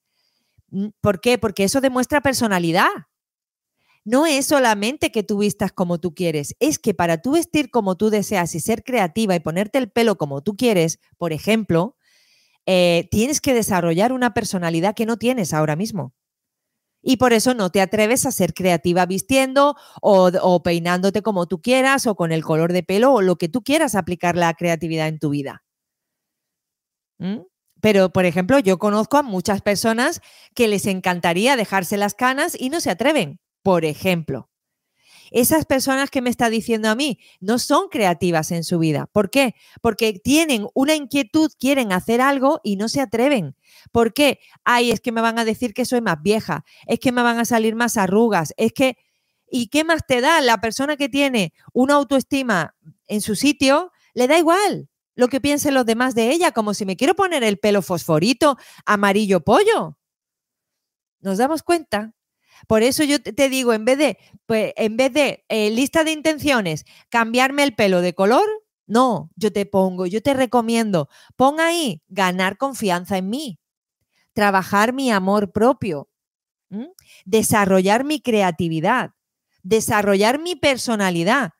¿Por 1.02 1.22
qué? 1.22 1.38
Porque 1.38 1.64
eso 1.64 1.82
demuestra 1.82 2.22
personalidad 2.22 2.90
no 4.06 4.28
es 4.28 4.46
solamente 4.46 5.12
que 5.12 5.24
tú 5.24 5.40
vistas 5.40 5.72
como 5.72 6.00
tú 6.00 6.14
quieres, 6.14 6.56
es 6.60 6.78
que 6.78 6.94
para 6.94 7.22
tú 7.22 7.32
vestir 7.32 7.72
como 7.72 7.98
tú 7.98 8.12
deseas 8.12 8.54
y 8.54 8.60
ser 8.60 8.84
creativa 8.84 9.36
y 9.36 9.40
ponerte 9.40 9.80
el 9.80 9.90
pelo 9.90 10.16
como 10.16 10.42
tú 10.44 10.56
quieres, 10.56 11.00
por 11.18 11.34
ejemplo, 11.34 11.98
eh, 12.68 13.08
tienes 13.12 13.42
que 13.42 13.56
desarrollar 13.56 14.14
una 14.14 14.34
personalidad 14.34 14.96
que 14.96 15.08
no 15.08 15.18
tienes 15.18 15.54
ahora 15.54 15.76
mismo. 15.76 16.14
Y 17.02 17.18
por 17.18 17.34
eso 17.34 17.54
no 17.54 17.72
te 17.72 17.82
atreves 17.82 18.26
a 18.26 18.32
ser 18.32 18.54
creativa 18.54 19.06
vistiendo 19.06 19.76
o, 20.02 20.64
peinándote 20.64 21.22
como 21.22 21.48
tú 21.48 21.62
quieras 21.62 22.08
o 22.08 22.16
con 22.16 22.32
el 22.32 22.44
color 22.44 22.74
de 22.74 22.84
pelo 22.84 23.14
o 23.14 23.22
lo 23.22 23.38
que 23.38 23.50
tú 23.50 23.64
quieras 23.64 23.96
aplicar 23.96 24.36
la 24.36 24.54
creatividad 24.56 25.08
en 25.08 25.20
tu 25.20 25.30
vida. 25.30 25.64
¿Mm? 27.20 27.42
Pero, 27.86 28.10
por 28.10 28.26
ejemplo, 28.26 28.58
yo 28.58 28.80
conozco 28.80 29.18
a 29.18 29.22
muchas 29.22 29.62
personas 29.62 30.22
que 30.56 30.68
les 30.68 30.88
encantaría 30.88 31.56
dejarse 31.56 31.98
las 31.98 32.16
canas 32.16 32.58
y 32.60 32.72
no 32.72 32.82
se 32.82 32.90
atreven 32.90 33.40
por 33.62 33.86
ejemplo. 33.86 34.50
Esas 35.30 35.66
personas 35.66 36.10
que 36.10 36.24
me 36.24 36.32
está 36.32 36.50
diciendo 36.50 36.90
a 36.90 36.96
mí 36.96 37.20
no 37.40 37.60
son 37.60 37.90
creativas 37.90 38.50
en 38.50 38.64
su 38.64 38.80
vida. 38.80 39.06
¿Por 39.12 39.30
qué? 39.30 39.54
Porque 39.84 40.14
tienen 40.14 40.66
una 40.74 40.96
inquietud, 40.96 41.52
quieren 41.60 41.92
hacer 41.92 42.22
algo 42.22 42.60
y 42.64 42.76
no 42.76 42.90
se 42.90 43.02
atreven. 43.02 43.56
¿Por 43.92 44.14
qué? 44.14 44.40
Ay, 44.64 44.90
es 44.90 45.00
que 45.00 45.12
me 45.12 45.22
van 45.22 45.38
a 45.38 45.46
decir 45.46 45.76
que 45.76 45.86
soy 45.86 46.02
más 46.02 46.24
vieja, 46.24 46.66
es 46.88 47.00
que 47.00 47.12
me 47.12 47.22
van 47.22 47.38
a 47.38 47.46
salir 47.46 47.76
más 47.76 47.98
arrugas, 47.98 48.52
es 48.58 48.74
que... 48.74 48.98
¿Y 49.48 49.68
qué 49.68 49.84
más 49.84 50.08
te 50.08 50.22
da? 50.22 50.42
La 50.42 50.60
persona 50.60 50.98
que 50.98 51.08
tiene 51.08 51.54
una 51.72 51.94
autoestima 51.94 52.76
en 53.06 53.22
su 53.22 53.36
sitio, 53.36 53.92
le 54.16 54.28
da 54.28 54.40
igual 54.40 54.90
lo 55.16 55.28
que 55.28 55.42
piensen 55.42 55.74
los 55.74 55.86
demás 55.86 56.16
de 56.16 56.32
ella, 56.32 56.52
como 56.52 56.74
si 56.74 56.86
me 56.86 56.96
quiero 56.96 57.16
poner 57.16 57.44
el 57.44 57.58
pelo 57.58 57.82
fosforito, 57.82 58.58
amarillo 58.86 59.42
pollo. 59.42 59.98
¿Nos 61.22 61.38
damos 61.38 61.64
cuenta? 61.64 62.14
Por 62.68 62.84
eso 62.84 63.04
yo 63.04 63.22
te 63.22 63.50
digo, 63.50 63.74
en 63.74 63.86
vez 63.86 63.98
de, 63.98 64.18
pues, 64.46 64.74
en 64.76 64.98
vez 64.98 65.14
de 65.14 65.46
eh, 65.50 65.70
lista 65.72 66.04
de 66.04 66.12
intenciones, 66.12 66.86
cambiarme 67.10 67.64
el 67.64 67.76
pelo 67.76 68.02
de 68.02 68.14
color, 68.14 68.46
no, 68.88 69.32
yo 69.36 69.52
te 69.52 69.66
pongo, 69.66 70.06
yo 70.06 70.22
te 70.22 70.34
recomiendo, 70.34 71.10
pon 71.36 71.60
ahí 71.60 72.04
ganar 72.08 72.58
confianza 72.58 73.18
en 73.18 73.30
mí, 73.30 73.60
trabajar 74.34 74.94
mi 74.94 75.12
amor 75.12 75.52
propio, 75.52 76.10
desarrollar 77.26 78.04
mi 78.04 78.22
creatividad, 78.22 79.12
desarrollar 79.64 80.40
mi 80.40 80.56
personalidad. 80.56 81.52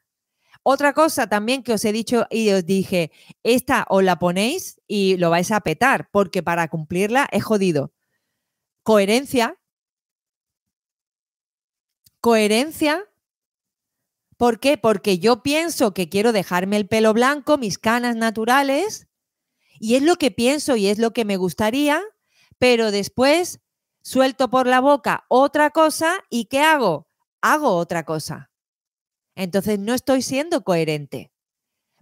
Otra 0.68 0.94
cosa 0.94 1.28
también 1.28 1.62
que 1.62 1.74
os 1.74 1.86
he 1.86 1.92
dicho 1.92 2.26
y 2.32 2.50
os 2.50 2.66
dije, 2.66 3.12
esta 3.44 3.86
os 3.88 4.04
la 4.04 4.18
ponéis 4.18 4.82
y 4.88 5.16
lo 5.18 5.30
vais 5.30 5.52
a 5.52 5.62
petar, 5.62 6.10
porque 6.12 6.42
para 6.42 6.68
cumplirla 6.70 7.28
es 7.32 7.44
jodido. 7.44 7.94
Coherencia, 8.82 9.60
Coherencia. 12.20 13.08
¿Por 14.38 14.60
qué? 14.60 14.80
Porque 14.80 15.20
yo 15.20 15.44
pienso 15.44 15.94
que 15.94 16.10
quiero 16.10 16.32
dejarme 16.32 16.78
el 16.78 16.88
pelo 16.88 17.14
blanco, 17.14 17.60
mis 17.60 17.78
canas 17.78 18.16
naturales, 18.16 19.08
y 19.80 19.94
es 19.94 20.02
lo 20.02 20.16
que 20.16 20.32
pienso 20.32 20.76
y 20.76 20.88
es 20.88 20.98
lo 20.98 21.14
que 21.14 21.26
me 21.26 21.38
gustaría, 21.38 22.02
pero 22.58 22.90
después 22.90 23.60
suelto 24.02 24.50
por 24.50 24.66
la 24.66 24.80
boca 24.80 25.26
otra 25.28 25.70
cosa 25.70 26.16
y 26.32 26.46
¿qué 26.46 26.62
hago? 26.62 27.08
Hago 27.42 27.76
otra 27.76 28.04
cosa. 28.04 28.50
Entonces 29.36 29.80
no 29.80 29.94
estoy 29.94 30.22
siendo 30.22 30.64
coherente. 30.64 31.32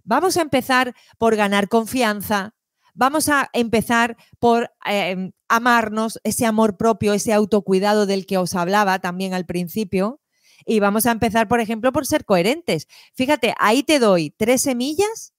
Vamos 0.04 0.36
a 0.36 0.42
empezar 0.42 0.94
por 1.18 1.34
ganar 1.36 1.68
confianza, 1.68 2.54
vamos 2.94 3.28
a 3.28 3.48
empezar 3.52 4.16
por 4.38 4.70
em, 4.84 5.32
amarnos, 5.48 6.20
ese 6.24 6.46
amor 6.46 6.76
propio, 6.76 7.12
ese 7.12 7.32
autocuidado 7.32 8.06
del 8.06 8.26
que 8.26 8.38
os 8.38 8.54
hablaba 8.54 8.98
también 8.98 9.34
al 9.34 9.46
principio. 9.46 10.20
Y 10.66 10.80
vamos 10.80 11.06
a 11.06 11.10
empezar, 11.10 11.48
por 11.48 11.60
ejemplo, 11.60 11.92
por 11.92 12.06
ser 12.06 12.24
coherentes. 12.24 12.86
Fíjate, 13.14 13.54
ahí 13.58 13.82
te 13.82 13.98
doy 13.98 14.30
tres 14.30 14.62
semillas 14.62 15.34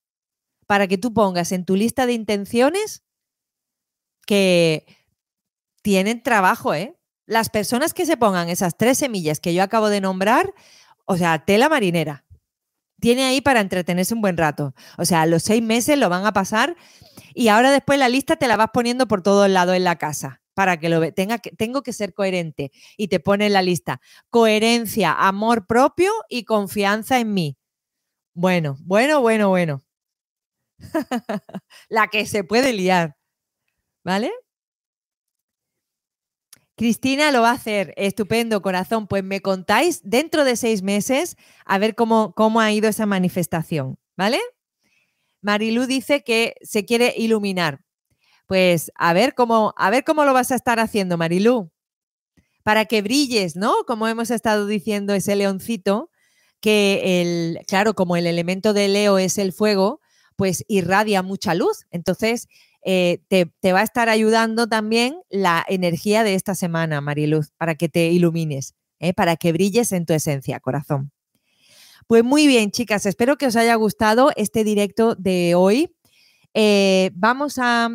para 0.67 0.87
que 0.87 0.97
tú 0.97 1.13
pongas 1.13 1.51
en 1.51 1.65
tu 1.65 1.75
lista 1.75 2.05
de 2.05 2.13
intenciones 2.13 3.03
que 4.25 4.85
tienen 5.81 6.21
trabajo, 6.21 6.73
¿eh? 6.73 6.97
Las 7.27 7.49
personas 7.49 7.93
que 7.93 8.05
se 8.05 8.17
pongan 8.17 8.49
esas 8.49 8.77
tres 8.77 8.99
semillas 8.99 9.39
que 9.39 9.53
yo 9.53 9.63
acabo 9.63 9.89
de 9.89 10.01
nombrar, 10.01 10.53
o 11.05 11.17
sea, 11.17 11.45
tela 11.45 11.69
marinera. 11.69 12.25
Tiene 12.99 13.23
ahí 13.23 13.41
para 13.41 13.61
entretenerse 13.61 14.13
un 14.13 14.21
buen 14.21 14.37
rato. 14.37 14.73
O 14.97 15.05
sea, 15.05 15.25
los 15.25 15.43
seis 15.43 15.61
meses 15.61 15.97
lo 15.97 16.09
van 16.09 16.25
a 16.25 16.33
pasar 16.33 16.75
y 17.33 17.49
ahora 17.49 17.71
después 17.71 17.99
la 17.99 18.09
lista 18.09 18.35
te 18.37 18.47
la 18.47 18.57
vas 18.57 18.69
poniendo 18.73 19.07
por 19.07 19.21
todos 19.21 19.49
lados 19.49 19.75
en 19.75 19.83
la 19.83 19.97
casa 19.97 20.41
para 20.53 20.79
que 20.79 20.89
lo. 20.89 21.13
Tenga 21.13 21.37
tengo 21.37 21.83
que 21.83 21.93
ser 21.93 22.13
coherente 22.13 22.71
y 22.97 23.09
te 23.09 23.19
pone 23.19 23.47
en 23.47 23.53
la 23.53 23.61
lista 23.61 24.01
coherencia, 24.29 25.13
amor 25.13 25.67
propio 25.67 26.11
y 26.29 26.45
confianza 26.45 27.19
en 27.19 27.33
mí. 27.33 27.57
Bueno, 28.33 28.77
bueno, 28.81 29.21
bueno, 29.21 29.49
bueno. 29.49 29.83
la 31.89 32.07
que 32.07 32.25
se 32.25 32.43
puede 32.43 32.73
liar. 32.73 33.15
¿Vale? 34.03 34.31
Cristina 36.75 37.31
lo 37.31 37.41
va 37.41 37.51
a 37.51 37.53
hacer. 37.53 37.93
Estupendo, 37.97 38.61
corazón. 38.61 39.07
Pues 39.07 39.23
me 39.23 39.41
contáis 39.41 40.01
dentro 40.03 40.43
de 40.43 40.55
seis 40.55 40.81
meses 40.81 41.37
a 41.65 41.77
ver 41.77 41.95
cómo, 41.95 42.33
cómo 42.35 42.59
ha 42.59 42.71
ido 42.71 42.89
esa 42.89 43.05
manifestación. 43.05 43.97
¿Vale? 44.17 44.39
Marilú 45.41 45.85
dice 45.85 46.23
que 46.23 46.55
se 46.61 46.85
quiere 46.85 47.13
iluminar. 47.17 47.81
Pues 48.47 48.91
a 48.95 49.13
ver 49.13 49.33
cómo, 49.35 49.73
a 49.77 49.89
ver 49.89 50.03
cómo 50.03 50.25
lo 50.25 50.33
vas 50.33 50.51
a 50.51 50.55
estar 50.55 50.79
haciendo, 50.79 51.17
Marilú. 51.17 51.71
Para 52.63 52.85
que 52.85 53.01
brilles, 53.01 53.55
¿no? 53.55 53.73
Como 53.85 54.07
hemos 54.07 54.31
estado 54.31 54.67
diciendo 54.67 55.13
ese 55.13 55.35
leoncito, 55.35 56.09
que 56.61 57.21
el, 57.21 57.59
claro, 57.67 57.93
como 57.93 58.15
el 58.17 58.25
elemento 58.25 58.73
de 58.73 58.87
Leo 58.87 59.19
es 59.19 59.37
el 59.37 59.53
fuego, 59.53 60.01
pues 60.35 60.65
irradia 60.67 61.21
mucha 61.21 61.53
luz. 61.53 61.85
Entonces, 61.91 62.47
eh, 62.87 63.23
te, 63.29 63.73
va 63.73 63.79
a 63.79 63.83
estar 63.83 64.09
ayudando 64.09 64.67
también 64.67 65.19
la 65.31 65.65
energía 65.67 66.23
de 66.23 66.35
esta 66.35 66.53
semana, 66.53 67.01
Mariluz, 67.01 67.49
para 67.57 67.73
que 67.73 67.89
te 67.89 68.11
ilumines, 68.11 68.75
¿eh? 68.99 69.11
para 69.11 69.37
que 69.37 69.51
brilles 69.51 69.91
en 69.91 70.05
tu 70.05 70.13
esencia, 70.13 70.59
corazón. 70.59 71.11
Pues 72.05 72.23
muy 72.23 72.45
bien, 72.45 72.69
chicas, 72.69 73.07
espero 73.07 73.37
que 73.37 73.47
os 73.47 73.55
haya 73.55 73.73
gustado 73.73 74.29
este 74.35 74.63
directo 74.63 75.15
de 75.15 75.55
hoy. 75.55 75.95
Eh, 76.53 77.09
vamos 77.15 77.57
a, 77.59 77.89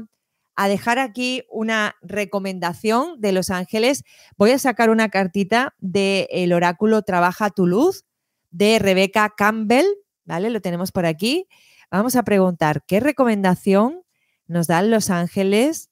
dejar 0.69 0.99
aquí 0.99 1.45
una 1.49 1.95
recomendación 2.03 3.19
de 3.21 3.33
Los 3.33 3.49
Ángeles. 3.49 4.03
Voy 4.37 4.51
a 4.51 4.59
sacar 4.59 4.91
una 4.91 5.09
cartita 5.09 5.75
del 5.79 6.53
oráculo 6.53 7.01
Trabaja 7.01 7.49
tu 7.49 7.67
luz 7.67 8.05
de 8.51 8.79
Rebeca 8.79 9.33
Campbell, 9.35 9.87
¿vale? 10.27 10.51
Lo 10.51 10.61
tenemos 10.61 10.93
por 10.93 11.07
aquí. 11.07 11.47
Vamos 11.91 12.15
a 12.15 12.25
preguntar, 12.25 12.83
¿qué 12.87 13.01
recomendación 13.01 14.03
nos 14.51 14.67
dan 14.67 14.91
los 14.91 15.11
ángeles 15.11 15.91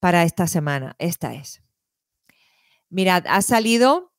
para 0.00 0.24
esta 0.24 0.48
semana. 0.48 0.96
Esta 0.98 1.32
es. 1.32 1.62
Mirad, 2.90 3.24
ha 3.28 3.40
salido 3.40 4.12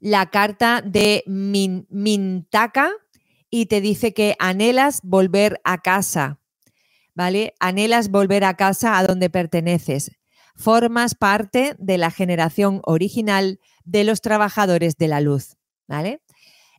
la 0.00 0.30
carta 0.30 0.82
de 0.84 1.22
Mintaka 1.26 2.90
y 3.50 3.66
te 3.66 3.82
dice 3.82 4.14
que 4.14 4.34
anhelas 4.38 5.00
volver 5.02 5.60
a 5.62 5.82
casa, 5.82 6.40
¿vale? 7.14 7.54
Anhelas 7.60 8.10
volver 8.10 8.44
a 8.44 8.54
casa 8.54 8.98
a 8.98 9.04
donde 9.06 9.28
perteneces. 9.28 10.12
Formas 10.56 11.14
parte 11.14 11.76
de 11.78 11.98
la 11.98 12.10
generación 12.10 12.80
original 12.84 13.60
de 13.84 14.04
los 14.04 14.22
trabajadores 14.22 14.96
de 14.96 15.08
la 15.08 15.20
luz, 15.20 15.58
¿vale? 15.86 16.22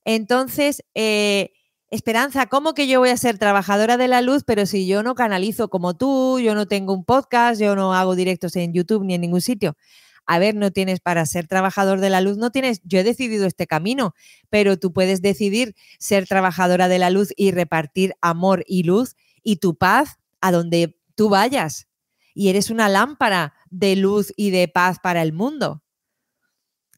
Entonces, 0.03 0.83
eh, 0.95 1.54
Esperanza, 1.91 2.47
¿cómo 2.47 2.73
que 2.73 2.87
yo 2.87 2.99
voy 2.99 3.09
a 3.09 3.17
ser 3.17 3.37
trabajadora 3.37 3.95
de 3.97 4.07
la 4.07 4.21
luz, 4.21 4.43
pero 4.43 4.65
si 4.65 4.87
yo 4.87 5.03
no 5.03 5.13
canalizo 5.13 5.69
como 5.69 5.95
tú, 5.95 6.39
yo 6.39 6.55
no 6.55 6.65
tengo 6.65 6.93
un 6.93 7.05
podcast, 7.05 7.61
yo 7.61 7.75
no 7.75 7.93
hago 7.93 8.15
directos 8.15 8.55
en 8.55 8.73
YouTube 8.73 9.05
ni 9.05 9.13
en 9.13 9.21
ningún 9.21 9.41
sitio? 9.41 9.77
A 10.25 10.39
ver, 10.39 10.55
no 10.55 10.71
tienes 10.71 10.99
para 10.99 11.23
ser 11.27 11.45
trabajador 11.47 11.99
de 11.99 12.09
la 12.09 12.21
luz, 12.21 12.37
no 12.37 12.49
tienes, 12.49 12.81
yo 12.83 12.99
he 12.99 13.03
decidido 13.03 13.45
este 13.45 13.67
camino, 13.67 14.15
pero 14.49 14.79
tú 14.79 14.93
puedes 14.93 15.21
decidir 15.21 15.75
ser 15.99 16.27
trabajadora 16.27 16.87
de 16.87 16.97
la 16.97 17.11
luz 17.11 17.29
y 17.37 17.51
repartir 17.51 18.15
amor 18.19 18.63
y 18.67 18.81
luz 18.83 19.15
y 19.43 19.57
tu 19.57 19.77
paz 19.77 20.17
a 20.41 20.51
donde 20.51 20.97
tú 21.13 21.29
vayas. 21.29 21.87
Y 22.33 22.49
eres 22.49 22.71
una 22.71 22.89
lámpara 22.89 23.53
de 23.69 23.95
luz 23.95 24.33
y 24.35 24.49
de 24.49 24.67
paz 24.67 24.97
para 25.01 25.21
el 25.21 25.33
mundo. 25.33 25.84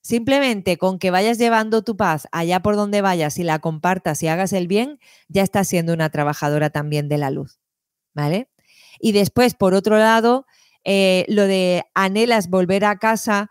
Simplemente 0.08 0.78
con 0.78 1.00
que 1.00 1.12
vayas 1.12 1.38
llevando 1.38 1.82
tu 1.84 1.98
paz 1.98 2.30
allá 2.32 2.62
por 2.62 2.78
donde 2.78 3.02
vayas 3.02 3.38
y 3.40 3.44
la 3.44 3.60
compartas 3.60 4.24
y 4.24 4.30
hagas 4.30 4.54
el 4.54 4.66
bien, 4.66 5.02
ya 5.28 5.44
estás 5.44 5.68
siendo 5.68 5.92
una 5.92 6.10
trabajadora 6.10 6.70
también 6.70 7.10
de 7.10 7.18
la 7.18 7.30
luz. 7.30 7.60
¿Vale? 8.14 8.50
Y 9.02 9.12
después, 9.12 9.54
por 9.54 9.74
otro 9.74 9.98
lado, 9.98 10.46
eh, 10.86 11.26
lo 11.28 11.46
de 11.46 11.84
anhelas 11.94 12.50
volver 12.50 12.86
a 12.86 13.00
casa, 13.00 13.50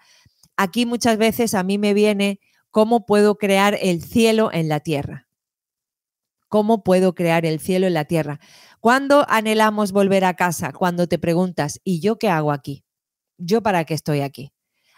aquí 0.57 0.87
muchas 0.87 1.19
veces 1.19 1.53
a 1.53 1.63
mí 1.63 1.77
me 1.77 1.93
viene 1.93 2.41
cómo 2.71 3.05
puedo 3.05 3.37
crear 3.37 3.77
el 3.79 4.03
cielo 4.03 4.51
en 4.51 4.71
la 4.71 4.81
tierra. 4.81 5.29
¿Cómo 6.49 6.83
puedo 6.83 7.15
crear 7.15 7.45
el 7.45 7.61
cielo 7.61 7.87
en 7.87 7.93
la 7.93 8.07
tierra? 8.07 8.41
¿Cuándo 8.81 9.27
anhelamos 9.29 9.93
volver 9.93 10.25
a 10.25 10.33
casa? 10.33 10.73
Cuando 10.73 11.07
te 11.07 11.19
preguntas, 11.19 11.83
¿y 11.85 12.01
yo 12.01 12.19
qué 12.19 12.31
hago 12.31 12.51
aquí? 12.51 12.83
¿Yo 13.37 13.63
para 13.63 13.85
qué 13.85 13.93
estoy 13.93 14.23
aquí? 14.23 14.56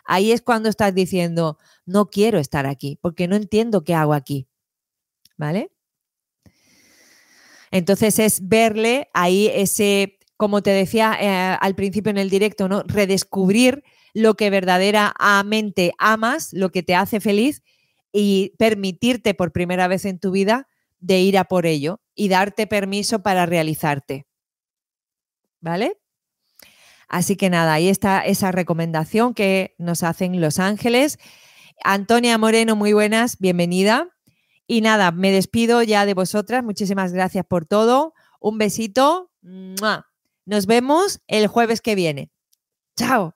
Ahí 0.09 0.33
es 0.33 0.43
cuando 0.43 0.69
estás 0.69 0.95
diciendo, 0.95 1.59
no 1.87 2.11
quiero 2.11 2.39
estar 2.39 2.67
aquí, 2.67 2.99
porque 3.01 3.29
no 3.29 3.37
entiendo 3.37 3.85
qué 3.85 3.95
hago 3.95 4.15
aquí. 4.15 4.49
¿Vale? 5.37 5.71
Entonces 7.71 8.19
es 8.19 8.49
verle 8.49 9.09
ahí 9.13 9.49
ese, 9.55 10.19
como 10.37 10.63
te 10.63 10.71
decía 10.71 11.17
eh, 11.21 11.59
al 11.61 11.75
principio 11.77 12.11
en 12.11 12.19
el 12.19 12.31
directo, 12.31 12.69
¿no? 12.69 12.83
Redescubrir 12.85 13.85
lo 14.15 14.35
que 14.35 14.51
verdaderamente 14.51 15.93
amas, 15.99 16.53
lo 16.55 16.71
que 16.71 16.83
te 16.83 16.95
hace 16.95 17.21
feliz 17.21 17.63
y 18.11 18.55
permitirte 18.59 19.35
por 19.35 19.53
primera 19.53 19.87
vez 19.87 20.07
en 20.07 20.19
tu 20.19 20.31
vida 20.31 20.67
de 20.99 21.21
ir 21.21 21.37
a 21.37 21.45
por 21.45 21.67
ello 21.67 22.01
y 22.15 22.29
darte 22.29 22.67
permiso 22.67 23.23
para 23.23 23.45
realizarte. 23.45 24.27
¿Vale? 25.61 25.99
Así 27.09 27.37
que 27.37 27.51
nada, 27.51 27.73
ahí 27.73 27.89
está 27.89 28.21
esa 28.21 28.53
recomendación 28.53 29.35
que 29.35 29.75
nos 29.79 30.03
hacen 30.03 30.41
Los 30.41 30.59
Ángeles. 30.59 31.19
Antonia 31.83 32.37
Moreno, 32.39 32.77
muy 32.77 32.93
buenas, 32.93 33.39
bienvenida. 33.39 34.09
Y 34.67 34.83
nada, 34.83 35.11
me 35.11 35.33
despido 35.33 35.83
ya 35.83 36.05
de 36.05 36.15
vosotras. 36.15 36.63
Muchísimas 36.63 37.13
gracias 37.13 37.47
por 37.47 37.65
todo. 37.65 38.13
Un 38.41 38.59
besito. 38.59 39.31
Nos 39.41 40.67
vemos 40.67 41.21
el 41.27 41.47
jueves 41.47 41.81
que 41.81 41.95
viene. 41.95 42.31
Chao. 42.97 43.33